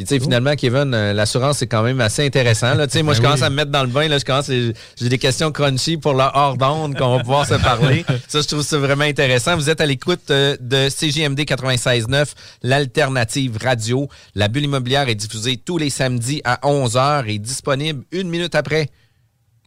Puis, 0.00 0.06
tu 0.06 0.14
sais, 0.14 0.20
finalement, 0.20 0.56
Kevin, 0.56 0.94
euh, 0.94 1.12
l'assurance, 1.12 1.58
c'est 1.58 1.66
quand 1.66 1.82
même 1.82 2.00
assez 2.00 2.24
intéressant. 2.24 2.72
Là. 2.72 2.86
Tu 2.86 2.94
sais, 2.94 3.02
moi, 3.02 3.12
je 3.14 3.18
Ben 3.20 3.24
commence 3.26 3.40
oui. 3.40 3.46
à 3.46 3.50
me 3.50 3.56
mettre 3.56 3.70
dans 3.70 3.82
le 3.82 3.88
bain. 3.90 4.08
Là, 4.08 4.16
je 4.16 4.24
commence, 4.24 4.46
j'ai 4.46 5.08
des 5.10 5.18
questions 5.18 5.52
crunchy 5.52 5.98
pour 5.98 6.14
la 6.14 6.34
hors 6.34 6.56
d'onde 6.56 6.96
qu'on 6.96 7.14
va 7.18 7.22
pouvoir 7.22 7.46
se 7.46 7.52
parler. 7.52 8.06
Ça, 8.28 8.40
je 8.40 8.46
trouve 8.48 8.62
ça 8.62 8.78
vraiment 8.78 9.04
intéressant. 9.04 9.56
Vous 9.56 9.68
êtes 9.68 9.82
à 9.82 9.84
l'écoute 9.84 10.30
euh, 10.30 10.56
de 10.58 10.88
CGMD 10.88 11.40
96.9, 11.40 12.28
l'alternative 12.62 13.58
radio. 13.62 14.08
La 14.34 14.48
bulle 14.48 14.64
immobilière 14.64 15.06
est 15.10 15.14
diffusée 15.14 15.58
tous 15.58 15.76
les 15.76 15.90
samedis 15.90 16.40
à 16.44 16.60
11h 16.66 17.26
et 17.26 17.38
disponible 17.38 18.02
une 18.10 18.30
minute 18.30 18.54
après. 18.54 18.88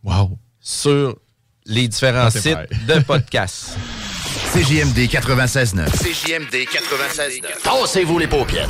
Wow. 0.04 0.40
sur 0.60 1.16
les 1.68 1.88
différents 1.88 2.26
Ah, 2.26 2.32
sites 2.32 2.54
vrai. 2.54 2.68
de 2.88 3.00
podcasts. 3.04 3.78
CJMD 4.54 4.98
96.9. 4.98 5.86
CJMD 5.92 6.56
96.9. 6.66 7.42
Tassez-vous 7.64 8.18
les 8.18 8.28
paupières. 8.28 8.70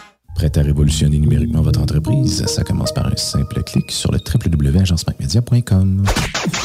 Prêt 0.41 0.57
à 0.57 0.63
révolutionner 0.63 1.19
numériquement 1.19 1.61
votre 1.61 1.79
entreprise? 1.79 2.43
Ça 2.47 2.63
commence 2.63 2.91
par 2.91 3.05
un 3.05 3.15
simple 3.15 3.61
clic 3.61 3.91
sur 3.91 4.11
le 4.11 4.17
www.agencemacmedia.com. 4.17 6.03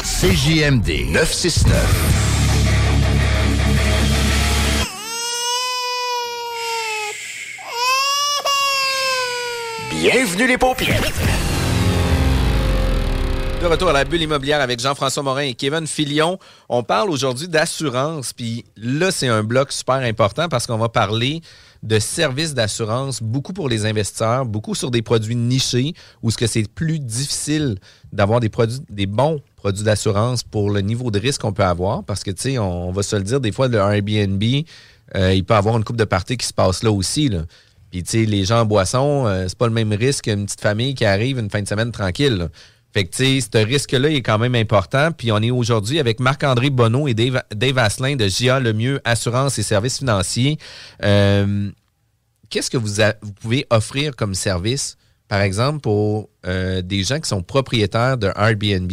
CJMD 0.02 1.12
969. 1.12 1.76
Bienvenue 9.90 10.46
les 10.46 10.56
paupières. 10.56 11.02
De 13.60 13.66
retour 13.66 13.90
à 13.90 13.92
la 13.92 14.04
bulle 14.04 14.22
immobilière 14.22 14.62
avec 14.62 14.80
Jean-François 14.80 15.22
Morin 15.22 15.42
et 15.42 15.54
Kevin 15.54 15.86
Filion. 15.86 16.38
On 16.70 16.82
parle 16.82 17.10
aujourd'hui 17.10 17.48
d'assurance, 17.48 18.32
puis 18.32 18.64
là, 18.78 19.10
c'est 19.10 19.28
un 19.28 19.42
bloc 19.42 19.70
super 19.70 19.96
important 19.96 20.48
parce 20.48 20.66
qu'on 20.66 20.78
va 20.78 20.88
parler 20.88 21.42
de 21.86 22.00
services 22.00 22.52
d'assurance, 22.52 23.22
beaucoup 23.22 23.52
pour 23.52 23.68
les 23.68 23.86
investisseurs, 23.86 24.44
beaucoup 24.44 24.74
sur 24.74 24.90
des 24.90 25.02
produits 25.02 25.36
nichés, 25.36 25.94
où 26.22 26.30
ce 26.32 26.36
que 26.36 26.48
c'est 26.48 26.68
plus 26.68 26.98
difficile 26.98 27.76
d'avoir 28.12 28.40
des 28.40 28.48
produits, 28.48 28.80
des 28.90 29.06
bons 29.06 29.40
produits 29.54 29.84
d'assurance 29.84 30.42
pour 30.42 30.70
le 30.70 30.80
niveau 30.80 31.12
de 31.12 31.20
risque 31.20 31.42
qu'on 31.42 31.52
peut 31.52 31.64
avoir, 31.64 32.02
parce 32.02 32.24
que, 32.24 32.32
tu 32.32 32.42
sais, 32.42 32.58
on, 32.58 32.90
va 32.90 33.02
se 33.04 33.14
le 33.14 33.22
dire, 33.22 33.40
des 33.40 33.52
fois, 33.52 33.68
le 33.68 33.78
Airbnb, 33.78 34.42
euh, 35.14 35.32
il 35.32 35.44
peut 35.44 35.54
avoir 35.54 35.76
une 35.76 35.84
coupe 35.84 35.96
de 35.96 36.04
parties 36.04 36.36
qui 36.36 36.46
se 36.46 36.52
passe 36.52 36.82
là 36.82 36.90
aussi, 36.90 37.28
là. 37.28 37.42
Puis, 37.92 38.02
tu 38.02 38.10
sais, 38.10 38.24
les 38.24 38.44
gens 38.44 38.62
en 38.62 38.64
boisson, 38.64 39.26
euh, 39.26 39.44
c'est 39.46 39.56
pas 39.56 39.68
le 39.68 39.72
même 39.72 39.92
risque 39.92 40.24
qu'une 40.24 40.44
petite 40.46 40.60
famille 40.60 40.94
qui 40.96 41.04
arrive 41.04 41.38
une 41.38 41.50
fin 41.50 41.62
de 41.62 41.68
semaine 41.68 41.92
tranquille. 41.92 42.48
Fait 42.96 43.10
ce 43.12 43.58
risque-là 43.58 44.08
est 44.08 44.22
quand 44.22 44.38
même 44.38 44.54
important. 44.54 45.12
Puis, 45.12 45.30
on 45.30 45.42
est 45.42 45.50
aujourd'hui 45.50 45.98
avec 45.98 46.18
Marc-André 46.18 46.70
Bonneau 46.70 47.08
et 47.08 47.12
Dave, 47.12 47.76
Asselin 47.76 48.16
de 48.16 48.26
JA 48.26 48.58
Lemieux 48.58 49.02
Assurance 49.04 49.58
et 49.58 49.62
Services 49.62 49.98
financiers. 49.98 50.56
Euh, 51.04 51.70
Qu'est-ce 52.48 52.70
que 52.70 52.78
vous, 52.78 53.02
pouvez 53.38 53.66
offrir 53.68 54.16
comme 54.16 54.34
service, 54.34 54.96
par 55.28 55.42
exemple, 55.42 55.80
pour 55.80 56.30
euh, 56.46 56.80
des 56.80 57.02
gens 57.02 57.20
qui 57.20 57.28
sont 57.28 57.42
propriétaires 57.42 58.16
d'un 58.16 58.32
Airbnb? 58.32 58.90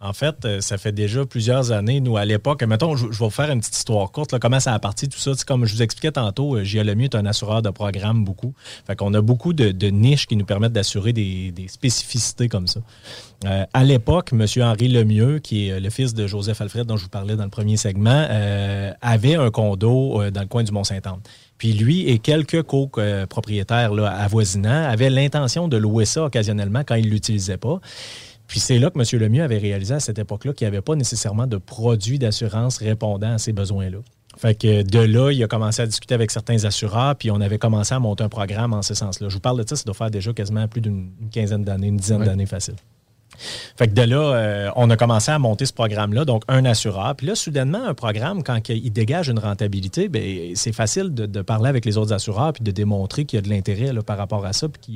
En 0.00 0.12
fait, 0.14 0.44
euh, 0.44 0.60
ça 0.60 0.78
fait 0.78 0.92
déjà 0.92 1.26
plusieurs 1.26 1.72
années, 1.72 2.00
nous, 2.00 2.16
à 2.16 2.24
l'époque, 2.24 2.62
mettons, 2.62 2.96
je, 2.96 3.06
je 3.10 3.18
vais 3.18 3.24
vous 3.26 3.30
faire 3.30 3.50
une 3.50 3.60
petite 3.60 3.76
histoire 3.76 4.10
courte, 4.10 4.38
comment 4.38 4.58
ça 4.58 4.72
a 4.72 4.78
parti, 4.78 5.08
tout 5.08 5.18
ça. 5.18 5.32
Comme 5.46 5.66
je 5.66 5.74
vous 5.74 5.82
expliquais 5.82 6.12
tantôt, 6.12 6.56
euh, 6.56 6.64
J.A. 6.64 6.84
Lemieux 6.84 7.04
est 7.04 7.14
un 7.14 7.26
assureur 7.26 7.60
de 7.60 7.70
programme 7.70 8.24
beaucoup. 8.24 8.54
Fait 8.86 8.96
qu'on 8.96 9.12
a 9.12 9.20
beaucoup 9.20 9.52
de, 9.52 9.86
niches 9.90 10.26
qui 10.26 10.36
nous 10.36 10.46
permettent 10.46 10.72
d'assurer 10.72 11.12
des, 11.12 11.52
spécificités 11.68 12.48
comme 12.48 12.66
ça. 12.66 12.80
Euh, 13.46 13.64
à 13.72 13.84
l'époque, 13.84 14.32
M. 14.32 14.44
Henri 14.62 14.88
Lemieux, 14.88 15.38
qui 15.38 15.68
est 15.68 15.72
euh, 15.72 15.80
le 15.80 15.88
fils 15.88 16.12
de 16.12 16.26
Joseph 16.26 16.60
Alfred, 16.60 16.86
dont 16.86 16.96
je 16.96 17.04
vous 17.04 17.08
parlais 17.08 17.36
dans 17.36 17.44
le 17.44 17.50
premier 17.50 17.76
segment, 17.78 18.26
euh, 18.30 18.92
avait 19.00 19.34
un 19.34 19.50
condo 19.50 20.20
euh, 20.20 20.30
dans 20.30 20.42
le 20.42 20.46
coin 20.46 20.62
du 20.62 20.72
Mont-Saint-Anne. 20.72 21.20
Puis 21.56 21.72
lui 21.72 22.08
et 22.08 22.18
quelques 22.18 22.62
copropriétaires 22.62 23.92
là, 23.92 24.10
avoisinants 24.10 24.88
avaient 24.88 25.10
l'intention 25.10 25.68
de 25.68 25.76
louer 25.76 26.06
ça 26.06 26.24
occasionnellement 26.24 26.84
quand 26.86 26.94
ils 26.94 27.06
ne 27.06 27.10
l'utilisaient 27.10 27.58
pas. 27.58 27.80
Puis 28.50 28.58
c'est 28.58 28.80
là 28.80 28.90
que 28.90 28.98
M. 28.98 29.20
Lemieux 29.20 29.44
avait 29.44 29.58
réalisé 29.58 29.94
à 29.94 30.00
cette 30.00 30.18
époque-là 30.18 30.52
qu'il 30.52 30.64
n'y 30.66 30.74
avait 30.74 30.82
pas 30.82 30.96
nécessairement 30.96 31.46
de 31.46 31.56
produits 31.56 32.18
d'assurance 32.18 32.78
répondant 32.78 33.34
à 33.34 33.38
ces 33.38 33.52
besoins-là. 33.52 33.98
Fait 34.38 34.56
que 34.56 34.82
de 34.82 34.98
là, 34.98 35.30
il 35.30 35.40
a 35.44 35.46
commencé 35.46 35.82
à 35.82 35.86
discuter 35.86 36.14
avec 36.14 36.32
certains 36.32 36.64
assureurs, 36.64 37.14
puis 37.14 37.30
on 37.30 37.40
avait 37.40 37.58
commencé 37.58 37.94
à 37.94 38.00
monter 38.00 38.24
un 38.24 38.28
programme 38.28 38.72
en 38.72 38.82
ce 38.82 38.94
sens-là. 38.94 39.28
Je 39.28 39.34
vous 39.34 39.40
parle 39.40 39.62
de 39.62 39.68
ça, 39.68 39.76
ça 39.76 39.84
doit 39.84 39.94
faire 39.94 40.10
déjà 40.10 40.32
quasiment 40.32 40.66
plus 40.66 40.80
d'une 40.80 41.12
une 41.22 41.30
quinzaine 41.30 41.62
d'années, 41.62 41.86
une 41.86 41.96
dizaine 41.96 42.20
Ouais. 42.22 42.26
d'années 42.26 42.46
facile. 42.46 42.74
Fait 43.76 43.86
que 43.88 43.94
de 43.94 44.02
là, 44.02 44.16
euh, 44.34 44.70
on 44.76 44.90
a 44.90 44.96
commencé 44.96 45.30
à 45.30 45.38
monter 45.38 45.64
ce 45.64 45.72
programme-là, 45.72 46.24
donc 46.24 46.42
un 46.48 46.64
assureur. 46.64 47.14
Puis 47.16 47.26
là, 47.28 47.34
soudainement, 47.36 47.84
un 47.86 47.94
programme, 47.94 48.42
quand 48.42 48.68
il 48.68 48.90
dégage 48.92 49.28
une 49.28 49.38
rentabilité, 49.38 50.08
ben, 50.08 50.52
c'est 50.56 50.72
facile 50.72 51.14
de, 51.14 51.24
de 51.26 51.40
parler 51.40 51.68
avec 51.68 51.84
les 51.84 51.96
autres 51.96 52.12
assureurs 52.12 52.52
puis 52.52 52.64
de 52.64 52.70
démontrer 52.72 53.24
qu'il 53.24 53.36
y 53.36 53.38
a 53.38 53.42
de 53.42 53.48
l'intérêt 53.48 53.92
par 54.04 54.18
rapport 54.18 54.44
à 54.44 54.52
ça 54.52 54.68
puis 54.68 54.80
qu'il 54.82 54.94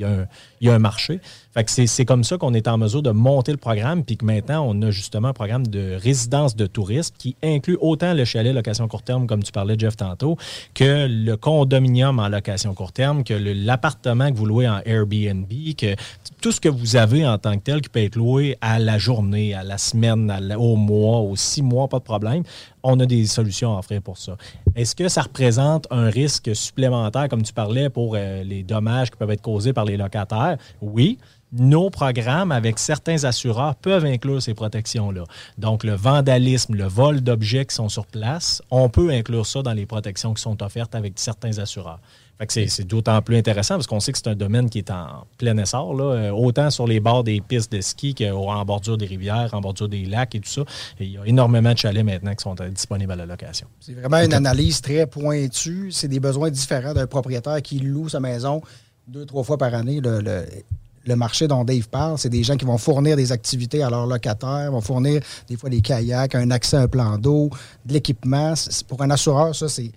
y 0.60 0.68
a 0.68 0.74
un 0.74 0.78
marché. 0.78 1.20
C'est 1.66 2.04
comme 2.04 2.24
ça 2.24 2.36
qu'on 2.36 2.52
est 2.52 2.66
en 2.66 2.78
mesure 2.78 3.00
de 3.00 3.10
monter 3.10 3.52
le 3.52 3.58
programme 3.58 4.04
puis 4.04 4.16
que 4.16 4.24
maintenant, 4.24 4.66
on 4.68 4.82
a 4.82 4.90
justement 4.90 5.28
un 5.28 5.32
programme 5.32 5.66
de 5.66 5.96
résidence 6.02 6.56
de 6.56 6.66
tourisme 6.66 7.14
qui 7.16 7.36
inclut 7.44 7.78
autant 7.80 8.12
le 8.12 8.24
chalet 8.24 8.52
location 8.52 8.88
court 8.88 9.02
terme, 9.02 9.28
comme 9.28 9.42
tu 9.42 9.52
parlais, 9.52 9.76
Jeff, 9.78 9.96
tantôt, 9.96 10.36
que 10.74 11.06
le 11.08 11.36
condominium 11.36 12.18
en 12.18 12.28
location 12.28 12.74
court 12.74 12.90
terme, 12.90 13.22
que 13.22 13.34
l'appartement 13.34 14.32
que 14.32 14.36
vous 14.36 14.46
louez 14.46 14.68
en 14.68 14.80
Airbnb, 14.84 15.48
que 15.78 15.94
tout 16.40 16.50
ce 16.50 16.60
que 16.60 16.68
vous 16.68 16.96
avez 16.96 17.24
en 17.24 17.38
tant 17.38 17.56
que 17.56 17.62
tel 17.62 17.80
qui 17.80 17.88
peut 17.88 18.02
être 18.02 18.16
loué 18.16 18.58
à 18.60 18.80
la 18.80 18.98
journée, 18.98 19.54
à 19.54 19.62
la 19.62 19.78
semaine, 19.78 20.32
au 20.58 20.74
mois, 20.74 21.20
aux 21.20 21.36
six 21.36 21.62
mois, 21.62 21.86
pas 21.86 22.00
de 22.00 22.04
problème. 22.04 22.42
On 22.86 23.00
a 23.00 23.06
des 23.06 23.26
solutions 23.26 23.74
à 23.74 23.78
offrir 23.78 24.02
pour 24.02 24.18
ça. 24.18 24.36
Est-ce 24.76 24.94
que 24.94 25.08
ça 25.08 25.22
représente 25.22 25.86
un 25.90 26.10
risque 26.10 26.54
supplémentaire, 26.54 27.30
comme 27.30 27.42
tu 27.42 27.54
parlais, 27.54 27.88
pour 27.88 28.14
euh, 28.14 28.44
les 28.44 28.62
dommages 28.62 29.10
qui 29.10 29.16
peuvent 29.16 29.30
être 29.30 29.40
causés 29.40 29.72
par 29.72 29.86
les 29.86 29.96
locataires? 29.96 30.58
Oui. 30.82 31.18
Nos 31.50 31.88
programmes 31.88 32.52
avec 32.52 32.78
certains 32.78 33.24
assureurs 33.24 33.74
peuvent 33.76 34.04
inclure 34.04 34.42
ces 34.42 34.52
protections-là. 34.52 35.24
Donc, 35.56 35.82
le 35.82 35.94
vandalisme, 35.94 36.74
le 36.74 36.84
vol 36.84 37.22
d'objets 37.22 37.64
qui 37.64 37.74
sont 37.74 37.88
sur 37.88 38.06
place, 38.06 38.60
on 38.70 38.90
peut 38.90 39.10
inclure 39.10 39.46
ça 39.46 39.62
dans 39.62 39.72
les 39.72 39.86
protections 39.86 40.34
qui 40.34 40.42
sont 40.42 40.62
offertes 40.62 40.94
avec 40.94 41.14
certains 41.16 41.58
assureurs. 41.58 42.00
C'est- 42.48 42.82
d'autant 42.86 43.20
plus 43.22 43.36
intéressant 43.36 43.74
parce 43.74 43.86
qu'on 43.86 44.00
sait 44.00 44.12
que 44.12 44.18
c'est 44.18 44.28
un 44.28 44.34
domaine 44.34 44.68
qui 44.68 44.78
est 44.78 44.90
en 44.90 45.24
plein 45.38 45.56
essor, 45.56 45.94
là, 45.94 46.04
euh, 46.04 46.30
autant 46.30 46.70
sur 46.70 46.86
les 46.86 47.00
bords 47.00 47.24
des 47.24 47.40
pistes 47.40 47.72
de 47.72 47.80
ski 47.80 48.14
qu'en 48.14 48.64
bordure 48.64 48.98
des 48.98 49.06
rivières, 49.06 49.50
en 49.52 49.60
bordure 49.60 49.88
des 49.88 50.04
lacs 50.04 50.34
et 50.34 50.40
tout 50.40 50.50
ça. 50.50 50.62
Il 51.00 51.12
y 51.12 51.18
a 51.18 51.24
énormément 51.24 51.72
de 51.72 51.78
chalets 51.78 52.04
maintenant 52.04 52.34
qui 52.34 52.42
sont 52.42 52.60
euh, 52.60 52.68
disponibles 52.68 53.12
à 53.12 53.16
la 53.16 53.26
location. 53.26 53.66
C'est 53.80 53.94
vraiment 53.94 54.18
une 54.18 54.34
analyse 54.34 54.80
très 54.80 55.06
pointue. 55.06 55.90
C'est 55.92 56.08
des 56.08 56.20
besoins 56.20 56.50
différents 56.50 56.92
d'un 56.92 57.06
propriétaire 57.06 57.62
qui 57.62 57.78
loue 57.78 58.08
sa 58.08 58.20
maison 58.20 58.62
deux, 59.06 59.24
trois 59.24 59.44
fois 59.44 59.58
par 59.58 59.74
année. 59.74 60.00
Le, 60.02 61.16
marché 61.16 61.46
dont 61.46 61.64
Dave 61.64 61.88
parle, 61.88 62.18
c'est 62.18 62.30
des 62.30 62.42
gens 62.42 62.56
qui 62.56 62.64
vont 62.64 62.78
fournir 62.78 63.16
des 63.16 63.30
activités 63.30 63.82
à 63.82 63.90
leurs 63.90 64.06
locataires, 64.06 64.72
vont 64.72 64.80
fournir 64.80 65.20
des 65.48 65.56
fois 65.56 65.68
des 65.68 65.82
kayaks, 65.82 66.34
un 66.34 66.50
accès 66.50 66.78
à 66.78 66.80
un 66.80 66.88
plan 66.88 67.18
d'eau, 67.18 67.50
de 67.84 67.92
l'équipement. 67.92 68.54
Pour 68.88 69.02
un 69.02 69.10
assureur, 69.10 69.54
ça, 69.54 69.68
c'est. 69.68 69.92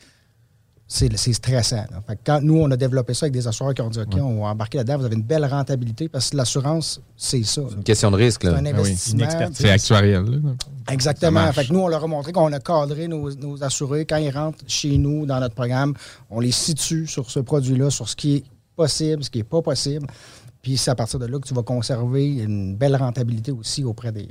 C'est 0.89 1.15
c'est 1.17 1.33
stressant. 1.33 1.85
là. 1.91 2.01
Fait 2.07 2.15
que 2.15 2.21
quand 2.25 2.39
nous, 2.41 2.59
on 2.61 2.71
a 2.71 2.77
développé 2.77 3.13
ça 3.13 3.25
avec 3.25 3.33
des 3.33 3.45
assureurs 3.45 3.73
qui 3.73 3.81
ont 3.81 3.89
dit 3.89 3.99
OK, 3.99 4.15
on 4.21 4.41
va 4.41 4.47
embarquer 4.47 4.77
là-dedans, 4.77 4.99
vous 4.99 5.05
avez 5.05 5.15
une 5.17 5.21
belle 5.21 5.43
rentabilité 5.45 6.07
parce 6.07 6.29
que 6.29 6.38
l'assurance, 6.38 7.01
c'est 7.17 7.43
ça. 7.43 7.59
là. 7.61 7.67
Une 7.75 7.83
question 7.83 8.09
de 8.09 8.15
risque, 8.15 8.45
là. 8.45 8.51
C'est 8.51 8.57
un 8.57 8.65
Ah 8.65 8.69
oui. 8.73 8.79
investissement. 8.79 9.19
Une 9.19 9.25
expertise. 9.25 9.57
C'est 9.57 9.69
actuariel. 9.69 10.23
là. 10.23 10.38
Exactement. 10.89 11.51
Fait 11.51 11.65
que 11.67 11.73
nous, 11.73 11.79
on 11.79 11.89
leur 11.89 12.03
a 12.03 12.07
montré 12.07 12.31
qu'on 12.31 12.53
a 12.53 12.59
cadré 12.61 13.09
nos, 13.09 13.33
nos 13.35 13.61
assurés. 13.63 14.05
Quand 14.05 14.15
ils 14.17 14.29
rentrent 14.31 14.63
chez 14.67 14.97
nous, 14.97 15.25
dans 15.25 15.39
notre 15.41 15.55
programme, 15.55 15.93
on 16.29 16.39
les 16.39 16.51
situe 16.53 17.05
sur 17.05 17.29
ce 17.29 17.41
produit-là, 17.41 17.89
sur 17.89 18.07
ce 18.07 18.15
qui 18.15 18.35
est 18.38 18.43
possible, 18.77 19.23
ce 19.25 19.29
qui 19.29 19.39
n'est 19.39 19.43
pas 19.43 19.61
possible. 19.61 20.07
Puis 20.61 20.77
c'est 20.77 20.91
à 20.91 20.95
partir 20.95 21.19
de 21.19 21.25
là 21.25 21.38
que 21.38 21.47
tu 21.47 21.53
vas 21.53 21.63
conserver 21.63 22.27
une 22.38 22.75
belle 22.77 22.95
rentabilité 22.95 23.51
aussi 23.51 23.83
auprès 23.83 24.11
des, 24.13 24.29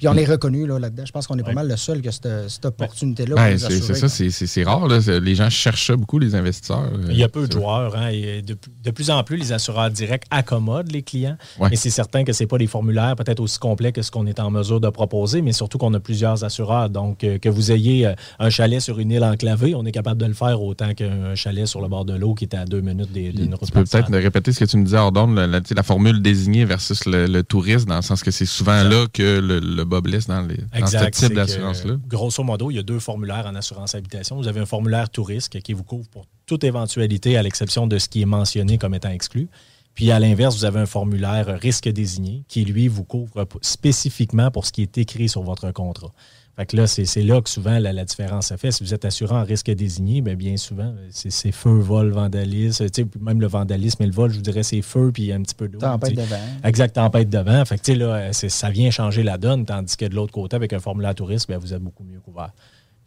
Puis 0.00 0.08
on 0.08 0.14
est 0.14 0.24
reconnu 0.24 0.66
là, 0.66 0.78
là-dedans. 0.78 1.04
Je 1.06 1.12
pense 1.12 1.26
qu'on 1.28 1.38
est 1.38 1.42
pas 1.44 1.52
mal 1.52 1.68
le 1.68 1.76
seul 1.76 2.00
qui 2.02 2.08
a 2.08 2.12
cette, 2.12 2.28
cette 2.48 2.64
opportunité-là. 2.64 3.36
Ben, 3.36 3.56
c'est 3.58 3.66
assurer. 3.66 3.80
c'est 3.94 4.30
ça, 4.30 4.46
c'est- 4.46 4.64
rare. 4.64 4.88
là. 4.88 4.98
Les 5.20 5.34
gens 5.34 5.48
cherchent 5.50 5.86
ça 5.86 5.96
beaucoup, 5.96 6.18
les 6.18 6.34
investisseurs. 6.34 6.90
Il 7.08 7.16
y 7.16 7.22
a 7.22 7.28
peu 7.28 7.46
de 7.46 7.52
joueurs. 7.52 7.94
hein, 7.96 8.08
et 8.08 8.42
de, 8.42 8.56
de 8.84 8.90
plus 8.90 9.10
en 9.10 9.22
plus, 9.22 9.36
les 9.36 9.52
assureurs 9.52 9.90
directs 9.90 10.24
accommodent 10.30 10.90
les 10.90 11.02
clients. 11.02 11.36
Ouais. 11.58 11.68
Mais 11.70 11.76
c'est 11.76 11.90
certain 11.90 12.24
que 12.24 12.32
ce 12.32 12.44
pas 12.44 12.58
des 12.58 12.66
formulaires 12.66 13.14
peut-être 13.16 13.40
aussi 13.40 13.58
complets 13.58 13.92
que 13.92 14.02
ce 14.02 14.10
qu'on 14.10 14.26
est 14.26 14.40
en 14.40 14.50
mesure 14.50 14.80
de 14.80 14.88
proposer, 14.88 15.42
mais 15.42 15.52
surtout 15.52 15.78
qu'on 15.78 15.94
a 15.94 16.00
plusieurs 16.00 16.42
assureurs. 16.42 16.90
Donc, 16.90 17.22
euh, 17.22 17.38
que 17.38 17.48
vous 17.48 17.70
ayez 17.70 18.06
euh, 18.06 18.14
un 18.38 18.50
chalet 18.50 18.80
sur 18.80 18.98
une 18.98 19.10
île 19.12 19.22
enclavée, 19.22 19.74
on 19.74 19.84
est 19.84 19.92
capable 19.92 20.20
de 20.20 20.26
le 20.26 20.32
faire 20.34 20.60
autant 20.62 20.94
qu'un 20.94 21.34
chalet 21.34 21.66
sur 21.66 21.80
le 21.80 21.88
bord 21.88 22.04
de 22.04 22.14
l'eau 22.14 22.34
qui 22.34 22.44
est 22.44 22.54
à 22.54 22.64
deux 22.64 22.80
minutes 22.80 23.12
des- 23.12 23.30
d'une 23.32 23.54
route 23.54 23.66
Tu 23.66 23.72
peux 23.72 23.80
principale. 23.84 24.06
peut-être 24.06 24.22
répéter 24.22 24.52
ce 24.52 24.60
que 24.60 24.64
tu 24.64 24.76
me 24.78 24.84
disais, 24.84 24.96
Ordonne, 24.98 25.34
la, 25.34 25.46
la, 25.60 25.82
formule 25.82 26.22
désignée 26.22 26.64
versus 26.64 27.04
le, 27.04 27.26
le 27.26 27.42
touriste, 27.42 27.86
dans 27.86 27.96
le 27.96 28.02
sens 28.02 28.22
que 28.22 28.30
c'est 28.30 28.46
souvent 28.46 28.82
là 28.82 29.06
que 29.12 29.38
le, 29.40 29.60
le 29.60 29.84
dans, 29.90 30.46
les, 30.46 30.56
dans 30.78 30.86
ce 30.86 31.10
type 31.10 31.34
d'assurance-là. 31.34 31.96
Grosso 32.06 32.42
modo, 32.42 32.70
il 32.70 32.76
y 32.76 32.78
a 32.78 32.82
deux 32.82 33.00
formulaires 33.00 33.46
en 33.46 33.54
assurance 33.54 33.94
habitation. 33.94 34.36
Vous 34.36 34.48
avez 34.48 34.60
un 34.60 34.66
formulaire 34.66 35.10
tout 35.10 35.24
risque 35.24 35.60
qui 35.60 35.72
vous 35.72 35.84
couvre 35.84 36.08
pour 36.08 36.26
toute 36.46 36.64
éventualité, 36.64 37.36
à 37.36 37.42
l'exception 37.42 37.86
de 37.86 37.98
ce 37.98 38.08
qui 38.08 38.22
est 38.22 38.26
mentionné 38.26 38.78
comme 38.78 38.94
étant 38.94 39.10
exclu. 39.10 39.48
Puis 39.94 40.10
à 40.10 40.18
l'inverse, 40.18 40.56
vous 40.56 40.64
avez 40.64 40.80
un 40.80 40.86
formulaire 40.86 41.58
risque 41.60 41.88
désigné 41.88 42.44
qui, 42.48 42.64
lui, 42.64 42.88
vous 42.88 43.04
couvre 43.04 43.46
spécifiquement 43.60 44.50
pour 44.50 44.64
ce 44.66 44.72
qui 44.72 44.82
est 44.82 44.98
écrit 44.98 45.28
sur 45.28 45.42
votre 45.42 45.70
contrat. 45.72 46.12
Fait 46.60 46.66
que 46.66 46.76
là, 46.76 46.86
c'est 46.86 47.22
là 47.22 47.40
que 47.40 47.48
souvent 47.48 47.78
la, 47.78 47.90
la 47.94 48.04
différence 48.04 48.48
se 48.48 48.56
fait. 48.58 48.70
Si 48.70 48.84
vous 48.84 48.92
êtes 48.92 49.06
assurant 49.06 49.40
en 49.40 49.44
risque 49.44 49.70
désigné, 49.70 50.20
bien, 50.20 50.34
bien 50.34 50.58
souvent, 50.58 50.94
c'est 51.08 51.52
feu, 51.52 51.78
vol, 51.78 52.10
vandalisme. 52.10 52.84
Tu 52.90 53.02
sais, 53.02 53.08
même 53.18 53.40
le 53.40 53.46
vandalisme 53.46 54.02
et 54.02 54.06
le 54.06 54.12
vol, 54.12 54.30
je 54.30 54.36
vous 54.36 54.42
dirais, 54.42 54.62
c'est 54.62 54.82
feu 54.82 55.10
puis 55.10 55.32
un 55.32 55.40
petit 55.40 55.54
peu 55.54 55.68
d'eau. 55.68 55.78
Tempête 55.78 56.10
de 56.16 56.20
vent. 56.20 56.36
Exact, 56.62 56.92
tempête 56.96 57.30
de 57.30 57.38
vent. 57.38 57.64
Fait 57.64 57.78
que, 57.78 57.82
tu 57.82 57.92
sais, 57.92 57.98
là, 57.98 58.30
ça 58.34 58.68
vient 58.68 58.90
changer 58.90 59.22
la 59.22 59.38
donne, 59.38 59.64
tandis 59.64 59.96
que 59.96 60.04
de 60.04 60.14
l'autre 60.14 60.32
côté, 60.34 60.54
avec 60.54 60.74
un 60.74 60.80
formulaire 60.80 61.14
touriste, 61.14 61.48
bien, 61.48 61.56
vous 61.56 61.72
êtes 61.72 61.80
beaucoup 61.82 62.04
mieux 62.04 62.20
couvert. 62.20 62.50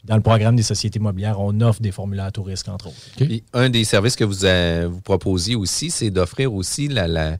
Dans 0.03 0.15
le 0.15 0.23
programme 0.23 0.55
des 0.55 0.63
sociétés 0.63 0.97
immobilières, 0.97 1.39
on 1.39 1.61
offre 1.61 1.79
des 1.79 1.91
formulaires 1.91 2.31
touristes, 2.31 2.67
entre 2.69 2.87
autres. 2.87 2.97
Puis 3.17 3.43
un 3.53 3.69
des 3.69 3.83
services 3.83 4.15
que 4.15 4.23
vous, 4.23 4.45
euh, 4.45 4.89
vous 4.91 5.01
proposiez 5.01 5.53
aussi, 5.55 5.91
c'est 5.91 6.09
d'offrir 6.09 6.51
aussi 6.55 6.87
la- 6.87 7.07
la- 7.07 7.37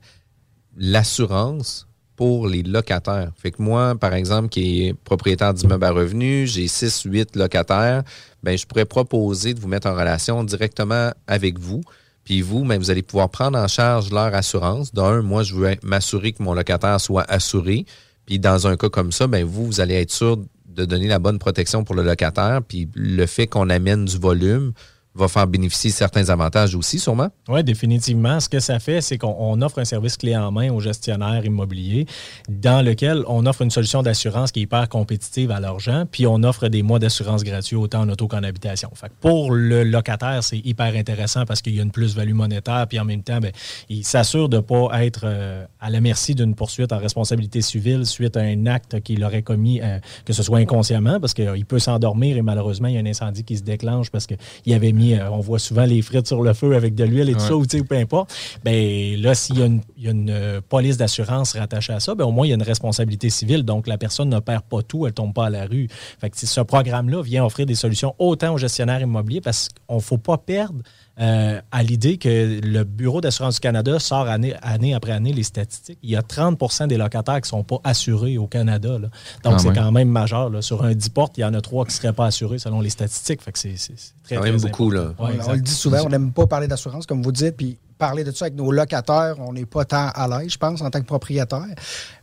l'assurance 0.76 1.88
pour 2.16 2.46
les 2.46 2.62
locataires. 2.62 3.30
Fait 3.36 3.50
que 3.50 3.60
moi, 3.60 3.94
par 3.96 4.14
exemple, 4.14 4.48
qui 4.48 4.86
est 4.86 4.94
propriétaire 4.94 5.54
d'immeuble 5.54 5.84
à 5.84 5.90
revenus, 5.90 6.52
j'ai 6.52 6.68
6, 6.68 7.02
8 7.04 7.36
locataires, 7.36 8.02
ben, 8.42 8.56
je 8.56 8.66
pourrais 8.66 8.84
proposer 8.84 9.54
de 9.54 9.60
vous 9.60 9.68
mettre 9.68 9.88
en 9.88 9.94
relation 9.94 10.44
directement 10.44 11.10
avec 11.26 11.58
vous. 11.58 11.82
Puis 12.24 12.40
vous, 12.40 12.64
ben, 12.64 12.78
vous 12.78 12.90
allez 12.90 13.02
pouvoir 13.02 13.28
prendre 13.30 13.58
en 13.58 13.68
charge 13.68 14.10
leur 14.10 14.34
assurance. 14.34 14.92
D'un, 14.94 15.22
moi, 15.22 15.42
je 15.42 15.54
veux 15.54 15.74
m'assurer 15.82 16.32
que 16.32 16.42
mon 16.42 16.54
locataire 16.54 17.00
soit 17.00 17.24
assuré. 17.28 17.84
Puis 18.26 18.38
dans 18.38 18.66
un 18.66 18.76
cas 18.76 18.88
comme 18.88 19.12
ça, 19.12 19.26
ben, 19.26 19.44
vous, 19.44 19.66
vous 19.66 19.80
allez 19.80 19.94
être 19.94 20.12
sûr 20.12 20.38
de 20.68 20.84
donner 20.84 21.08
la 21.08 21.18
bonne 21.18 21.38
protection 21.38 21.84
pour 21.84 21.94
le 21.94 22.02
locataire. 22.02 22.60
Puis 22.66 22.88
le 22.94 23.26
fait 23.26 23.46
qu'on 23.46 23.68
amène 23.70 24.04
du 24.04 24.18
volume 24.18 24.72
va 25.14 25.28
faire 25.28 25.46
bénéficier 25.46 25.90
certains 25.90 26.28
avantages 26.28 26.74
aussi, 26.74 26.98
sûrement. 26.98 27.28
Oui, 27.48 27.62
définitivement. 27.62 28.40
Ce 28.40 28.48
que 28.48 28.60
ça 28.60 28.78
fait, 28.78 29.00
c'est 29.00 29.18
qu'on 29.18 29.36
on 29.38 29.62
offre 29.62 29.78
un 29.78 29.84
service 29.84 30.16
clé 30.16 30.36
en 30.36 30.50
main 30.50 30.72
aux 30.72 30.80
gestionnaires 30.80 31.44
immobiliers 31.44 32.06
dans 32.48 32.84
lequel 32.84 33.22
on 33.28 33.46
offre 33.46 33.62
une 33.62 33.70
solution 33.70 34.02
d'assurance 34.02 34.50
qui 34.52 34.60
est 34.60 34.62
hyper 34.64 34.88
compétitive 34.88 35.50
à 35.50 35.60
leurs 35.60 35.78
gens, 35.78 36.04
puis 36.10 36.26
on 36.26 36.42
offre 36.42 36.68
des 36.68 36.82
mois 36.82 36.98
d'assurance 36.98 37.44
gratuits 37.44 37.76
autant 37.76 38.00
en 38.00 38.08
auto 38.08 38.26
qu'en 38.26 38.42
habitation. 38.42 38.90
Pour 39.20 39.52
le 39.52 39.84
locataire, 39.84 40.42
c'est 40.42 40.58
hyper 40.58 40.94
intéressant 40.96 41.44
parce 41.44 41.62
qu'il 41.62 41.74
y 41.74 41.80
a 41.80 41.82
une 41.82 41.90
plus-value 41.90 42.32
monétaire, 42.32 42.86
puis 42.88 42.98
en 42.98 43.04
même 43.04 43.22
temps, 43.22 43.38
ben, 43.38 43.52
il 43.88 44.04
s'assure 44.04 44.48
de 44.48 44.56
ne 44.56 44.62
pas 44.62 45.04
être 45.04 45.22
euh, 45.24 45.64
à 45.80 45.90
la 45.90 46.00
merci 46.00 46.34
d'une 46.34 46.54
poursuite 46.54 46.92
en 46.92 46.98
responsabilité 46.98 47.60
civile 47.60 48.06
suite 48.06 48.36
à 48.36 48.40
un 48.40 48.66
acte 48.66 49.00
qu'il 49.00 49.22
aurait 49.24 49.42
commis, 49.42 49.80
euh, 49.82 49.98
que 50.24 50.32
ce 50.32 50.42
soit 50.42 50.58
inconsciemment, 50.58 51.20
parce 51.20 51.34
qu'il 51.34 51.66
peut 51.66 51.78
s'endormir 51.78 52.36
et 52.36 52.42
malheureusement, 52.42 52.88
il 52.88 52.94
y 52.94 52.96
a 52.96 53.00
un 53.00 53.06
incendie 53.06 53.44
qui 53.44 53.56
se 53.56 53.62
déclenche 53.62 54.10
parce 54.10 54.26
qu'il 54.26 54.72
avait 54.72 54.92
mis, 54.92 55.03
euh, 55.12 55.30
on 55.30 55.40
voit 55.40 55.58
souvent 55.58 55.84
les 55.84 56.00
frites 56.02 56.26
sur 56.26 56.42
le 56.42 56.54
feu 56.54 56.74
avec 56.74 56.94
de 56.94 57.04
l'huile 57.04 57.28
et 57.28 57.32
tout 57.34 57.40
Ouais. 57.40 57.48
ça, 57.48 57.56
ou 57.56 57.66
tu 57.66 57.78
sais, 57.78 57.84
peu 57.84 57.96
importe. 57.96 58.34
Ben 58.64 59.20
là, 59.20 59.34
s'il 59.34 59.58
y 59.58 59.62
a 59.62 59.66
une, 59.66 59.82
il 59.98 60.04
y 60.04 60.08
a 60.08 60.12
une, 60.12 60.30
euh, 60.30 60.60
police 60.66 60.96
d'assurance 60.96 61.54
rattachée 61.56 61.92
à 61.92 62.00
ça, 62.00 62.14
ben 62.14 62.24
au 62.24 62.30
moins, 62.30 62.46
il 62.46 62.50
y 62.50 62.52
a 62.52 62.56
une 62.56 62.62
responsabilité 62.62 63.28
civile. 63.28 63.62
Donc, 63.64 63.86
la 63.86 63.98
personne 63.98 64.30
ne 64.30 64.38
perd 64.40 64.62
pas 64.62 64.82
tout, 64.82 65.04
elle 65.06 65.10
ne 65.10 65.14
tombe 65.14 65.34
pas 65.34 65.46
à 65.46 65.50
la 65.50 65.66
rue. 65.66 65.88
Fait 66.18 66.30
que 66.30 66.36
ce 66.38 66.60
programme-là 66.62 67.22
vient 67.22 67.44
offrir 67.44 67.66
des 67.66 67.74
solutions 67.74 68.14
autant 68.18 68.54
aux 68.54 68.58
gestionnaires 68.58 69.00
immobiliers 69.00 69.40
parce 69.42 69.68
qu'on 69.86 69.96
ne 69.96 70.00
faut 70.00 70.18
pas 70.18 70.38
perdre 70.38 70.80
euh, 71.20 71.60
à 71.70 71.82
l'idée 71.82 72.18
que 72.18 72.60
le 72.62 72.82
Bureau 72.84 73.20
d'assurance 73.20 73.54
du 73.54 73.60
Canada 73.60 73.98
sort 74.00 74.26
année, 74.28 74.54
année 74.62 74.94
après 74.94 75.12
année 75.12 75.32
les 75.32 75.44
statistiques. 75.44 75.98
Il 76.02 76.10
y 76.10 76.16
a 76.16 76.22
30% 76.22 76.88
des 76.88 76.96
locataires 76.96 77.36
qui 77.36 77.46
ne 77.46 77.58
sont 77.58 77.62
pas 77.64 77.78
assurés 77.84 78.36
au 78.38 78.46
Canada. 78.48 78.98
là. 78.98 79.08
Donc, 79.44 79.60
c'est 79.60 79.68
même. 79.68 79.76
quand 79.76 79.92
même 79.92 80.08
majeur. 80.08 80.50
là. 80.50 80.60
Sur 80.62 80.84
un 80.84 80.92
10 80.92 81.08
portes, 81.10 81.38
il 81.38 81.42
y 81.42 81.44
en 81.44 81.54
a 81.54 81.60
trois 81.60 81.84
qui 81.84 81.90
ne 81.92 81.96
seraient 81.98 82.12
pas 82.12 82.26
assurés 82.26 82.58
selon 82.58 82.80
les 82.80 82.90
statistiques. 82.90 83.42
Fait 83.42 83.52
que 83.52 83.58
c'est 83.58 83.76
c'est- 83.76 83.92
c'est 83.96 84.12
très, 84.24 84.40
même 84.40 84.56
très 84.58 84.68
beaucoup, 84.68 84.90
là. 84.90 85.12
Ouais, 85.18 85.38
on, 85.46 85.52
le 85.52 85.60
dit 85.60 85.70
souvent, 85.70 85.98
on 86.04 86.08
n'aime 86.08 86.32
pas 86.32 86.46
parler 86.46 86.66
d'assurance, 86.66 87.06
comme 87.06 87.22
vous 87.22 87.32
dites, 87.32 87.56
puis 87.56 87.78
parler 87.96 88.24
de 88.24 88.32
ça 88.32 88.46
avec 88.46 88.56
nos 88.56 88.72
locataires, 88.72 89.36
on 89.38 89.52
n'est 89.52 89.66
pas 89.66 89.84
tant 89.84 90.08
à 90.14 90.26
l'aise, 90.26 90.52
je 90.52 90.58
pense, 90.58 90.80
en 90.82 90.90
tant 90.90 91.00
que 91.00 91.06
propriétaire. 91.06 91.64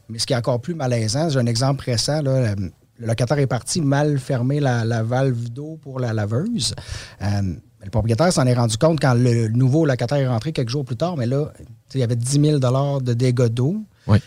Mais 0.09 0.19
ce 0.19 0.25
qui 0.25 0.33
est 0.33 0.35
encore 0.37 0.59
plus 0.59 0.75
malaisant, 0.75 1.29
j'ai 1.29 1.39
un 1.39 1.45
exemple 1.45 1.85
récent, 1.85 2.21
là, 2.21 2.53
le, 2.55 2.71
le 2.99 3.07
locataire 3.07 3.39
est 3.39 3.47
parti 3.47 3.79
mal 3.81 4.19
fermer 4.19 4.59
la, 4.59 4.83
la 4.83 5.01
valve 5.01 5.49
d'eau 5.49 5.79
pour 5.81 5.99
la 6.01 6.11
laveuse. 6.11 6.75
Euh, 7.21 7.53
le 7.83 7.89
propriétaire 7.89 8.31
s'en 8.31 8.45
est 8.45 8.53
rendu 8.53 8.77
compte 8.77 8.99
quand 8.99 9.13
le 9.13 9.47
nouveau 9.49 9.85
locataire 9.85 10.17
est 10.19 10.27
rentré 10.27 10.51
quelques 10.51 10.69
jours 10.69 10.85
plus 10.85 10.95
tard, 10.97 11.17
mais 11.17 11.25
là, 11.25 11.51
il 11.93 11.99
y 11.99 12.03
avait 12.03 12.15
10 12.15 12.39
000 12.41 12.59
de 12.59 13.13
dégâts 13.13 13.47
d'eau. 13.47 13.77
Oui. 14.07 14.19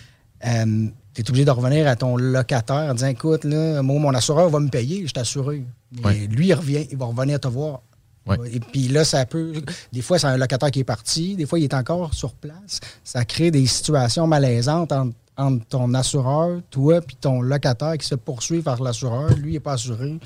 Euh, 0.46 0.86
tu 1.14 1.22
es 1.22 1.28
obligé 1.30 1.44
de 1.44 1.50
revenir 1.50 1.86
à 1.86 1.94
ton 1.96 2.16
locataire 2.16 2.90
en 2.90 2.94
disant 2.94 3.06
Écoute, 3.06 3.44
là, 3.44 3.80
moi, 3.82 3.98
mon 4.00 4.14
assureur 4.14 4.48
va 4.50 4.58
me 4.58 4.68
payer, 4.68 5.06
je. 5.06 5.12
Mais 5.92 6.04
Ouais. 6.04 6.26
lui, 6.28 6.48
il 6.48 6.54
revient, 6.54 6.86
il 6.90 6.96
va 6.96 7.06
revenir 7.06 7.38
te 7.38 7.46
voir. 7.48 7.82
Ouais. 8.26 8.36
Et 8.52 8.58
puis 8.58 8.88
là, 8.88 9.04
ça 9.04 9.24
peut. 9.26 9.52
Des 9.92 10.02
fois, 10.02 10.18
c'est 10.18 10.26
un 10.26 10.36
locataire 10.36 10.70
qui 10.70 10.80
est 10.80 10.84
parti, 10.84 11.36
des 11.36 11.46
fois, 11.46 11.58
il 11.58 11.64
est 11.64 11.74
encore 11.74 12.12
sur 12.14 12.32
place. 12.34 12.80
Ça 13.04 13.24
crée 13.24 13.50
des 13.50 13.66
situations 13.66 14.26
malaisantes 14.26 14.90
entre, 14.92 15.14
entre 15.36 15.66
ton 15.66 15.92
assureur, 15.94 16.60
toi, 16.70 17.00
puis 17.00 17.16
ton 17.20 17.40
locataire 17.40 17.98
qui 17.98 18.06
se 18.06 18.14
poursuit 18.14 18.62
par 18.62 18.80
l'assureur. 18.82 19.30
Lui, 19.36 19.50
il 19.50 19.54
n'est 19.54 19.60
pas 19.60 19.72
assuré. 19.72 20.18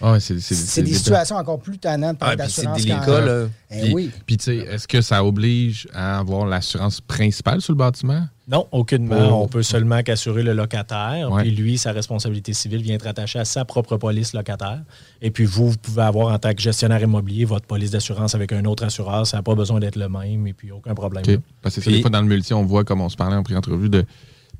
Ah 0.00 0.18
c'est 0.18 0.82
des 0.82 0.94
situations 0.94 1.36
encore 1.36 1.60
plus 1.60 1.78
tannantes 1.78 2.18
par 2.18 2.30
Ah, 2.30 2.36
puis 2.36 2.46
c'est 2.50 2.62
d'assurance. 2.62 2.78
délicat, 2.78 3.02
quand- 3.06 3.24
là. 3.24 3.46
Eh 3.70 3.80
Puis, 3.82 3.94
oui. 3.94 4.10
puis, 4.26 4.36
tu 4.36 4.44
sais, 4.44 4.56
est-ce 4.56 4.88
que 4.88 5.00
ça 5.00 5.24
oblige 5.24 5.86
à 5.94 6.18
avoir 6.18 6.44
l'assurance 6.46 7.00
principale 7.00 7.60
sur 7.60 7.72
le 7.72 7.78
bâtiment? 7.78 8.26
Non, 8.48 8.66
aucunement. 8.72 9.28
Pour- 9.28 9.42
On 9.42 9.46
peut 9.48 9.62
seulement 9.62 10.02
qu'assurer 10.02 10.42
le 10.42 10.52
locataire. 10.52 11.30
Ouais. 11.30 11.42
Puis 11.42 11.52
lui, 11.52 11.78
sa 11.78 11.92
responsabilité 11.92 12.52
civile 12.52 12.82
vient 12.82 12.96
être 12.96 13.06
attachée 13.06 13.38
à 13.38 13.44
sa 13.44 13.64
propre 13.64 13.96
police 13.96 14.32
locataire. 14.34 14.80
Et 15.22 15.30
puis 15.30 15.44
vous, 15.44 15.70
vous 15.70 15.78
pouvez 15.78 16.02
avoir 16.02 16.34
en 16.34 16.38
tant 16.40 16.52
que 16.52 16.60
gestionnaire 16.60 17.00
immobilier 17.00 17.44
votre 17.44 17.66
police 17.66 17.92
d'assurance 17.92 18.34
avec 18.34 18.50
un 18.52 18.64
autre 18.64 18.84
assureur. 18.84 19.24
Ça 19.28 19.36
n'a 19.36 19.42
pas 19.44 19.54
besoin 19.54 19.78
d'être 19.78 19.94
le 19.96 20.08
même 20.08 20.46
et 20.48 20.52
puis 20.52 20.72
aucun 20.72 20.94
problème. 20.94 21.22
Parce 21.62 21.76
que 21.76 21.80
c'est 21.80 21.88
ça, 21.90 21.96
des 21.96 22.00
fois, 22.02 22.10
dans 22.10 22.20
le 22.20 22.26
multi, 22.26 22.52
on 22.52 22.64
voit, 22.64 22.82
comme 22.82 23.00
on 23.00 23.08
se 23.08 23.16
parlait 23.16 23.36
en 23.36 23.44
pré-entrevue, 23.44 23.88
de. 23.88 24.04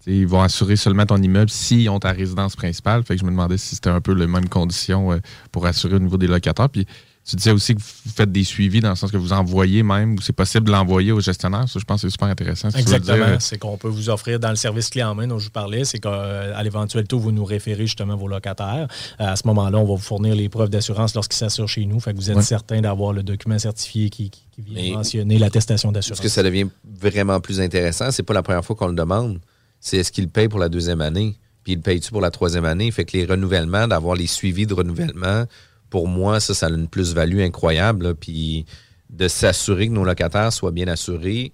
Ils 0.07 0.27
vont 0.27 0.43
assurer 0.43 0.77
seulement 0.77 1.07
ton 1.07 1.21
immeuble 1.23 1.51
s'ils 1.51 1.89
ont 1.89 2.01
ta 2.01 2.13
résidence 2.13 2.57
principale. 2.57 3.05
Fait 3.05 3.15
que 3.15 3.21
je 3.21 3.25
me 3.25 3.31
demandais 3.31 3.57
si 3.59 3.75
c'était 3.77 3.91
un 3.91 4.01
peu 4.01 4.13
les 4.15 4.27
mêmes 4.27 4.49
conditions 4.49 5.13
euh, 5.13 5.19
pour 5.53 5.67
assurer 5.67 5.95
au 5.95 6.01
niveau 6.01 6.17
des 6.19 6.27
locataires. 6.27 6.69
Puis 6.69 6.87
tu 7.25 7.37
disais 7.37 7.53
aussi 7.53 7.77
que 7.77 7.81
vous 7.81 8.11
faites 8.13 8.33
des 8.33 8.43
suivis 8.43 8.81
dans 8.81 8.91
le 8.91 8.97
sens 8.97 9.13
que 9.13 9.17
vous 9.17 9.33
envoyez 9.33 9.85
même, 9.85 10.15
ou 10.15 10.21
c'est 10.21 10.33
possible 10.33 10.67
de 10.67 10.73
l'envoyer 10.73 11.13
au 11.13 11.21
gestionnaire. 11.21 11.69
Ça, 11.69 11.79
je 11.79 11.85
pense 11.85 12.03
que 12.03 12.09
c'est 12.09 12.13
super 12.13 12.27
intéressant. 12.27 12.69
si 12.73 12.79
Exactement. 12.81 13.17
euh, 13.25 13.37
C'est 13.39 13.59
qu'on 13.59 13.77
peut 13.77 13.87
vous 13.87 14.11
offrir 14.11 14.41
dans 14.41 14.51
le 14.51 14.57
service 14.57 14.91
clé 14.91 15.05
en 15.05 15.15
main 15.15 15.29
dont 15.29 15.39
je 15.39 15.45
vous 15.45 15.51
parlais, 15.53 15.85
c'est 15.85 16.01
qu'à 16.01 16.61
l'éventualité, 16.65 17.15
vous 17.15 17.31
nous 17.31 17.45
référez 17.45 17.87
justement 17.87 18.17
vos 18.17 18.27
locataires. 18.27 18.89
Euh, 19.21 19.25
À 19.33 19.37
ce 19.37 19.47
moment-là, 19.47 19.79
on 19.79 19.85
va 19.85 19.95
vous 19.95 19.99
fournir 19.99 20.35
les 20.35 20.49
preuves 20.49 20.69
d'assurance 20.71 21.15
lorsqu'ils 21.15 21.37
s'assurent 21.39 21.69
chez 21.69 21.87
nous. 21.87 22.01
Fait 22.01 22.13
que 22.13 22.17
vous 22.17 22.29
êtes 22.29 22.37
Ouais. 22.39 22.43
certain 22.43 22.81
d'avoir 22.81 23.13
le 23.13 23.23
document 23.23 23.57
certifié 23.57 24.11
qui, 24.11 24.31
qui- 24.31 24.43
qui 24.51 24.61
vient 24.63 24.83
Mais- 24.83 24.91
mentionner 24.91 25.39
l'attestation 25.39 25.93
d'assurance. 25.93 26.19
Parce 26.19 26.29
que 26.29 26.35
ça 26.35 26.43
devient 26.43 26.67
vraiment 27.01 27.39
plus 27.39 27.61
intéressant? 27.61 28.11
C'est 28.11 28.25
pas 28.25 28.35
la 28.35 28.43
première 28.43 28.65
fois 28.65 28.75
qu'on 28.75 28.89
le 28.89 28.95
demande. 28.97 29.39
C'est 29.83 29.99
est-ce 29.99 30.13
qu'il 30.13 30.29
paye 30.29 30.49
pour 30.49 30.61
la 30.61 30.69
deuxième 30.69 31.01
année? 31.01 31.37
Puis 31.65 31.75
il 31.75 31.81
paye-tu 31.81 32.11
pour 32.13 32.21
la 32.21 32.31
troisième 32.31 32.65
année? 32.65 32.91
Fait 32.93 33.05
que 33.05 33.17
les 33.17 33.27
renouvellements, 33.27 33.89
d'avoir 33.89 34.15
les 34.15 34.29
suivis 34.29 34.67
de 34.67 34.75
renouvellement, 34.75 35.45
pour 35.91 36.09
moi, 36.09 36.39
ça, 36.41 36.55
ça 36.55 36.67
a 36.67 36.71
une 36.71 36.89
plus-value 36.89 37.41
incroyable. 37.41 38.15
Puis 38.15 38.65
de 39.11 39.27
s'assurer 39.29 39.89
que 39.89 39.93
nos 39.93 40.05
locataires 40.05 40.53
soient 40.53 40.71
bien 40.71 40.87
assurés. 40.87 41.53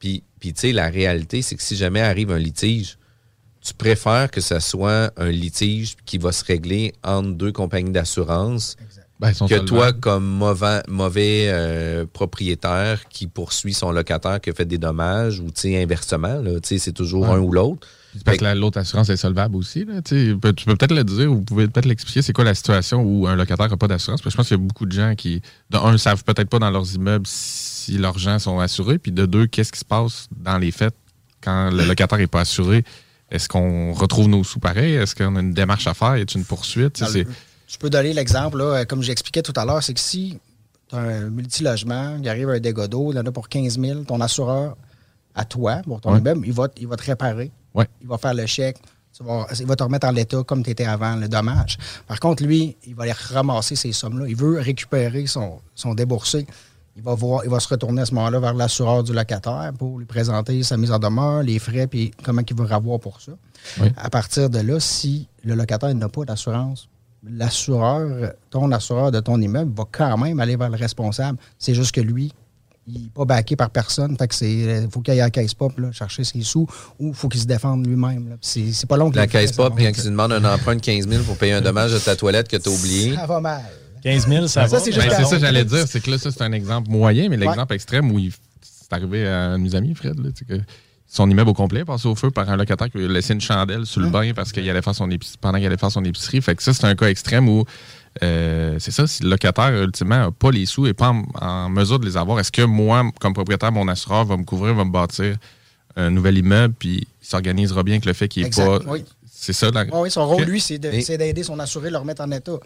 Puis, 0.00 0.24
puis 0.40 0.52
tu 0.52 0.60
sais, 0.60 0.72
la 0.72 0.88
réalité, 0.88 1.40
c'est 1.40 1.54
que 1.54 1.62
si 1.62 1.76
jamais 1.76 2.00
arrive 2.00 2.32
un 2.32 2.38
litige, 2.38 2.98
tu 3.60 3.74
préfères 3.74 4.30
que 4.30 4.40
ce 4.40 4.58
soit 4.58 5.12
un 5.16 5.30
litige 5.30 5.96
qui 6.04 6.18
va 6.18 6.32
se 6.32 6.44
régler 6.44 6.92
entre 7.04 7.30
deux 7.30 7.52
compagnies 7.52 7.92
d'assurance 7.92 8.76
Ben, 9.20 9.30
que 9.32 9.36
solvables. 9.36 9.64
toi, 9.64 9.92
comme 9.92 10.24
mauvais, 10.26 10.80
mauvais 10.88 11.46
euh, 11.48 12.06
propriétaire 12.12 13.08
qui 13.08 13.26
poursuit 13.26 13.74
son 13.74 13.90
locataire 13.90 14.40
qui 14.40 14.50
a 14.50 14.52
fait 14.52 14.64
des 14.64 14.78
dommages 14.78 15.40
ou 15.40 15.46
tu 15.46 15.62
sais, 15.62 15.82
inversement, 15.82 16.40
là, 16.40 16.60
tu 16.60 16.68
sais, 16.68 16.78
c'est 16.78 16.92
toujours 16.92 17.22
Ouais. 17.28 17.34
un 17.34 17.38
ou 17.40 17.52
l'autre. 17.52 17.86
Parce 18.24 18.38
que 18.38 18.44
la- 18.44 18.54
l'autre 18.54 18.78
assurance 18.78 19.08
est 19.10 19.16
solvable 19.16 19.56
aussi. 19.56 19.84
Là, 19.84 20.00
tu 20.02 20.36
peux 20.40 20.52
peut-être 20.52 20.94
le 20.94 21.04
dire 21.04 21.30
ou 21.30 21.36
vous 21.36 21.42
pouvez 21.42 21.66
peut-être 21.68 21.84
l'expliquer. 21.86 22.22
C'est 22.22 22.32
quoi 22.32 22.44
la 22.44 22.54
situation 22.54 23.02
où 23.02 23.26
un 23.26 23.36
locataire 23.36 23.68
n'a 23.68 23.76
pas 23.76 23.86
d'assurance? 23.88 24.22
Parce 24.22 24.26
que 24.26 24.30
je 24.32 24.36
pense 24.38 24.48
qu'il 24.48 24.56
y 24.56 24.60
a 24.60 24.64
beaucoup 24.66 24.86
de 24.86 24.92
gens 24.92 25.14
qui, 25.16 25.42
de 25.70 25.76
un, 25.76 25.92
ne 25.92 25.96
savent 25.98 26.24
peut-être 26.24 26.48
pas 26.48 26.58
dans 26.58 26.70
leurs 26.70 26.94
immeubles 26.94 27.26
si 27.26 27.98
leurs 27.98 28.18
gens 28.18 28.38
sont 28.38 28.60
assurés. 28.60 28.98
Puis 28.98 29.12
de 29.12 29.26
deux, 29.26 29.46
qu'est-ce 29.46 29.72
qui 29.72 29.78
se 29.80 29.84
passe 29.84 30.26
dans 30.34 30.58
les 30.58 30.70
faits 30.70 30.94
quand 31.42 31.70
le 31.70 31.84
locataire 31.84 32.18
n'est 32.18 32.26
pas 32.28 32.40
assuré? 32.40 32.84
est-ce 33.30 33.46
qu'on 33.46 33.92
retrouve 33.92 34.26
nos 34.26 34.42
sous 34.42 34.58
pareils? 34.58 34.94
Est-ce 34.94 35.14
qu'on 35.14 35.36
a 35.36 35.40
une 35.40 35.52
démarche 35.52 35.86
à 35.86 35.92
faire? 35.92 36.16
Y 36.16 36.22
a 36.22 36.24
une 36.34 36.44
poursuite? 36.46 37.04
C'est- 37.04 37.26
Je 37.68 37.76
peux 37.78 37.90
donner 37.90 38.12
l'exemple, 38.14 38.58
là, 38.58 38.64
euh, 38.80 38.84
comme 38.84 39.02
j'expliquais 39.02 39.42
tout 39.42 39.52
à 39.56 39.64
l'heure, 39.64 39.82
c'est 39.82 39.94
que 39.94 40.00
si 40.00 40.38
tu 40.88 40.96
as 40.96 40.98
un 41.00 41.28
multilogement, 41.30 42.16
il 42.20 42.28
arrive 42.28 42.48
un 42.48 42.58
dégât 42.60 42.88
d'eau, 42.88 43.12
il 43.12 43.16
y 43.16 43.18
en 43.18 43.26
a 43.26 43.30
pour 43.32 43.48
15 43.48 43.78
000, 43.78 44.04
ton 44.04 44.20
assureur, 44.20 44.76
à 45.34 45.44
toi, 45.44 45.82
pour 45.84 46.00
ton 46.00 46.12
Ouais. 46.12 46.18
immeuble, 46.18 46.46
il 46.46 46.52
va, 46.52 46.68
il 46.78 46.88
va 46.88 46.96
te 46.96 47.04
réparer. 47.04 47.50
Ouais. 47.74 47.86
Il 48.00 48.08
va 48.08 48.18
faire 48.18 48.34
le 48.34 48.46
chèque. 48.46 48.78
tu 49.16 49.24
vas- 49.24 49.46
il 49.58 49.66
va 49.66 49.74
te 49.74 49.82
remettre 49.82 50.06
en 50.06 50.12
l'état 50.12 50.42
comme 50.44 50.62
tu 50.62 50.70
étais 50.70 50.84
avant 50.84 51.16
le 51.16 51.28
dommage. 51.28 51.76
Par 52.06 52.20
contre, 52.20 52.44
lui, 52.44 52.76
il 52.86 52.94
va 52.94 53.02
aller 53.02 53.12
ramasser 53.12 53.74
ces 53.74 53.90
sommes-là. 53.92 54.26
Il 54.28 54.36
veut 54.36 54.60
récupérer 54.60 55.26
son, 55.26 55.58
son 55.74 55.94
déboursé. 55.94 56.46
Il 56.96 57.02
va, 57.02 57.14
voir, 57.14 57.42
il 57.44 57.50
va 57.50 57.58
se 57.58 57.66
retourner 57.68 58.02
à 58.02 58.06
ce 58.06 58.14
moment-là 58.14 58.38
vers 58.38 58.54
l'assureur 58.54 59.02
du 59.02 59.12
locataire 59.12 59.72
pour 59.76 59.98
lui 59.98 60.04
présenter 60.06 60.62
sa 60.62 60.76
mise 60.76 60.92
en 60.92 60.98
demeure, 61.00 61.42
les 61.42 61.58
frais, 61.58 61.86
puis 61.88 62.12
comment 62.22 62.42
il 62.48 62.54
veut 62.56 62.70
avoir 62.72 63.00
pour 63.00 63.20
ça. 63.20 63.32
Oui. 63.80 63.88
À 63.96 64.08
partir 64.08 64.50
de 64.50 64.60
là, 64.60 64.78
si 64.78 65.26
le 65.42 65.54
locataire 65.56 65.92
n'a 65.94 66.08
pas 66.08 66.24
d'assurance, 66.24 66.88
l'assureur, 67.22 68.32
ton 68.50 68.70
assureur 68.72 69.10
de 69.10 69.20
ton 69.20 69.40
immeuble 69.40 69.72
va 69.76 69.84
quand 69.90 70.16
même 70.18 70.40
aller 70.40 70.56
vers 70.56 70.70
le 70.70 70.76
responsable. 70.76 71.38
C'est 71.58 71.74
juste 71.74 71.92
que 71.94 72.00
lui, 72.00 72.32
il 72.86 73.02
n'est 73.02 73.08
pas 73.14 73.24
backé 73.24 73.54
par 73.56 73.70
personne. 73.70 74.16
Fait 74.16 74.28
que 74.28 74.34
c'est. 74.34 74.50
Il 74.50 74.88
faut 74.90 75.00
qu'il 75.00 75.12
aille 75.12 75.20
à 75.20 75.24
la 75.24 75.30
caisse 75.30 75.54
pop 75.54 75.78
là, 75.78 75.92
chercher 75.92 76.24
ses 76.24 76.40
sous 76.42 76.66
ou 76.98 77.08
il 77.08 77.14
faut 77.14 77.28
qu'il 77.28 77.40
se 77.40 77.46
défende 77.46 77.86
lui-même. 77.86 78.36
C'est 78.40 78.72
c'est 78.72 78.86
pas 78.88 78.96
long 78.96 79.10
que 79.10 79.16
La 79.16 79.26
caisse 79.26 79.52
ça 79.52 79.68
puis 79.70 79.84
quand 79.84 79.92
tu 79.92 80.02
demandes 80.08 80.32
un 80.32 80.44
emprunt 80.54 80.76
de 80.76 80.80
15 80.80 81.06
000 81.08 81.22
pour 81.24 81.36
payer 81.36 81.52
un 81.54 81.60
dommage 81.60 81.92
de 81.92 81.98
ta 81.98 82.16
toilette 82.16 82.48
que 82.48 82.56
tu 82.56 82.68
as 82.68 82.72
oublié. 82.72 83.14
Ça 83.14 83.26
va 83.26 83.40
mal. 83.40 83.62
15 84.02 84.28
000, 84.28 84.46
ça, 84.46 84.66
Ça, 84.68 84.76
va? 84.76 84.80
c'est 84.82 84.90
Ben, 84.92 85.00
juste 85.02 85.16
c'est 85.16 85.24
ça, 85.24 85.38
j'allais 85.38 85.64
dire. 85.64 85.84
C'est 85.88 86.00
que 86.00 86.10
là, 86.10 86.18
ça, 86.18 86.30
c'est 86.30 86.42
un 86.42 86.52
exemple 86.52 86.88
moyen, 86.88 87.28
mais 87.28 87.36
Ouais. 87.36 87.46
l'exemple 87.46 87.74
extrême 87.74 88.10
où 88.12 88.18
il- 88.18 88.32
c'est 88.62 88.92
arrivé 88.92 89.26
à 89.26 89.50
un 89.50 89.58
de 89.58 89.64
mes 89.64 89.74
amis, 89.74 89.94
Fred, 89.94 90.18
là, 90.20 90.30
que 90.48 90.54
son 91.10 91.28
immeuble 91.30 91.50
au 91.50 91.54
complet 91.54 91.80
est 91.80 91.84
passé 91.86 92.06
au 92.06 92.14
feu 92.14 92.30
par 92.30 92.48
un 92.50 92.56
locataire 92.56 92.90
qui 92.90 92.98
lui 92.98 93.06
a 93.06 93.08
laissé 93.08 93.32
une 93.32 93.40
chandelle 93.40 93.86
sur 93.86 94.00
le 94.00 94.10
bain 94.10 94.32
parce 94.34 94.52
qu'il 94.52 94.68
allait 94.68 94.82
faire 94.82 94.94
son 94.94 95.10
épicerie, 95.10 95.38
pendant 95.40 95.56
qu'il 95.58 95.66
allait 95.66 95.78
faire 95.78 95.90
son 95.90 96.04
épicerie. 96.04 96.42
Fait 96.42 96.54
que 96.54 96.62
ça, 96.62 96.74
c'est 96.74 96.84
un 96.84 96.94
cas 96.94 97.08
extrême 97.08 97.48
où 97.48 97.64
euh, 98.22 98.76
c'est 98.78 98.90
ça, 98.90 99.06
si 99.06 99.22
le 99.22 99.30
locataire, 99.30 99.72
ultimement, 99.82 100.18
n'a 100.18 100.30
pas 100.30 100.50
les 100.50 100.66
sous 100.66 100.86
et 100.86 100.92
pas 100.92 101.08
en, 101.10 101.24
en 101.40 101.68
mesure 101.70 101.98
de 101.98 102.04
les 102.04 102.16
avoir, 102.16 102.38
est-ce 102.40 102.52
que 102.52 102.62
moi, 102.62 103.10
comme 103.20 103.32
propriétaire, 103.32 103.72
mon 103.72 103.88
assureur 103.88 104.24
va 104.26 104.36
me 104.36 104.44
couvrir, 104.44 104.74
va 104.74 104.84
me 104.84 104.90
bâtir 104.90 105.36
un 105.96 106.10
nouvel 106.10 106.38
immeuble, 106.38 106.74
puis 106.78 107.06
il 107.22 107.26
s'organisera 107.26 107.82
bien 107.82 108.00
que 108.00 108.06
le 108.06 108.12
fait 108.12 108.28
qu'il 108.28 108.44
n'est 108.44 108.50
pas. 108.50 108.78
oui. 108.86 109.04
C'est 109.40 109.52
ça, 109.52 109.70
la- 109.70 109.84
oui, 109.92 110.10
son 110.10 110.26
rôle, 110.26 110.42
lui, 110.42 110.60
c'est 110.60 110.78
d'aider 110.78 111.42
son 111.44 111.58
assuré, 111.60 111.90
le 111.90 111.96
remettre 111.98 112.22
en 112.22 112.30
état. 112.32 112.58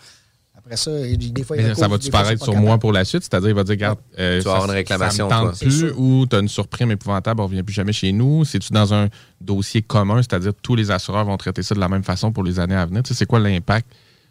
Après 0.65 0.77
ça, 0.77 0.91
il- 1.07 1.33
des 1.33 1.43
fois, 1.43 1.57
il 1.57 1.75
ça 1.75 1.87
des 1.87 1.93
va-tu 1.93 2.11
paraître 2.11 2.43
sur 2.45 2.55
moi 2.55 2.79
pour 2.79 2.93
la 2.93 3.05
suite? 3.05 3.23
C'est-à-dire, 3.25 3.49
il 3.51 3.55
va 3.55 3.65
dire, 3.65 3.73
regarde, 3.73 3.99
euh, 4.19 4.39
Tu 4.39 4.45
vas 4.45 4.51
avoir 4.53 4.67
ça- 4.67 4.73
une 4.73 4.79
réclamation, 4.79 5.29
Ça 5.29 5.37
me 5.43 5.47
tente 5.49 5.59
toi. 5.59 5.69
plus, 5.69 5.93
ou 5.97 6.27
tu 6.29 6.37
as 6.37 6.39
une 6.39 6.49
surprime 6.49 6.91
épouvantable, 6.93 7.41
on 7.41 7.45
ne 7.45 7.49
revient 7.49 7.63
plus 7.65 7.73
jamais 7.75 7.93
chez 7.93 8.13
nous. 8.13 8.45
C'est-tu 8.45 8.73
dans 8.73 8.95
un 8.95 9.09
dossier 9.41 9.83
commun, 9.83 10.19
c'est-à-dire 10.23 10.53
tous 10.63 10.77
les 10.77 10.91
assureurs 10.93 11.25
vont 11.25 11.37
traiter 11.37 11.63
ça 11.65 11.75
de 11.75 11.81
la 11.81 11.89
même 11.89 12.05
façon 12.05 12.31
pour 12.33 12.45
les 12.45 12.61
années 12.61 12.77
à 12.77 12.87
venir? 12.87 13.03
Tu 13.03 13.09
sais, 13.09 13.19
c'est 13.19 13.27
quoi 13.27 13.41
l'impact 13.41 13.89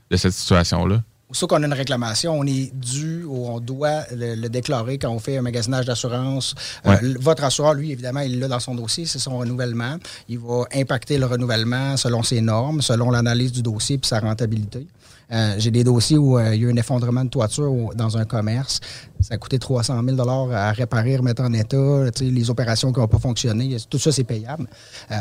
de 0.10 0.16
cette 0.18 0.32
situation-là? 0.34 1.04
Aussitôt 1.30 1.48
qu'on 1.48 1.64
a 1.64 1.66
une 1.66 1.72
réclamation, 1.74 2.38
on 2.38 2.46
est 2.46 2.74
dû 2.76 3.24
ou 3.24 3.48
on 3.48 3.62
doit 3.62 4.02
le, 4.14 4.36
le 4.36 4.50
déclarer 4.50 4.98
quand 4.98 5.10
on 5.10 5.20
fait 5.20 5.38
un 5.38 5.42
magasinage 5.42 5.86
d'assurance. 5.86 6.56
Euh, 6.86 6.90
Ouais. 6.90 7.00
votre 7.22 7.46
assureur, 7.46 7.74
lui, 7.74 7.92
évidemment, 7.92 8.20
il 8.20 8.38
l'a 8.40 8.50
dans 8.50 8.60
son 8.60 8.76
dossier, 8.76 9.06
c'est 9.06 9.18
son 9.20 9.38
renouvellement. 9.38 9.96
Il 10.28 10.40
va 10.40 10.64
impacter 10.76 11.18
le 11.18 11.26
renouvellement 11.26 11.96
selon 11.96 12.22
ses 12.24 12.42
normes, 12.42 12.82
selon 12.82 13.12
l'analyse 13.12 13.54
du 13.54 13.62
dossier 13.62 13.98
puis 13.98 14.10
sa 14.10 14.20
rentabilité. 14.20 14.86
Euh, 15.32 15.56
J'ai 15.58 15.72
des 15.72 15.84
dossiers 15.84 16.18
où 16.18 16.38
euh, 16.38 16.54
il 16.56 16.62
y 16.62 16.66
a 16.66 16.68
eu 16.70 16.72
un 16.72 16.76
effondrement 16.76 17.24
de 17.24 17.30
toiture 17.30 17.72
au- 17.72 17.94
dans 17.94 18.18
un 18.18 18.26
commerce. 18.26 18.80
Ça 19.22 19.36
a 19.36 19.38
coûté 19.38 19.60
300 19.60 20.02
000 20.04 20.30
à 20.52 20.72
réparer, 20.72 21.16
remettre 21.18 21.42
en 21.44 21.54
état, 21.54 22.06
les 22.20 22.50
opérations 22.50 22.92
qui 22.92 23.00
n'ont 23.00 23.08
pas 23.08 23.20
fonctionné. 23.20 23.78
Tout 23.90 24.00
ça, 24.00 24.12
c'est 24.12 24.24
payable. 24.26 24.68
Euh, 25.12 25.16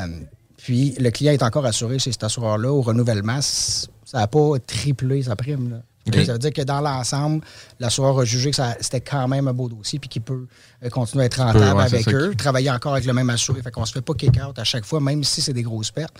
puis 0.56 0.94
le 0.98 1.10
client 1.10 1.32
est 1.32 1.42
encore 1.42 1.64
assuré 1.64 1.98
chez 1.98 2.12
cet 2.12 2.24
assureur-là 2.24 2.72
au 2.72 2.82
renouvellement. 2.82 3.40
Ça 3.40 3.88
n'a 4.14 4.26
pas 4.26 4.58
triplé 4.66 5.22
sa 5.22 5.36
prime. 5.36 5.70
là. 5.70 5.76
Ça 6.24 6.32
veut 6.32 6.38
dire 6.38 6.52
que 6.52 6.62
dans 6.62 6.80
l'ensemble, 6.80 7.44
l'assureur 7.78 8.18
a 8.18 8.24
jugé 8.24 8.50
que 8.50 8.56
c'était 8.80 9.00
quand 9.02 9.28
même 9.28 9.46
un 9.46 9.52
beau 9.52 9.68
dossier 9.68 9.98
puis 10.00 10.08
qu'il 10.08 10.22
peut 10.22 10.46
continuer 10.90 11.24
à 11.24 11.26
être 11.26 11.36
rentable 11.40 11.76
ouais, 11.76 11.84
avec 11.84 12.08
eux, 12.08 12.30
qui- 12.30 12.36
travailler 12.36 12.70
encore 12.70 12.92
avec 12.94 13.04
le 13.04 13.12
même 13.12 13.30
assuré. 13.30 13.62
Fait 13.62 13.70
qu'on 13.70 13.84
se 13.84 13.92
fait 13.92 14.00
pas 14.00 14.14
kick-out 14.14 14.58
à 14.58 14.64
chaque 14.64 14.84
fois, 14.86 14.98
même 15.00 15.22
si 15.22 15.40
c'est 15.40 15.52
des 15.52 15.62
grosses 15.62 15.90
pertes. 15.92 16.14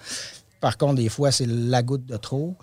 Par 0.61 0.76
contre, 0.78 0.97
des 0.97 1.09
fois, 1.09 1.32
c'est 1.32 1.47
la 1.47 1.82
goutte 1.82 2.07
de 2.07 2.16
trop 2.18 2.57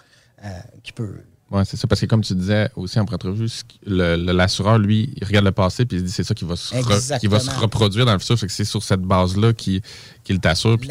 euh, 0.43 0.49
qui 0.83 0.91
peut. 0.91 1.15
Oui, 1.49 1.61
c'est 1.65 1.77
ça. 1.77 1.87
Parce 1.87 2.01
que 2.01 2.05
comme 2.07 2.19
tu 2.21 2.35
disais 2.35 2.69
aussi 2.75 2.99
en 2.99 3.03
entrevue, 3.03 3.47
ce 3.47 3.63
qui- 3.63 3.79
le- 3.85 4.17
le- 4.17 4.33
l'assureur, 4.33 4.77
lui, 4.77 5.13
il 5.15 5.23
regarde 5.25 5.45
le 5.45 5.53
passé 5.53 5.85
puis 5.85 5.95
il 5.97 6.01
se 6.01 6.05
dit 6.07 6.11
c'est 6.11 6.25
ça 6.25 6.33
qui 6.35 6.43
va 6.43 6.57
se, 6.57 6.75
re- 6.75 7.19
qui 7.19 7.27
va 7.27 7.39
se 7.39 7.49
reproduire 7.61 8.05
dans 8.05 8.11
le 8.11 8.19
futur. 8.19 8.37
Fait 8.37 8.47
que 8.47 8.51
c'est 8.51 8.65
sur 8.65 8.83
cette 8.83 8.99
base-là 8.99 9.53
qu'il 9.53 9.81
t'assure 10.41 10.77
puis 10.77 10.89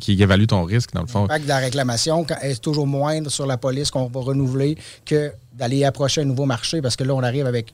qu'il 0.00 0.20
évalue 0.20 0.46
ton 0.46 0.64
risque, 0.64 0.92
dans 0.92 1.02
le 1.02 1.06
fond. 1.06 1.20
L'impact 1.22 1.44
de 1.44 1.48
la 1.48 1.58
réclamation 1.58 2.26
est 2.42 2.60
toujours 2.60 2.88
moindre 2.88 3.30
sur 3.30 3.46
la 3.46 3.58
police 3.58 3.92
qu'on 3.92 4.08
va 4.08 4.20
renouveler 4.20 4.76
que 5.04 5.30
d'aller 5.54 5.84
approcher 5.84 6.22
un 6.22 6.24
nouveau 6.24 6.46
marché 6.46 6.82
parce 6.82 6.96
que 6.96 7.04
là, 7.04 7.14
on 7.14 7.22
arrive 7.22 7.46
avec. 7.46 7.72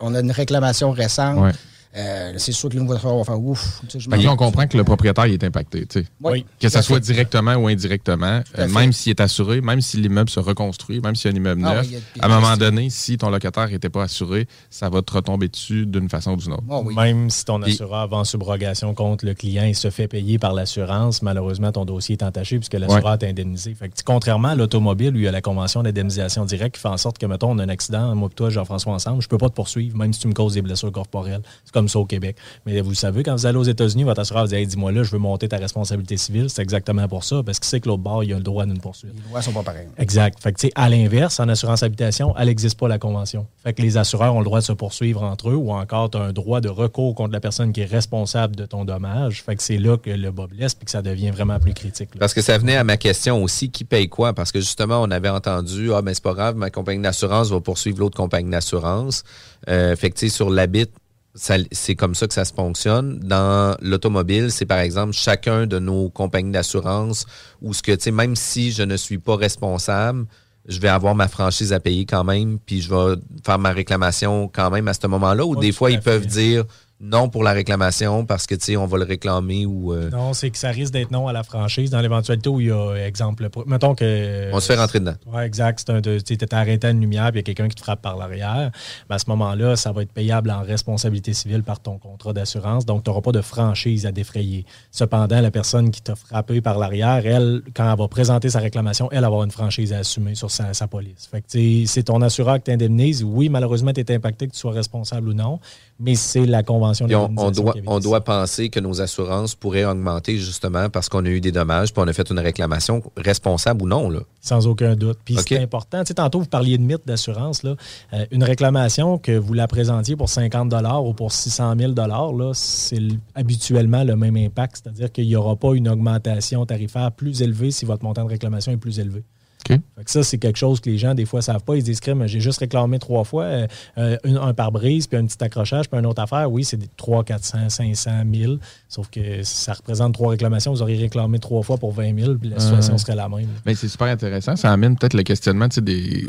On 0.00 0.14
a 0.14 0.20
une 0.20 0.30
réclamation 0.32 0.90
récente. 0.92 1.38
Ouais. 1.38 1.52
Euh, 1.96 2.34
c'est 2.36 2.52
sûr 2.52 2.68
que 2.68 2.74
le 2.76 2.82
nouveau 2.82 2.94
assureur 2.94 3.18
va 3.18 3.24
faire 3.24 3.40
ouf. 3.42 3.82
Fait 3.88 4.28
on 4.28 4.36
comprend 4.36 4.66
que 4.68 4.76
le 4.76 4.84
propriétaire 4.84 5.24
est 5.24 5.42
impacté. 5.42 5.86
Oui. 6.22 6.44
Que 6.60 6.68
ça 6.68 6.82
soit 6.82 7.00
directement 7.00 7.54
ou 7.56 7.66
indirectement, 7.66 8.42
euh, 8.58 8.68
même 8.68 8.92
s'il 8.92 9.10
est 9.10 9.20
assuré, 9.20 9.60
même 9.60 9.80
si 9.80 9.96
l'immeuble 9.96 10.30
se 10.30 10.38
reconstruit, 10.38 11.00
même 11.00 11.16
s'il 11.16 11.30
y 11.30 11.34
a 11.34 11.34
un 11.34 11.36
immeuble 11.36 11.62
Ah 11.66 11.74
neuf, 11.74 11.86
oui, 11.90 11.98
a- 12.20 12.24
à 12.24 12.28
un 12.28 12.40
moment 12.40 12.56
donné, 12.56 12.90
si 12.90 13.18
ton 13.18 13.28
locataire 13.30 13.68
n'était 13.68 13.88
pas 13.88 14.04
assuré, 14.04 14.46
ça 14.70 14.88
va 14.88 15.02
te 15.02 15.12
retomber 15.12 15.48
dessus 15.48 15.84
d'une 15.84 16.08
façon 16.08 16.32
ou 16.32 16.36
d'une 16.36 16.52
autre. 16.52 16.62
Ah 16.70 16.80
Même 17.04 17.28
si 17.28 17.44
ton 17.44 17.60
assureur 17.62 18.06
va 18.06 18.18
en 18.18 18.24
subrogation 18.24 18.94
contre 18.94 19.24
le 19.26 19.34
client 19.34 19.64
et 19.64 19.74
se 19.74 19.90
fait 19.90 20.06
payer 20.06 20.38
par 20.38 20.52
l'assurance, 20.52 21.22
malheureusement, 21.22 21.72
ton 21.72 21.84
dossier 21.84 22.16
est 22.16 22.22
entaché 22.22 22.58
puisque 22.58 22.74
l'assureur 22.74 23.18
t'a 23.18 23.26
indemnisé. 23.26 23.74
Fait 23.74 23.88
que, 23.88 23.94
contrairement 24.04 24.48
à 24.48 24.54
l'automobile, 24.54 25.14
où 25.14 25.18
il 25.18 25.24
y 25.24 25.28
a 25.28 25.32
la 25.32 25.40
convention 25.40 25.82
d'indemnisation 25.82 26.44
directe 26.44 26.76
qui 26.76 26.82
fait 26.82 26.88
en 26.88 26.96
sorte 26.98 27.18
que, 27.18 27.26
mettons, 27.26 27.50
on 27.50 27.58
a 27.58 27.64
un 27.64 27.68
accident, 27.68 28.14
moi 28.14 28.28
et 28.30 28.34
toi, 28.34 28.48
Jean-François, 28.50 28.92
ensemble, 28.92 29.22
je 29.22 29.28
peux 29.28 29.38
pas 29.38 29.48
te 29.48 29.54
poursuivre, 29.54 29.96
même 29.96 30.12
si 30.12 30.20
tu 30.20 30.28
me 30.28 30.34
causes 30.34 30.54
des 30.54 30.62
blessures 30.62 30.92
corporelles. 30.92 31.42
C'est 31.64 31.72
comme 31.80 31.88
ça 31.88 31.98
au 31.98 32.04
Québec. 32.04 32.36
Mais 32.66 32.78
vous 32.82 32.90
le 32.90 32.94
savez, 32.94 33.22
quand 33.22 33.34
vous 33.34 33.46
allez 33.46 33.56
aux 33.56 33.62
États-Unis, 33.62 34.04
votre 34.04 34.20
assureur 34.20 34.42
vous 34.42 34.48
dit 34.50 34.56
Hey, 34.56 34.66
dis-moi 34.66 34.92
là, 34.92 35.02
je 35.02 35.10
veux 35.10 35.18
monter 35.18 35.48
ta 35.48 35.56
responsabilité 35.56 36.18
civile. 36.18 36.50
C'est 36.50 36.60
exactement 36.60 37.08
pour 37.08 37.24
ça, 37.24 37.42
parce 37.42 37.58
qu'il 37.58 37.68
sait 37.68 37.80
que 37.80 37.88
l'autre 37.88 38.02
bord, 38.02 38.22
il 38.22 38.34
a 38.34 38.36
le 38.36 38.42
droit 38.42 38.66
d'une 38.66 38.78
poursuite. 38.78 39.14
Les 39.14 39.30
lois 39.30 39.40
sont 39.40 39.52
pas 39.52 39.62
pareilles. 39.62 39.88
Exact. 39.96 40.38
Fait 40.42 40.52
que, 40.52 40.58
tu 40.58 40.66
sais, 40.66 40.72
à 40.74 40.90
l'inverse, 40.90 41.40
en 41.40 41.48
assurance 41.48 41.82
habitation, 41.82 42.34
elle 42.38 42.48
n'existe 42.48 42.78
pas 42.78 42.86
la 42.86 42.98
convention. 42.98 43.46
Fait 43.62 43.72
que 43.72 43.80
les 43.80 43.96
assureurs 43.96 44.34
ont 44.34 44.40
le 44.40 44.44
droit 44.44 44.60
de 44.60 44.64
se 44.64 44.72
poursuivre 44.72 45.22
entre 45.22 45.48
eux 45.48 45.54
ou 45.54 45.72
encore 45.72 46.10
tu 46.10 46.18
as 46.18 46.20
un 46.20 46.32
droit 46.34 46.60
de 46.60 46.68
recours 46.68 47.14
contre 47.14 47.32
la 47.32 47.40
personne 47.40 47.72
qui 47.72 47.80
est 47.80 47.86
responsable 47.90 48.56
de 48.56 48.66
ton 48.66 48.84
dommage. 48.84 49.42
Fait 49.42 49.56
que 49.56 49.62
c'est 49.62 49.78
là 49.78 49.96
que 49.96 50.10
le 50.10 50.30
bas 50.30 50.48
blesse 50.48 50.74
puis 50.74 50.84
que 50.84 50.90
ça 50.90 51.00
devient 51.00 51.30
vraiment 51.30 51.58
plus 51.58 51.72
critique. 51.72 52.14
là. 52.14 52.18
Parce 52.18 52.34
que 52.34 52.42
ça 52.42 52.58
venait 52.58 52.76
à 52.76 52.84
ma 52.84 52.98
question 52.98 53.42
aussi, 53.42 53.70
qui 53.70 53.84
paye 53.84 54.10
quoi? 54.10 54.34
Parce 54.34 54.52
que 54.52 54.60
justement, 54.60 55.00
on 55.00 55.10
avait 55.10 55.30
entendu, 55.30 55.94
ah 55.94 56.02
ben 56.02 56.12
c'est 56.12 56.22
pas 56.22 56.34
grave, 56.34 56.56
ma 56.56 56.68
compagnie 56.68 57.02
d'assurance 57.02 57.50
va 57.50 57.60
poursuivre 57.60 58.00
l'autre 58.00 58.18
compagnie 58.18 58.50
d'assurance. 58.50 59.24
Euh, 59.68 59.96
fait 59.96 60.10
que 60.10 60.18
tu 60.18 60.28
sais, 60.28 60.34
sur 60.34 60.50
l'habit, 60.50 60.90
c'est 61.34 61.94
comme 61.94 62.14
ça 62.14 62.26
que 62.26 62.34
ça 62.34 62.44
se 62.44 62.52
fonctionne. 62.52 63.18
Dans 63.20 63.76
l'automobile, 63.80 64.50
c'est 64.50 64.66
par 64.66 64.80
exemple 64.80 65.12
chacun 65.12 65.66
de 65.66 65.78
nos 65.78 66.10
compagnies 66.10 66.50
d'assurance 66.50 67.26
où 67.62 67.72
ce 67.72 67.82
que, 67.82 67.92
tu 67.92 68.02
sais, 68.02 68.10
même 68.10 68.36
si 68.36 68.72
je 68.72 68.82
ne 68.82 68.96
suis 68.96 69.18
pas 69.18 69.36
responsable, 69.36 70.26
je 70.66 70.80
vais 70.80 70.88
avoir 70.88 71.14
ma 71.14 71.28
franchise 71.28 71.72
à 71.72 71.80
payer 71.80 72.04
quand 72.04 72.24
même, 72.24 72.58
puis 72.58 72.80
je 72.80 72.94
vais 72.94 73.16
faire 73.44 73.58
ma 73.58 73.70
réclamation 73.70 74.48
quand 74.52 74.70
même 74.70 74.88
à 74.88 74.94
ce 74.94 75.06
moment-là, 75.06 75.44
ou 75.44 75.56
des 75.56 75.72
fois, 75.72 75.90
ils 75.90 76.00
peuvent 76.00 76.26
dire 76.26 76.64
non 77.00 77.28
pour 77.30 77.42
la 77.42 77.52
réclamation 77.52 78.26
parce 78.26 78.46
que, 78.46 78.54
tu 78.54 78.64
sais, 78.64 78.76
on 78.76 78.86
va 78.86 78.98
le 78.98 79.04
réclamer 79.04 79.64
ou... 79.66 79.92
euh, 79.94 80.10
Non, 80.10 80.32
c'est 80.34 80.50
que 80.50 80.58
ça 80.58 80.68
risque 80.70 80.92
d'être 80.92 81.10
non 81.10 81.28
à 81.28 81.32
la 81.32 81.42
franchise 81.42 81.90
dans 81.90 82.00
l'éventualité 82.00 82.48
où 82.50 82.60
il 82.60 82.66
y 82.66 82.70
a, 82.70 82.94
exemple, 83.06 83.44
le- 83.44 83.64
mettons 83.66 83.94
que. 83.94 84.50
on 84.52 84.60
se 84.60 84.66
fait 84.66 84.78
rentrer 84.78 85.00
dedans. 85.00 85.14
Oui, 85.26 85.42
exact. 85.42 85.90
Tu 86.02 86.32
étais 86.34 86.54
arrêté 86.54 86.86
à 86.88 86.90
une 86.90 87.00
lumière 87.00 87.30
puis 87.32 87.40
il 87.40 87.48
y 87.48 87.50
a 87.50 87.54
quelqu'un 87.54 87.68
qui 87.68 87.76
te 87.76 87.80
frappe 87.80 88.02
par 88.02 88.16
l'arrière. 88.18 88.70
Ben, 89.08 89.16
à 89.16 89.18
ce 89.18 89.24
moment-là, 89.28 89.76
ça 89.76 89.92
va 89.92 90.02
être 90.02 90.12
payable 90.12 90.50
en 90.50 90.62
responsabilité 90.62 91.32
civile 91.32 91.62
par 91.62 91.80
ton 91.80 91.98
contrat 91.98 92.32
d'assurance. 92.32 92.84
Donc, 92.84 93.02
tu 93.04 93.10
n'auras 93.10 93.22
pas 93.22 93.32
de 93.32 93.40
franchise 93.40 94.04
à 94.06 94.12
défrayer. 94.12 94.66
Cependant, 94.90 95.40
la 95.40 95.50
personne 95.50 95.90
qui 95.90 96.02
t'a 96.02 96.16
frappé 96.16 96.60
par 96.60 96.78
l'arrière, 96.78 97.24
elle, 97.24 97.62
quand 97.74 97.90
elle 97.90 97.98
va 97.98 98.08
présenter 98.08 98.50
sa 98.50 98.58
réclamation, 98.58 99.08
elle 99.10 99.20
va 99.20 99.26
avoir 99.28 99.44
une 99.44 99.50
franchise 99.50 99.92
à 99.92 99.98
assumer 99.98 100.34
sur 100.34 100.50
sa, 100.50 100.74
sa 100.74 100.86
police. 100.86 101.28
Fait 101.30 101.40
que, 101.40 101.86
c'est 101.86 102.02
ton 102.02 102.20
assureur 102.22 102.56
qui 102.56 102.64
t'indemnise. 102.64 103.24
Oui, 103.24 103.48
malheureusement, 103.48 103.92
tu 103.92 104.00
es 104.00 104.14
impacté 104.14 104.46
que 104.46 104.52
tu 104.52 104.58
sois 104.58 104.72
responsable 104.72 105.28
ou 105.30 105.34
non, 105.34 105.60
mais 106.00 106.14
c'est 106.14 106.46
la 106.46 106.62
convention 106.62 107.06
Puis 107.06 107.14
on, 107.14 107.30
on 107.36 107.50
doit, 107.50 107.74
on 107.86 108.20
penser 108.20 108.70
que 108.70 108.80
nos 108.80 109.00
assurances 109.00 109.54
pourraient 109.54 109.84
augmenter 109.84 110.38
justement 110.38 110.88
parce 110.88 111.08
qu'on 111.08 111.24
a 111.26 111.28
eu 111.28 111.40
des 111.40 111.52
dommages, 111.52 111.92
puis 111.92 112.02
on 112.02 112.08
a 112.08 112.12
fait 112.12 112.28
une 112.30 112.38
réclamation 112.38 113.02
responsable 113.16 113.82
ou 113.82 113.86
non. 113.86 114.08
Là. 114.08 114.20
Sans 114.40 114.66
aucun 114.66 114.96
doute. 114.96 115.18
Puis 115.24 115.36
c'est 115.46 115.58
important. 115.58 116.00
Tu 116.00 116.08
sais, 116.08 116.14
tantôt, 116.14 116.40
vous 116.40 116.46
parliez 116.46 116.78
de 116.78 116.82
mythe 116.82 117.06
d'assurance. 117.06 117.62
là. 117.62 117.76
Euh, 118.14 118.24
une 118.30 118.44
réclamation 118.44 119.18
que 119.18 119.32
vous 119.32 119.52
la 119.52 119.68
présentiez 119.68 120.16
pour 120.16 120.28
50 120.28 120.72
ou 121.04 121.12
pour 121.12 121.32
600 121.32 121.74
000 121.78 121.92
là, 121.94 122.52
c'est 122.54 122.98
habituellement 123.34 124.04
le 124.04 124.16
même 124.16 124.36
impact. 124.36 124.80
C'est-à-dire 124.82 125.12
qu'il 125.12 125.26
n'y 125.26 125.36
aura 125.36 125.56
pas 125.56 125.74
une 125.74 125.88
augmentation 125.88 126.64
tarifaire 126.64 127.12
plus 127.12 127.42
élevée 127.42 127.70
si 127.70 127.84
votre 127.84 128.04
montant 128.04 128.24
de 128.24 128.30
réclamation 128.30 128.72
est 128.72 128.76
plus 128.76 128.98
élevé. 128.98 129.22
Fait 129.68 130.04
que 130.04 130.10
ça, 130.10 130.22
c'est 130.22 130.38
quelque 130.38 130.56
chose 130.56 130.80
que 130.80 130.90
les 130.90 130.98
gens, 130.98 131.14
des 131.14 131.24
fois, 131.24 131.40
ne 131.40 131.44
savent 131.44 131.62
pas. 131.62 131.76
Ils 131.76 131.82
disent, 131.82 132.00
Crème, 132.00 132.26
j'ai 132.26 132.40
juste 132.40 132.60
réclamé 132.60 132.98
trois 132.98 133.24
fois, 133.24 133.44
euh, 133.44 133.66
euh, 133.98 134.16
un, 134.24 134.36
un 134.36 134.54
pare-brise, 134.54 135.06
puis 135.06 135.18
un 135.18 135.26
petit 135.26 135.42
accrochage, 135.42 135.88
puis 135.88 135.98
une 135.98 136.06
autre 136.06 136.22
affaire. 136.22 136.50
Oui, 136.50 136.64
c'est 136.64 136.76
des 136.76 136.88
3, 136.96 137.24
400, 137.24 137.68
500, 137.68 138.24
1000. 138.24 138.58
Sauf 138.88 139.08
que 139.10 139.42
ça 139.42 139.72
représente 139.72 140.14
trois 140.14 140.30
réclamations. 140.30 140.72
Vous 140.72 140.82
auriez 140.82 140.98
réclamé 140.98 141.38
trois 141.38 141.62
fois 141.62 141.76
pour 141.76 141.92
20 141.92 142.18
000, 142.18 142.34
puis 142.34 142.50
la 142.50 142.60
situation 142.60 142.96
serait 142.98 143.14
la 143.16 143.28
même. 143.28 143.48
Mais 143.66 143.74
c'est 143.74 143.88
super 143.88 144.08
intéressant. 144.08 144.56
Ça 144.56 144.72
amène 144.72 144.96
peut-être 144.96 145.14
le 145.14 145.22
questionnement, 145.22 145.68
des... 145.76 146.28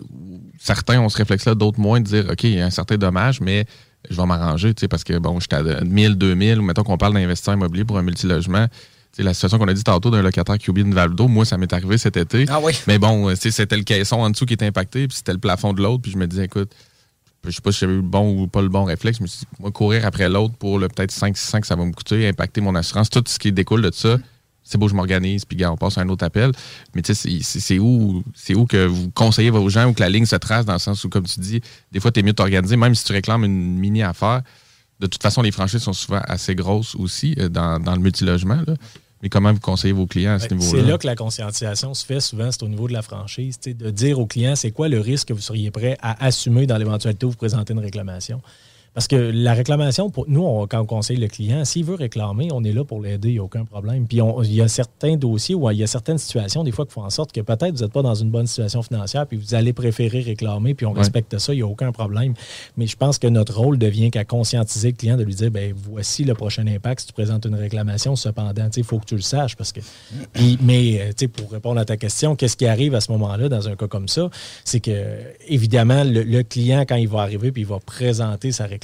Certains 0.60 1.02
ont 1.02 1.10
ce 1.10 1.18
réflexe-là, 1.18 1.56
d'autres 1.56 1.80
moins, 1.80 2.00
de 2.00 2.06
dire, 2.06 2.26
OK, 2.30 2.44
il 2.44 2.54
y 2.54 2.62
a 2.62 2.66
un 2.66 2.70
certain 2.70 2.96
dommage, 2.96 3.42
mais 3.42 3.66
je 4.10 4.16
vais 4.16 4.26
m'arranger, 4.26 4.74
tu 4.74 4.82
sais, 4.82 4.88
parce 4.88 5.04
que, 5.04 5.18
bon, 5.18 5.40
j'étais 5.40 5.56
à 5.56 5.82
1000, 5.84 6.16
2000, 6.16 6.60
ou 6.60 6.64
mettons 6.64 6.84
qu'on 6.84 6.98
parle 6.98 7.14
d'investisseur 7.14 7.54
immobilier 7.54 7.86
pour 7.86 7.98
un 7.98 8.04
multilogement. 8.04 8.68
C'est 9.14 9.24
la 9.24 9.34
situation 9.34 9.58
qu'on 9.60 9.68
a 9.68 9.74
dit 9.74 9.84
tantôt 9.84 10.10
d'un 10.10 10.22
locataire 10.22 10.58
qui 10.58 10.70
oublie 10.70 10.84
une 10.84 10.94
valve 10.94 11.14
d'eau, 11.16 11.28
moi, 11.28 11.44
ça 11.46 11.58
m'est 11.58 11.72
arrivé 11.74 11.98
cet 11.98 12.16
été. 12.18 12.46
Ah 12.50 12.60
oui. 12.62 12.74
Mais 12.88 12.98
bon, 12.98 13.36
sais, 13.36 13.52
c'était 13.52 13.76
le 13.78 13.84
caisson 13.84 14.18
en 14.18 14.30
dessous 14.30 14.46
qui 14.46 14.54
était 14.54 14.66
impacté, 14.66 15.08
puis 15.08 15.18
c'était 15.18 15.34
le 15.34 15.40
plafond 15.40 15.74
de 15.74 15.82
l'autre, 15.82 16.02
puis 16.04 16.12
je 16.12 16.18
me 16.18 16.28
disais, 16.28 16.46
écoute, 16.46 16.72
je 17.46 17.52
sais 17.52 17.62
pas 17.62 17.72
si 17.72 17.80
j'avais 17.80 17.94
eu 17.94 17.98
le 17.98 18.02
bon 18.04 18.42
ou 18.44 18.48
pas 18.48 18.62
le 18.62 18.70
bon 18.70 18.84
réflexe, 18.86 19.20
mais 19.20 19.28
moi, 19.60 19.72
courir 19.72 20.06
après 20.06 20.30
l'autre 20.30 20.54
pour 20.56 20.80
le 20.80 20.88
peut-être 20.88 21.12
5 21.12 21.36
600 21.36 21.62
que 21.62 21.68
ça 21.68 21.76
va 21.76 21.84
me 21.86 21.92
coûter, 21.92 22.28
impacter 22.28 22.62
mon 22.62 22.74
assurance, 22.76 23.10
tout 23.10 23.24
ce 23.28 23.38
qui 23.40 23.52
découle 23.52 23.82
de 23.82 23.92
ça, 23.94 24.18
c'est 24.64 24.78
beau, 24.78 24.88
je 24.88 24.94
m'organise, 24.94 25.44
puis 25.44 25.66
on 25.66 25.76
passe 25.76 25.98
à 25.98 26.02
un 26.02 26.08
autre 26.10 26.24
appel. 26.24 26.52
Mais 26.96 27.02
tu 27.02 27.14
sais, 27.14 27.40
c'est- 27.42 27.80
où, 27.80 28.24
où 28.56 28.66
que 28.66 28.86
vous 28.86 29.10
conseillez 29.10 29.50
vos 29.50 29.68
gens 29.70 29.90
ou 29.90 29.94
que 29.94 30.00
la 30.02 30.08
ligne 30.10 30.26
se 30.28 30.36
trace 30.38 30.66
dans 30.66 30.74
le 30.74 30.80
sens 30.80 31.04
où, 31.04 31.10
comme 31.10 31.26
tu 31.26 31.40
dis, 31.42 31.62
des 31.92 32.00
fois, 32.00 32.12
tu 32.12 32.20
es 32.20 32.24
mieux 32.24 32.32
t'organiser, 32.34 32.78
même 32.78 32.96
si 32.96 33.04
tu 33.04 33.12
réclames 33.12 33.44
une 33.44 33.78
mini 33.78 34.04
affaire. 34.04 34.42
De 35.00 35.08
toute 35.08 35.22
façon, 35.24 35.42
les 35.42 35.52
franchises 35.52 35.82
sont 35.82 35.94
souvent 35.94 36.22
assez 36.28 36.54
grosses 36.54 36.94
aussi 36.94 37.34
euh, 37.40 37.50
dans, 37.50 37.80
dans 37.80 37.94
le 37.96 38.02
multilogement. 38.02 38.62
là. 38.68 38.76
Mais 39.22 39.30
comment 39.30 39.54
vous 39.54 39.60
conseillez 39.60 39.94
vos 39.94 40.08
clients 40.08 40.34
à 40.34 40.40
ce 40.40 40.54
niveau-là? 40.54 40.82
C'est 40.82 40.90
là 40.90 40.98
que 40.98 41.08
la 41.08 41.16
conscientisation 41.16 41.94
se 41.94 42.06
fait 42.06 42.20
souvent, 42.20 42.52
c'est 42.52 42.64
au 42.64 42.68
niveau 42.68 42.88
de 42.88 42.94
la 42.94 43.02
franchise, 43.02 43.60
de 43.60 43.90
dire 43.92 44.20
aux 44.20 44.26
clients 44.26 44.56
c'est 44.56 44.72
quoi 44.72 44.90
le 44.90 45.00
risque 45.00 45.28
que 45.28 45.34
vous 45.34 45.42
seriez 45.42 45.70
prêt 45.72 45.98
à 46.02 46.26
assumer 46.26 46.66
dans 46.66 46.78
l'éventualité 46.78 47.26
où 47.26 47.30
vous 47.30 47.38
présentez 47.38 47.74
une 47.74 47.80
réclamation? 47.80 48.42
Parce 48.94 49.08
que 49.08 49.16
la 49.16 49.54
réclamation, 49.54 50.10
pour 50.10 50.26
nous, 50.28 50.42
on- 50.44 50.68
quand 50.68 50.82
on 50.82 50.86
conseille 50.86 51.16
le 51.16 51.28
client, 51.30 51.64
s'il 51.64 51.86
veut 51.86 51.96
réclamer, 51.96 52.50
on 52.52 52.62
est 52.66 52.74
là 52.74 52.84
pour 52.84 53.02
l'aider, 53.02 53.30
il 53.30 53.34
n'y 53.34 53.40
a 53.40 53.44
aucun 53.44 53.64
problème. 53.64 54.06
Puis 54.06 54.22
on- 54.22 54.44
il 54.44 54.54
y 54.54 54.62
a 54.62 54.68
certains 54.68 55.16
dossiers 55.16 55.56
où 55.56 55.70
il 55.72 55.78
y 55.78 55.84
a 55.84 55.88
certaines 55.88 56.18
situations, 56.18 56.66
des 56.66 56.72
fois, 56.72 56.86
qui 56.86 56.92
font 56.92 57.04
en 57.06 57.10
sorte 57.10 57.32
que 57.32 57.40
peut-être 57.40 57.72
vous 57.74 57.84
n'êtes 57.84 57.94
pas 57.94 58.02
dans 58.02 58.16
une 58.16 58.30
bonne 58.30 58.48
situation 58.48 58.82
financière, 58.82 59.26
puis 59.28 59.38
vous 59.38 59.56
allez 59.56 59.72
préférer 59.72 60.20
réclamer, 60.20 60.74
puis 60.74 60.86
on 60.86 60.92
Ouais. 60.92 61.00
respecte 61.00 61.38
ça, 61.40 61.54
il 61.54 61.58
n'y 61.58 61.62
a 61.62 61.68
aucun 61.68 61.94
problème. 61.94 62.34
Mais 62.76 62.86
je 62.86 62.98
pense 62.98 63.18
que 63.18 63.28
notre 63.28 63.58
rôle 63.58 63.78
devient 63.78 64.12
qu'à 64.12 64.26
conscientiser 64.26 64.90
le 64.92 64.98
client, 64.98 65.16
de 65.16 65.24
lui 65.24 65.36
dire, 65.36 65.52
ben 65.52 65.74
voici 65.74 66.26
le 66.26 66.34
prochain 66.34 66.68
impact 66.68 67.00
si 67.00 67.08
tu 67.08 67.14
présentes 67.14 67.46
une 67.46 67.56
réclamation. 67.56 68.18
Cependant, 68.18 68.68
il 68.76 68.84
faut 68.84 69.00
que 69.00 69.06
tu 69.06 69.16
le 69.16 69.22
saches 69.22 69.56
parce 69.56 69.72
que. 69.72 69.80
Puis- 70.34 70.58
mais 70.62 71.14
euh, 71.22 71.28
pour 71.30 71.50
répondre 71.52 71.80
à 71.80 71.86
ta 71.86 71.96
question, 71.96 72.36
qu'est-ce 72.36 72.58
qui 72.58 72.66
arrive 72.66 72.94
à 72.94 73.00
ce 73.00 73.10
moment-là 73.14 73.48
dans 73.48 73.70
un 73.70 73.76
cas 73.78 73.88
comme 73.88 74.10
ça, 74.10 74.30
c'est 74.66 74.82
que 74.82 75.16
évidemment 75.48 76.04
le, 76.04 76.24
le 76.24 76.44
client 76.44 76.82
quand 76.82 76.96
il 76.96 77.08
va 77.08 77.22
arriver 77.22 77.54
puis 77.54 77.62
il 77.62 77.68
va 77.68 77.80
présenter 77.80 78.52
sa 78.52 78.64
réclamation, 78.66 78.81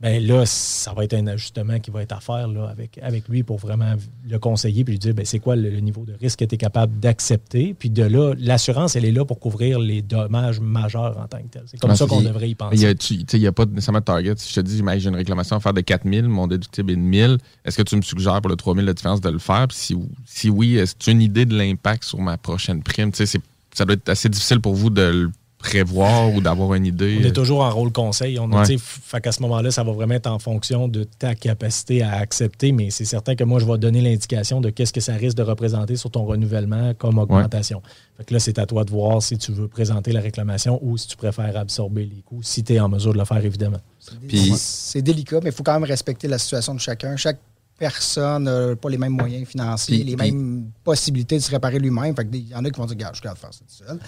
ben 0.00 0.24
là 0.24 0.44
ça 0.46 0.92
va 0.92 1.04
être 1.04 1.14
un 1.14 1.26
ajustement 1.26 1.80
qui 1.80 1.90
va 1.90 2.02
être 2.02 2.12
à 2.12 2.20
faire 2.20 2.46
là, 2.48 2.68
avec 2.68 2.98
avec 3.02 3.28
lui 3.28 3.42
pour 3.42 3.58
vraiment 3.58 3.94
le 4.28 4.38
conseiller 4.38 4.84
puis 4.84 4.92
lui 4.94 4.98
dire 4.98 5.14
ben 5.14 5.24
c'est 5.24 5.38
quoi 5.38 5.56
le, 5.56 5.70
le 5.70 5.80
niveau 5.80 6.04
de 6.04 6.14
risque 6.20 6.38
que 6.40 6.44
tu 6.44 6.54
es 6.54 6.58
capable 6.58 6.98
d'accepter? 7.00 7.74
Puis 7.78 7.90
de 7.90 8.04
là 8.04 8.34
l'assurance 8.38 8.94
elle 8.96 9.04
est 9.04 9.12
là 9.12 9.24
pour 9.24 9.40
couvrir 9.40 9.78
les 9.78 10.02
dommages 10.02 10.60
majeurs 10.60 11.18
en 11.18 11.26
tant 11.26 11.38
que 11.38 11.48
tel. 11.50 11.62
C'est 11.66 11.80
comme 11.80 11.94
ça 11.96 12.06
qu'on 12.06 12.22
devrait 12.22 12.48
y 12.48 12.50
Il 12.52 12.56
penser. 12.56 12.76
n'y 12.76 12.86
a, 12.86 13.36
il 13.38 13.46
a 13.46 13.52
pas 13.52 13.64
nécessairement 13.66 14.00
de 14.00 14.04
target. 14.04 14.34
Si 14.36 14.50
je 14.50 14.60
te 14.60 14.66
dis, 14.66 14.82
j'ai 14.98 15.08
une 15.08 15.16
réclamation 15.16 15.56
à 15.56 15.60
faire 15.60 15.74
de 15.74 15.80
4000, 15.80 16.28
mon 16.28 16.46
déductible 16.46 16.92
est 16.92 16.96
de 16.96 17.00
1000, 17.00 17.38
est-ce 17.64 17.76
que 17.76 17.82
tu 17.82 17.96
me 17.96 18.02
suggères 18.02 18.40
pour 18.40 18.50
le 18.50 18.56
3000 18.56 18.84
de 18.86 18.92
différence 18.92 19.20
de 19.20 19.30
le 19.30 19.38
faire? 19.38 19.66
Puis 19.68 19.76
si, 19.78 19.96
si 20.24 20.50
oui, 20.50 20.76
est-ce 20.76 20.94
que 20.94 21.00
tu 21.04 21.10
as 21.10 21.12
une 21.12 21.22
idée 21.22 21.44
de 21.46 21.56
l'impact 21.56 22.04
sur 22.04 22.18
ma 22.20 22.36
prochaine 22.36 22.82
prime? 22.82 23.10
C'est- 23.14 23.38
ça 23.74 23.84
doit 23.84 23.94
être 23.94 24.08
assez 24.08 24.28
difficile 24.28 24.60
pour 24.60 24.74
vous 24.74 24.90
de 24.90 25.02
le 25.02 25.30
prévoir 25.58 26.32
ou 26.32 26.40
d'avoir 26.40 26.74
une 26.74 26.86
idée. 26.86 27.18
On 27.20 27.24
est 27.26 27.32
toujours 27.32 27.60
en 27.62 27.70
rôle 27.70 27.90
conseil. 27.92 28.38
On 28.38 28.50
a, 28.52 28.60
Ouais. 28.60 28.66
tu 28.66 28.78
sais, 28.78 28.84
fait 28.84 29.20
qu'à 29.20 29.32
ce 29.32 29.42
moment-là, 29.42 29.70
ça 29.70 29.82
va 29.82 29.92
vraiment 29.92 30.14
être 30.14 30.28
en 30.28 30.38
fonction 30.38 30.86
de 30.88 31.04
ta 31.04 31.34
capacité 31.34 32.02
à 32.02 32.12
accepter, 32.12 32.72
mais 32.72 32.90
c'est 32.90 33.04
certain 33.04 33.34
que 33.34 33.44
moi, 33.44 33.58
je 33.58 33.66
vais 33.66 33.76
donner 33.78 34.00
l'indication 34.00 34.60
de 34.60 34.70
qu'est-ce 34.70 34.92
que 34.92 35.00
ça 35.00 35.14
risque 35.14 35.36
de 35.36 35.42
représenter 35.42 35.96
sur 35.96 36.10
ton 36.10 36.24
renouvellement 36.24 36.94
comme 36.94 37.18
augmentation. 37.18 37.82
Fait 38.16 38.24
que 38.24 38.34
là, 38.34 38.40
c'est 38.40 38.58
à 38.58 38.66
toi 38.66 38.84
de 38.84 38.90
voir 38.90 39.22
si 39.22 39.36
tu 39.36 39.52
veux 39.52 39.68
présenter 39.68 40.12
la 40.12 40.20
réclamation 40.20 40.78
ou 40.82 40.96
si 40.96 41.08
tu 41.08 41.16
préfères 41.16 41.56
absorber 41.56 42.04
les 42.04 42.22
coûts, 42.24 42.42
si 42.42 42.62
tu 42.62 42.74
es 42.74 42.80
en 42.80 42.88
mesure 42.88 43.12
de 43.12 43.18
le 43.18 43.24
faire, 43.24 43.44
évidemment. 43.44 43.80
Puis- 44.28 44.52
C'est 44.56 45.02
délicat, 45.02 45.40
mais 45.42 45.50
il 45.50 45.54
faut 45.54 45.62
quand 45.64 45.74
même 45.74 45.84
respecter 45.88 46.28
la 46.28 46.38
situation 46.38 46.74
de 46.74 46.80
chacun. 46.80 47.16
Chaque 47.16 47.38
personne 47.78 48.44
n'a 48.44 48.74
pas 48.76 48.88
les 48.90 48.98
mêmes 48.98 49.12
moyens 49.12 49.46
financiers, 49.46 49.98
Puis- 49.98 50.04
les 50.10 50.16
puis- 50.16 50.32
mêmes 50.32 50.70
possibilités 50.82 51.36
de 51.36 51.42
se 51.42 51.50
réparer 51.50 51.78
lui-même. 51.78 52.14
Fait 52.16 52.26
Il 52.32 52.48
y 52.48 52.54
en 52.54 52.64
a 52.64 52.70
qui 52.70 52.78
vont 52.80 52.86
dire, 52.86 52.96
regarde, 52.96 53.14
je 53.14 53.20
suis 53.20 53.22
capable 53.22 53.38
de 53.38 53.40
faire 53.40 53.54
ça 53.54 53.60
tout 53.60 53.84
seul. 53.86 53.98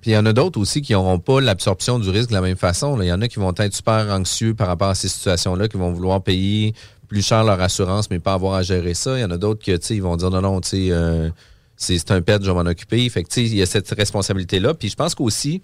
Puis 0.00 0.10
il 0.10 0.14
y 0.14 0.18
en 0.18 0.26
a 0.26 0.32
d'autres 0.32 0.60
aussi 0.60 0.82
qui 0.82 0.92
n'auront 0.92 1.18
pas 1.18 1.40
l'absorption 1.40 1.98
du 1.98 2.08
risque 2.10 2.28
de 2.28 2.34
la 2.34 2.40
même 2.40 2.56
façon. 2.56 3.00
Il 3.00 3.06
y 3.06 3.12
en 3.12 3.20
a 3.20 3.28
qui 3.28 3.38
vont 3.38 3.54
être 3.56 3.74
super 3.74 4.06
anxieux 4.10 4.54
par 4.54 4.68
rapport 4.68 4.88
à 4.88 4.94
ces 4.94 5.08
situations-là, 5.08 5.68
qui 5.68 5.76
vont 5.76 5.92
vouloir 5.92 6.22
payer 6.22 6.74
plus 7.08 7.24
cher 7.24 7.44
leur 7.44 7.60
assurance, 7.60 8.10
mais 8.10 8.18
pas 8.18 8.34
avoir 8.34 8.54
à 8.54 8.62
gérer 8.62 8.94
ça. 8.94 9.16
Il 9.16 9.20
y 9.20 9.24
en 9.24 9.30
a 9.30 9.36
d'autres 9.38 9.62
qui, 9.62 9.72
ils 9.94 10.02
vont 10.02 10.16
dire 10.16 10.30
non, 10.30 10.40
non, 10.40 10.60
euh, 10.74 11.30
c'est 11.76 12.10
un 12.10 12.22
pet, 12.22 12.42
je 12.42 12.50
vais 12.50 12.54
m'en 12.54 12.68
occuper. 12.68 13.10
Il 13.36 13.54
y 13.54 13.62
a 13.62 13.66
cette 13.66 13.90
responsabilité-là. 13.90 14.74
Puis 14.74 14.88
je 14.88 14.96
pense 14.96 15.14
qu'aussi, 15.14 15.62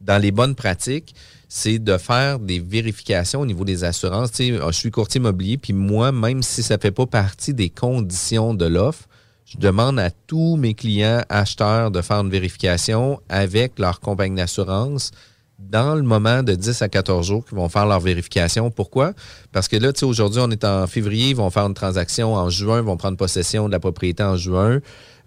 dans 0.00 0.20
les 0.20 0.30
bonnes 0.30 0.54
pratiques, 0.54 1.14
c'est 1.48 1.78
de 1.78 1.98
faire 1.98 2.38
des 2.38 2.60
vérifications 2.60 3.40
au 3.40 3.46
niveau 3.46 3.64
des 3.64 3.84
assurances. 3.84 4.30
Ah, 4.40 4.70
je 4.70 4.76
suis 4.76 4.90
courtier 4.90 5.18
immobilier, 5.20 5.58
puis 5.58 5.72
moi, 5.72 6.10
même 6.10 6.42
si 6.42 6.62
ça 6.62 6.78
fait 6.78 6.90
pas 6.90 7.06
partie 7.06 7.54
des 7.54 7.68
conditions 7.68 8.54
de 8.54 8.64
l'offre, 8.64 9.06
je 9.52 9.58
demande 9.58 9.98
à 9.98 10.10
tous 10.10 10.56
mes 10.56 10.72
clients 10.72 11.22
acheteurs 11.28 11.90
de 11.90 12.00
faire 12.00 12.18
une 12.20 12.30
vérification 12.30 13.20
avec 13.28 13.78
leur 13.78 14.00
compagnie 14.00 14.36
d'assurance 14.36 15.10
dans 15.58 15.94
le 15.94 16.02
moment 16.02 16.42
de 16.42 16.54
10 16.54 16.80
à 16.80 16.88
14 16.88 17.26
jours 17.26 17.44
qu'ils 17.44 17.58
vont 17.58 17.68
faire 17.68 17.84
leur 17.86 18.00
vérification. 18.00 18.70
Pourquoi? 18.70 19.12
Parce 19.52 19.68
que 19.68 19.76
là, 19.76 19.92
tu 19.92 20.06
aujourd'hui, 20.06 20.40
on 20.42 20.50
est 20.50 20.64
en 20.64 20.86
février, 20.86 21.30
ils 21.30 21.36
vont 21.36 21.50
faire 21.50 21.66
une 21.66 21.74
transaction 21.74 22.34
en 22.34 22.48
juin, 22.48 22.78
ils 22.78 22.84
vont 22.84 22.96
prendre 22.96 23.18
possession 23.18 23.66
de 23.66 23.72
la 23.72 23.78
propriété 23.78 24.22
en 24.22 24.36
juin. 24.36 24.80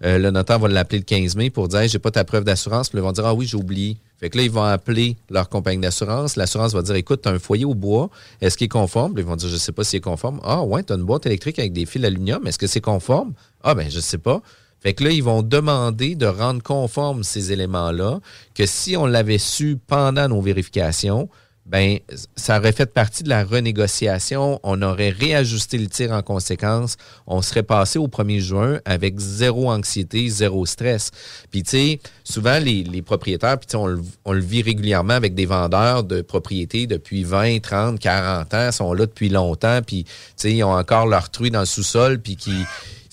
Euh, 0.04 0.18
le 0.18 0.30
notaire 0.30 0.58
va 0.58 0.68
l'appeler 0.68 0.98
le 0.98 1.04
15 1.04 1.36
mai 1.36 1.50
pour 1.50 1.68
dire 1.68 1.80
Hey, 1.80 1.88
j'ai 1.88 2.00
pas 2.00 2.10
ta 2.10 2.24
preuve 2.24 2.42
d'assurance. 2.42 2.90
Ils 2.92 3.00
vont 3.00 3.12
dire 3.12 3.26
Ah 3.26 3.34
oui, 3.34 3.46
j'ai 3.46 3.56
oublié. 3.56 3.96
Fait 4.18 4.30
que 4.30 4.38
là, 4.38 4.44
ils 4.44 4.50
vont 4.50 4.62
appeler 4.62 5.16
leur 5.28 5.48
compagnie 5.48 5.80
d'assurance. 5.80 6.36
L'assurance 6.36 6.72
va 6.72 6.82
dire 6.82 6.94
Écoute, 6.94 7.22
tu 7.22 7.28
as 7.28 7.32
un 7.32 7.38
foyer 7.38 7.64
au 7.64 7.74
bois, 7.74 8.08
est-ce 8.40 8.56
qu'il 8.56 8.66
est 8.66 8.68
conforme? 8.68 9.14
Ils 9.18 9.24
vont 9.24 9.36
dire 9.36 9.48
Je 9.48 9.56
sais 9.56 9.72
pas 9.72 9.84
s'il 9.84 9.98
est 9.98 10.00
conforme. 10.00 10.40
Ah 10.42 10.62
ouais, 10.62 10.82
tu 10.82 10.92
as 10.92 10.96
une 10.96 11.04
boîte 11.04 11.26
électrique 11.26 11.58
avec 11.58 11.72
des 11.72 11.86
fils 11.86 12.02
d'aluminium, 12.02 12.46
est-ce 12.46 12.58
que 12.58 12.66
c'est 12.66 12.80
conforme? 12.80 13.34
Ah 13.62 13.74
ben, 13.74 13.90
je 13.90 14.00
sais 14.00 14.18
pas. 14.18 14.40
Fait 14.80 14.94
que 14.94 15.04
là, 15.04 15.10
ils 15.10 15.22
vont 15.22 15.42
demander 15.42 16.14
de 16.14 16.26
rendre 16.26 16.62
conforme 16.62 17.24
ces 17.24 17.52
éléments-là, 17.52 18.20
que 18.54 18.66
si 18.66 18.96
on 18.96 19.06
l'avait 19.06 19.38
su 19.38 19.78
pendant 19.86 20.28
nos 20.28 20.40
vérifications, 20.40 21.28
ben 21.66 21.98
ça 22.36 22.58
aurait 22.58 22.72
fait 22.72 22.86
partie 22.86 23.24
de 23.24 23.28
la 23.28 23.42
renégociation, 23.44 24.60
on 24.62 24.82
aurait 24.82 25.10
réajusté 25.10 25.78
le 25.78 25.88
tir 25.88 26.12
en 26.12 26.22
conséquence, 26.22 26.96
on 27.26 27.42
serait 27.42 27.64
passé 27.64 27.98
au 27.98 28.06
1er 28.06 28.38
juin 28.38 28.80
avec 28.84 29.18
zéro 29.18 29.70
anxiété, 29.70 30.28
zéro 30.28 30.64
stress. 30.64 31.10
Puis 31.50 31.64
tu 31.64 31.70
sais, 31.70 32.00
souvent 32.22 32.58
les, 32.60 33.02
propriétaires, 33.02 33.58
puis 33.58 33.74
on, 33.76 33.86
le- 33.86 34.02
on 34.24 34.32
le 34.32 34.40
vit 34.40 34.62
régulièrement 34.62 35.14
avec 35.14 35.34
des 35.34 35.46
vendeurs 35.46 36.04
de 36.04 36.22
propriétés 36.22 36.86
depuis 36.86 37.24
20, 37.24 37.60
30, 37.60 37.98
40 37.98 38.54
ans, 38.54 38.72
sont 38.72 38.92
là 38.92 39.06
depuis 39.06 39.28
longtemps, 39.28 39.80
puis 39.84 40.04
tu 40.04 40.12
sais, 40.36 40.52
ils 40.52 40.62
ont 40.62 40.72
encore 40.72 41.06
leur 41.06 41.30
truie 41.30 41.50
dans 41.50 41.60
le 41.60 41.66
sous-sol, 41.66 42.20
puis 42.20 42.36
qui 42.36 42.52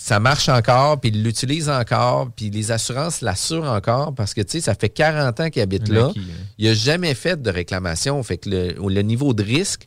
ça 0.04 0.20
marche 0.20 0.50
encore, 0.50 1.00
puis 1.00 1.12
ils 1.12 1.24
l'utilisent 1.24 1.70
encore, 1.70 2.30
puis 2.36 2.50
les 2.50 2.74
assurances 2.74 3.22
l'assurent 3.22 3.72
encore 3.72 4.14
parce 4.14 4.34
que, 4.34 4.42
tu 4.42 4.52
sais, 4.52 4.60
ça 4.60 4.76
fait 4.76 4.90
40 4.90 5.40
ans 5.40 5.50
qu'ils 5.50 5.62
habitent 5.62 5.90
Un 5.90 5.94
là. 5.94 6.06
acquis, 6.08 6.20
hein. 6.20 6.44
Il 6.58 6.68
n'a 6.68 6.74
jamais 6.74 7.14
fait 7.14 7.42
de 7.42 7.50
réclamation. 7.50 8.22
Fait 8.22 8.36
que 8.38 8.50
le, 8.50 8.74
le 8.90 9.02
niveau 9.02 9.34
de 9.34 9.42
risque, 9.42 9.84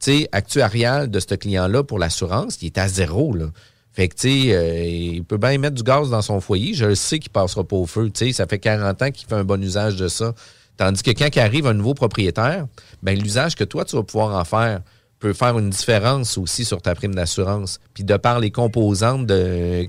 tu 0.00 0.10
sais, 0.22 0.28
actuarial 0.32 1.08
de 1.08 1.20
ce 1.20 1.36
client-là 1.36 1.84
pour 1.84 2.00
l'assurance, 2.00 2.58
il 2.62 2.66
est 2.66 2.78
à 2.78 2.88
zéro, 2.88 3.32
là. 3.32 3.46
Fait 3.92 4.08
que, 4.08 4.16
tu 4.16 4.28
sais, 4.48 4.54
euh, 4.56 4.84
il 4.84 5.22
peut 5.22 5.36
bien 5.36 5.56
mettre 5.58 5.76
du 5.76 5.84
gaz 5.84 6.10
dans 6.10 6.22
son 6.22 6.40
foyer. 6.40 6.74
Je 6.74 6.86
le 6.86 6.94
sais 6.96 7.20
qu'il 7.20 7.30
passera 7.30 7.62
pas 7.62 7.76
au 7.76 7.86
feu. 7.86 8.10
Tu 8.12 8.26
sais, 8.26 8.32
ça 8.32 8.48
fait 8.48 8.58
40 8.58 9.00
ans 9.02 9.10
qu'il 9.12 9.28
fait 9.28 9.36
un 9.36 9.44
bon 9.44 9.62
usage 9.62 9.94
de 9.94 10.08
ça. 10.08 10.34
Tandis 10.78 11.04
que 11.04 11.12
quand 11.12 11.28
il 11.32 11.38
arrive 11.38 11.68
un 11.68 11.74
nouveau 11.74 11.94
propriétaire, 11.94 12.66
ben 13.04 13.16
l'usage 13.16 13.54
que 13.54 13.62
toi, 13.62 13.84
tu 13.84 13.94
vas 13.94 14.02
pouvoir 14.02 14.36
en 14.36 14.44
faire 14.44 14.80
peut 15.20 15.34
faire 15.34 15.58
une 15.58 15.70
différence 15.70 16.38
aussi 16.38 16.64
sur 16.64 16.80
ta 16.80 16.94
prime 16.94 17.14
d'assurance. 17.14 17.78
Puis 17.94 18.04
de 18.04 18.16
par 18.16 18.40
les 18.40 18.50
composantes 18.50 19.30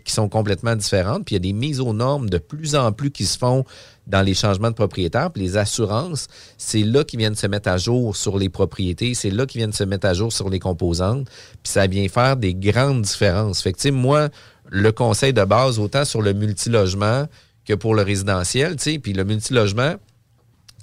qui 0.03 0.13
sont 0.13 0.29
complètement 0.29 0.75
différentes, 0.75 1.25
puis 1.25 1.35
il 1.35 1.37
y 1.37 1.41
a 1.41 1.51
des 1.51 1.53
mises 1.53 1.79
aux 1.79 1.93
normes 1.93 2.29
de 2.29 2.37
plus 2.37 2.75
en 2.75 2.91
plus 2.91 3.11
qui 3.11 3.25
se 3.25 3.37
font 3.37 3.63
dans 4.07 4.21
les 4.21 4.33
changements 4.33 4.69
de 4.69 4.75
propriétaires. 4.75 5.31
Puis 5.31 5.41
les 5.43 5.57
assurances, 5.57 6.27
c'est 6.57 6.83
là 6.83 7.05
qu'ils 7.05 7.19
viennent 7.19 7.35
se 7.35 7.47
mettre 7.47 7.69
à 7.69 7.77
jour 7.77 8.15
sur 8.15 8.37
les 8.37 8.49
propriétés, 8.49 9.13
c'est 9.13 9.31
là 9.31 9.45
qu'ils 9.45 9.59
viennent 9.59 9.71
se 9.71 9.85
mettre 9.85 10.05
à 10.05 10.13
jour 10.13 10.33
sur 10.33 10.49
les 10.49 10.59
composantes. 10.59 11.27
Puis 11.63 11.71
ça 11.71 11.87
vient 11.87 12.07
faire 12.09 12.35
des 12.35 12.53
grandes 12.53 13.03
différences. 13.03 13.61
Fait 13.61 13.71
que, 13.71 13.89
moi, 13.89 14.27
le 14.69 14.91
conseil 14.91 15.31
de 15.31 15.43
base, 15.45 15.79
autant 15.79 16.03
sur 16.03 16.21
le 16.21 16.33
multilogement 16.33 17.25
que 17.65 17.73
pour 17.73 17.95
le 17.95 18.01
résidentiel, 18.01 18.75
tu 18.75 18.91
sais, 18.91 18.99
puis 18.99 19.13
le 19.13 19.23
multilogement, 19.23 19.95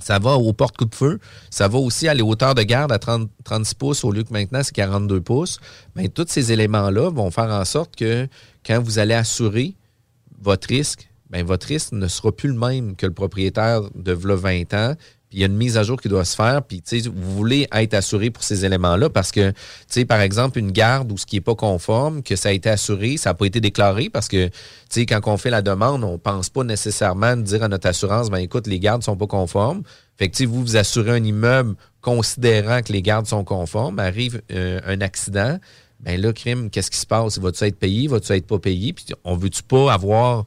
ça 0.00 0.18
va 0.18 0.36
aux 0.36 0.52
portes 0.52 0.76
coup 0.76 0.84
de 0.84 0.94
feu. 0.94 1.18
Ça 1.50 1.68
va 1.68 1.78
aussi 1.78 2.08
à 2.08 2.14
les 2.14 2.22
hauteurs 2.22 2.54
de 2.54 2.62
garde 2.62 2.92
à 2.92 2.98
30, 2.98 3.28
36 3.44 3.74
pouces 3.74 4.04
au 4.04 4.12
lieu 4.12 4.22
que 4.22 4.32
maintenant 4.32 4.62
c'est 4.62 4.74
42 4.74 5.20
pouces. 5.20 5.60
Tous 6.14 6.26
ces 6.28 6.52
éléments-là 6.52 7.10
vont 7.10 7.30
faire 7.30 7.50
en 7.50 7.64
sorte 7.64 7.96
que 7.96 8.28
quand 8.64 8.80
vous 8.82 8.98
allez 8.98 9.14
assurer 9.14 9.74
votre 10.40 10.68
risque, 10.68 11.08
ben, 11.30 11.44
votre 11.44 11.66
risque 11.66 11.92
ne 11.92 12.08
sera 12.08 12.32
plus 12.32 12.48
le 12.48 12.58
même 12.58 12.96
que 12.96 13.06
le 13.06 13.12
propriétaire 13.12 13.82
de 13.94 14.12
v'là 14.12 14.34
20 14.34 14.74
ans. 14.74 14.94
Puis 15.28 15.38
il 15.38 15.40
y 15.40 15.42
a 15.44 15.46
une 15.46 15.56
mise 15.56 15.76
à 15.76 15.82
jour 15.82 16.00
qui 16.00 16.08
doit 16.08 16.24
se 16.24 16.34
faire. 16.34 16.62
Puis 16.62 16.82
vous 17.06 17.34
voulez 17.34 17.66
être 17.72 17.94
assuré 17.94 18.30
pour 18.30 18.42
ces 18.42 18.64
éléments-là 18.64 19.10
parce 19.10 19.30
que, 19.30 19.52
par 20.06 20.20
exemple, 20.20 20.58
une 20.58 20.70
garde 20.70 21.12
ou 21.12 21.18
ce 21.18 21.26
qui 21.26 21.36
n'est 21.36 21.40
pas 21.40 21.54
conforme, 21.54 22.22
que 22.22 22.36
ça 22.36 22.48
a 22.48 22.52
été 22.52 22.70
assuré, 22.70 23.16
ça 23.16 23.30
n'a 23.30 23.34
pas 23.34 23.46
été 23.46 23.60
déclaré 23.60 24.10
parce 24.10 24.28
que, 24.28 24.50
quand 24.94 25.20
on 25.26 25.36
fait 25.36 25.50
la 25.50 25.62
demande, 25.62 26.04
on 26.04 26.12
ne 26.12 26.16
pense 26.16 26.48
pas 26.48 26.64
nécessairement 26.64 27.36
dire 27.36 27.62
à 27.62 27.68
notre 27.68 27.88
assurance, 27.88 28.30
ben 28.30 28.38
écoute, 28.38 28.66
les 28.66 28.78
gardes 28.78 29.02
ne 29.02 29.04
sont 29.04 29.16
pas 29.16 29.26
conformes. 29.26 29.82
Fait 30.16 30.28
que, 30.28 30.44
vous, 30.44 30.62
vous 30.62 30.76
assurez 30.76 31.12
un 31.12 31.22
immeuble 31.22 31.76
considérant 32.00 32.80
que 32.82 32.92
les 32.92 33.02
gardes 33.02 33.26
sont 33.26 33.44
conformes, 33.44 33.98
arrive 33.98 34.40
euh, 34.52 34.80
un 34.86 35.00
accident, 35.00 35.58
ben 36.00 36.20
là, 36.20 36.32
crime, 36.32 36.70
qu'est-ce 36.70 36.90
qui 36.90 36.98
se 36.98 37.06
passe? 37.06 37.38
Va-tu 37.38 37.64
être 37.64 37.78
payé? 37.78 38.06
Va-tu 38.06 38.32
être 38.32 38.46
pas 38.46 38.58
payé? 38.58 38.92
Puis 38.92 39.06
on 39.24 39.36
veut-tu 39.36 39.62
pas 39.62 39.92
avoir 39.92 40.44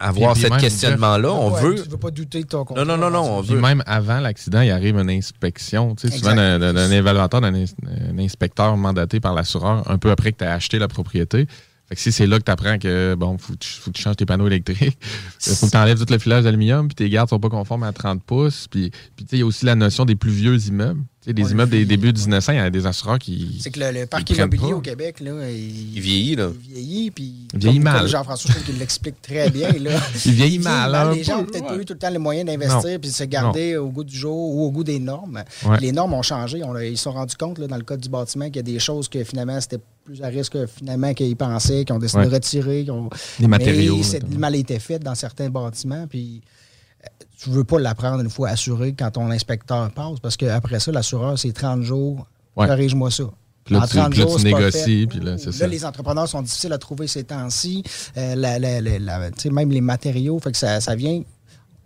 avoir 0.00 0.36
ce 0.36 0.48
même, 0.48 0.58
questionnement-là? 0.60 1.30
On 1.30 1.52
Ouais, 1.52 1.60
veut. 1.62 1.74
Tu 1.76 1.82
ne 1.86 1.90
veux 1.92 1.96
pas 1.98 2.10
douter 2.10 2.42
de 2.42 2.46
ton 2.48 2.58
Non, 2.58 2.64
contrat. 2.64 2.84
non, 2.84 2.96
non, 2.96 3.10
non. 3.10 3.38
On 3.38 3.40
veut. 3.42 3.60
même 3.60 3.82
avant 3.86 4.18
l'accident, 4.20 4.60
il 4.62 4.70
arrive 4.70 4.96
une 4.98 5.10
inspection. 5.10 5.94
Tu 5.94 6.08
sais, 6.08 6.16
souvent, 6.18 6.34
d'un 6.34 6.90
évaluateur, 6.90 7.40
d'un 7.40 7.54
ins- 7.54 7.64
un 8.12 8.18
inspecteur 8.18 8.76
mandaté 8.76 9.20
par 9.20 9.34
l'assureur, 9.34 9.88
un 9.90 9.98
peu 9.98 10.10
après 10.10 10.32
que 10.32 10.38
tu 10.38 10.44
as 10.44 10.52
acheté 10.54 10.78
la 10.78 10.88
propriété. 10.88 11.46
Fait 11.90 11.96
que 11.96 12.00
si 12.02 12.12
c'est 12.12 12.26
là 12.28 12.38
que 12.38 12.44
tu 12.44 12.50
apprends 12.52 12.78
que, 12.78 13.16
bon, 13.18 13.36
faut, 13.36 13.52
que 13.54 13.58
tu- 13.58 13.68
faut 13.80 13.90
que 13.90 13.96
tu 13.96 14.02
changes 14.02 14.14
tes 14.16 14.24
panneaux 14.24 14.46
électriques, 14.46 14.96
faut 15.40 15.66
que 15.66 15.70
tu 15.72 15.76
enlèves 15.76 15.98
tout 15.98 16.10
le 16.12 16.18
filage 16.20 16.44
d'aluminium, 16.44 16.86
puis 16.86 16.94
tes 16.94 17.10
gardes 17.10 17.28
sont 17.28 17.40
pas 17.40 17.48
conformes 17.48 17.82
à 17.82 17.92
30 17.92 18.22
pouces. 18.22 18.68
Puis, 18.70 18.90
puis 19.16 19.24
tu 19.24 19.30
sais, 19.30 19.36
il 19.36 19.40
y 19.40 19.42
a 19.42 19.46
aussi 19.46 19.64
la 19.66 19.74
notion 19.74 20.04
des 20.04 20.14
plus 20.14 20.30
vieux 20.30 20.56
immeubles. 20.68 21.00
Tu 21.22 21.26
sais, 21.26 21.32
des 21.34 21.42
Ouais, 21.42 21.50
immeubles 21.50 21.72
le 21.72 21.78
des 21.80 21.84
débuts 21.84 22.12
du 22.14 22.20
1900, 22.22 22.52
il 22.52 22.56
y 22.56 22.58
a 22.60 22.70
des 22.70 22.86
assureurs 22.86 23.18
qui. 23.18 23.58
C'est 23.60 23.70
que 23.70 23.78
le, 23.80 23.90
le 23.90 24.06
parc 24.06 24.30
immobilier 24.30 24.70
pas. 24.70 24.76
au 24.76 24.80
Québec, 24.80 25.20
là, 25.20 25.50
il, 25.50 25.94
Il 25.96 26.00
vieillit, 26.00 26.36
là. 26.36 26.48
il 26.64 26.72
vieillit. 26.74 27.10
Puis, 27.10 27.34
Il 27.52 27.58
vieillit 27.58 27.74
comme- 27.78 27.84
mal. 27.84 28.08
Jean-François, 28.08 28.48
je 28.48 28.54
trouve 28.54 28.66
qu'il 28.66 28.78
l'explique 28.78 29.20
très 29.20 29.50
bien. 29.50 29.70
Là. 29.72 29.90
Il 30.24 30.32
vieillit 30.32 30.58
mal, 30.60 30.94
un 30.94 31.12
Les 31.12 31.24
gens 31.24 31.40
ont 31.40 31.44
peut-être 31.44 31.64
ouais. 31.64 31.76
pas 31.76 31.82
eu 31.82 31.84
tout 31.84 31.92
le 31.92 31.98
temps 31.98 32.08
les 32.10 32.18
moyens 32.18 32.46
d'investir 32.46 32.98
puis 33.00 33.10
de 33.10 33.14
se 33.14 33.24
garder 33.24 33.76
au 33.76 33.88
goût 33.90 34.04
du 34.04 34.16
jour 34.16 34.54
ou 34.54 34.64
au 34.66 34.70
goût 34.70 34.84
des 34.84 34.98
normes. 35.00 35.42
Ouais. 35.66 35.78
Les 35.80 35.92
normes 35.92 36.14
ont 36.14 36.22
changé. 36.22 36.62
On 36.64 36.74
ils 36.78 36.96
se 36.96 37.02
sont 37.02 37.12
rendus 37.12 37.36
compte 37.36 37.58
là, 37.58 37.66
dans 37.66 37.76
le 37.76 37.82
code 37.82 38.00
du 38.00 38.08
bâtiment 38.08 38.46
qu'il 38.46 38.56
y 38.56 38.60
a 38.60 38.62
des 38.62 38.78
choses 38.78 39.08
que 39.08 39.22
finalement 39.24 39.60
c'était 39.60 39.80
plus 40.04 40.22
à 40.22 40.26
risque 40.28 40.52
que 40.54 40.66
finalement 40.66 41.12
qu'ils 41.14 41.36
pensaient, 41.36 41.84
qu'ils 41.84 41.94
ont 41.94 41.98
décidé 41.98 42.22
Ouais. 42.22 42.28
de 42.28 42.34
retirer. 42.34 42.80
qu'ils 42.82 42.90
ont- 42.92 43.10
Les 43.38 43.46
matériaux, 43.48 43.96
Mais 44.30 44.36
mal 44.38 44.54
été 44.56 44.78
fait 44.78 44.98
dans 44.98 45.14
certains 45.14 45.50
bâtiments. 45.50 46.06
Puis 46.08 46.42
euh, 47.04 47.08
tu 47.38 47.50
veux 47.50 47.64
pas 47.64 47.78
l'apprendre 47.78 48.20
une 48.22 48.30
fois 48.30 48.48
assuré 48.50 48.94
quand 48.98 49.10
ton 49.12 49.30
inspecteur 49.30 49.90
passe 49.92 50.18
parce 50.20 50.36
qu'après 50.36 50.80
ça, 50.80 50.90
l'assureur, 50.92 51.38
c'est 51.38 51.52
30 51.52 51.82
jours. 51.82 52.26
Ouais. 52.56 52.66
Corrige-moi 52.66 53.10
ça. 53.10 53.24
Puis 53.64 53.74
là, 53.74 53.80
En 53.82 53.86
tu, 53.86 53.88
puis 54.10 54.20
là, 54.20 54.26
tu 54.36 54.44
négocies, 54.44 55.06
puis 55.06 55.20
là, 55.20 55.38
ça. 55.38 55.66
les 55.66 55.84
entrepreneurs 55.84 56.26
sont 56.28 56.42
difficiles 56.42 56.72
à 56.72 56.78
trouver 56.78 57.06
ces 57.06 57.24
temps-ci. 57.24 57.84
Euh, 58.16 58.34
la- 58.34 58.58
la- 58.58 58.80
la- 58.80 59.30
même 59.50 59.70
les 59.70 59.80
matériaux, 59.82 60.38
fait 60.40 60.50
que 60.50 60.56
ça, 60.58 60.80
ça 60.80 60.94
vient. 60.96 61.22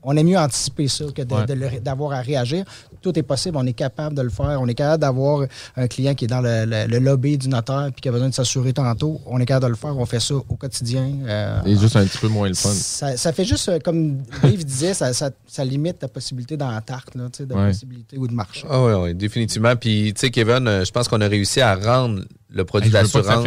On 0.02 0.16
aime 0.16 0.26
mieux 0.26 0.38
anticiper 0.38 0.86
ça 0.88 1.06
que 1.14 1.22
Ouais. 1.22 1.80
d'avoir 1.80 2.12
à 2.12 2.20
réagir. 2.20 2.64
Tout 3.04 3.18
est 3.18 3.22
possible, 3.22 3.58
on 3.58 3.66
est 3.66 3.74
capable 3.74 4.16
de 4.16 4.22
le 4.22 4.30
faire. 4.30 4.58
On 4.62 4.66
est 4.66 4.74
capable 4.74 5.02
d'avoir 5.02 5.46
un 5.76 5.86
client 5.88 6.14
qui 6.14 6.24
est 6.24 6.28
dans 6.28 6.40
le, 6.40 6.64
le- 6.64 6.86
le 6.88 6.98
lobby 6.98 7.36
du 7.36 7.48
notaire 7.48 7.90
puis 7.92 8.00
qui 8.00 8.08
a 8.08 8.12
besoin 8.12 8.30
de 8.30 8.34
s'assurer 8.34 8.72
tantôt. 8.72 9.20
On 9.26 9.38
est 9.38 9.44
capable 9.44 9.66
de 9.66 9.70
le 9.72 9.76
faire. 9.76 9.94
On 9.96 10.06
fait 10.06 10.20
ça 10.20 10.34
au 10.36 10.56
quotidien. 10.56 11.12
Euh, 11.26 11.60
Et 11.66 11.76
juste 11.76 11.96
un 11.96 12.04
petit 12.06 12.16
peu 12.16 12.28
moins 12.28 12.48
le 12.48 12.54
fun. 12.54 12.70
ça, 12.70 13.14
ça 13.18 13.32
fait 13.34 13.44
juste, 13.44 13.68
euh, 13.68 13.78
comme 13.78 14.22
Dave 14.42 14.64
disait, 14.64 14.94
ça, 14.94 15.12
ça- 15.12 15.30
ça 15.46 15.64
limite 15.66 15.98
ta 15.98 16.08
possibilité 16.08 16.56
dans 16.56 16.70
la 16.70 16.80
tarte, 16.80 17.14
là, 17.14 17.24
tu 17.30 17.38
sais, 17.38 17.46
de 17.46 17.52
Ouais. 17.54 17.68
possibilité 17.68 18.16
ou 18.16 18.26
de 18.26 18.32
marché. 18.32 18.66
Ah 18.70 18.82
oui, 18.82 18.92
oui, 18.94 19.14
définitivement. 19.14 19.76
Puis, 19.76 20.14
tu 20.14 20.20
sais, 20.20 20.30
Kevin, 20.30 20.66
euh, 20.66 20.82
je 20.84 20.90
pense 20.90 21.06
qu'on 21.08 21.20
a 21.20 21.28
réussi 21.28 21.60
à 21.60 21.74
rendre 21.74 22.22
le 22.50 22.64
produit 22.64 22.88
Hey, 22.88 22.92
d'assurance. 22.94 23.46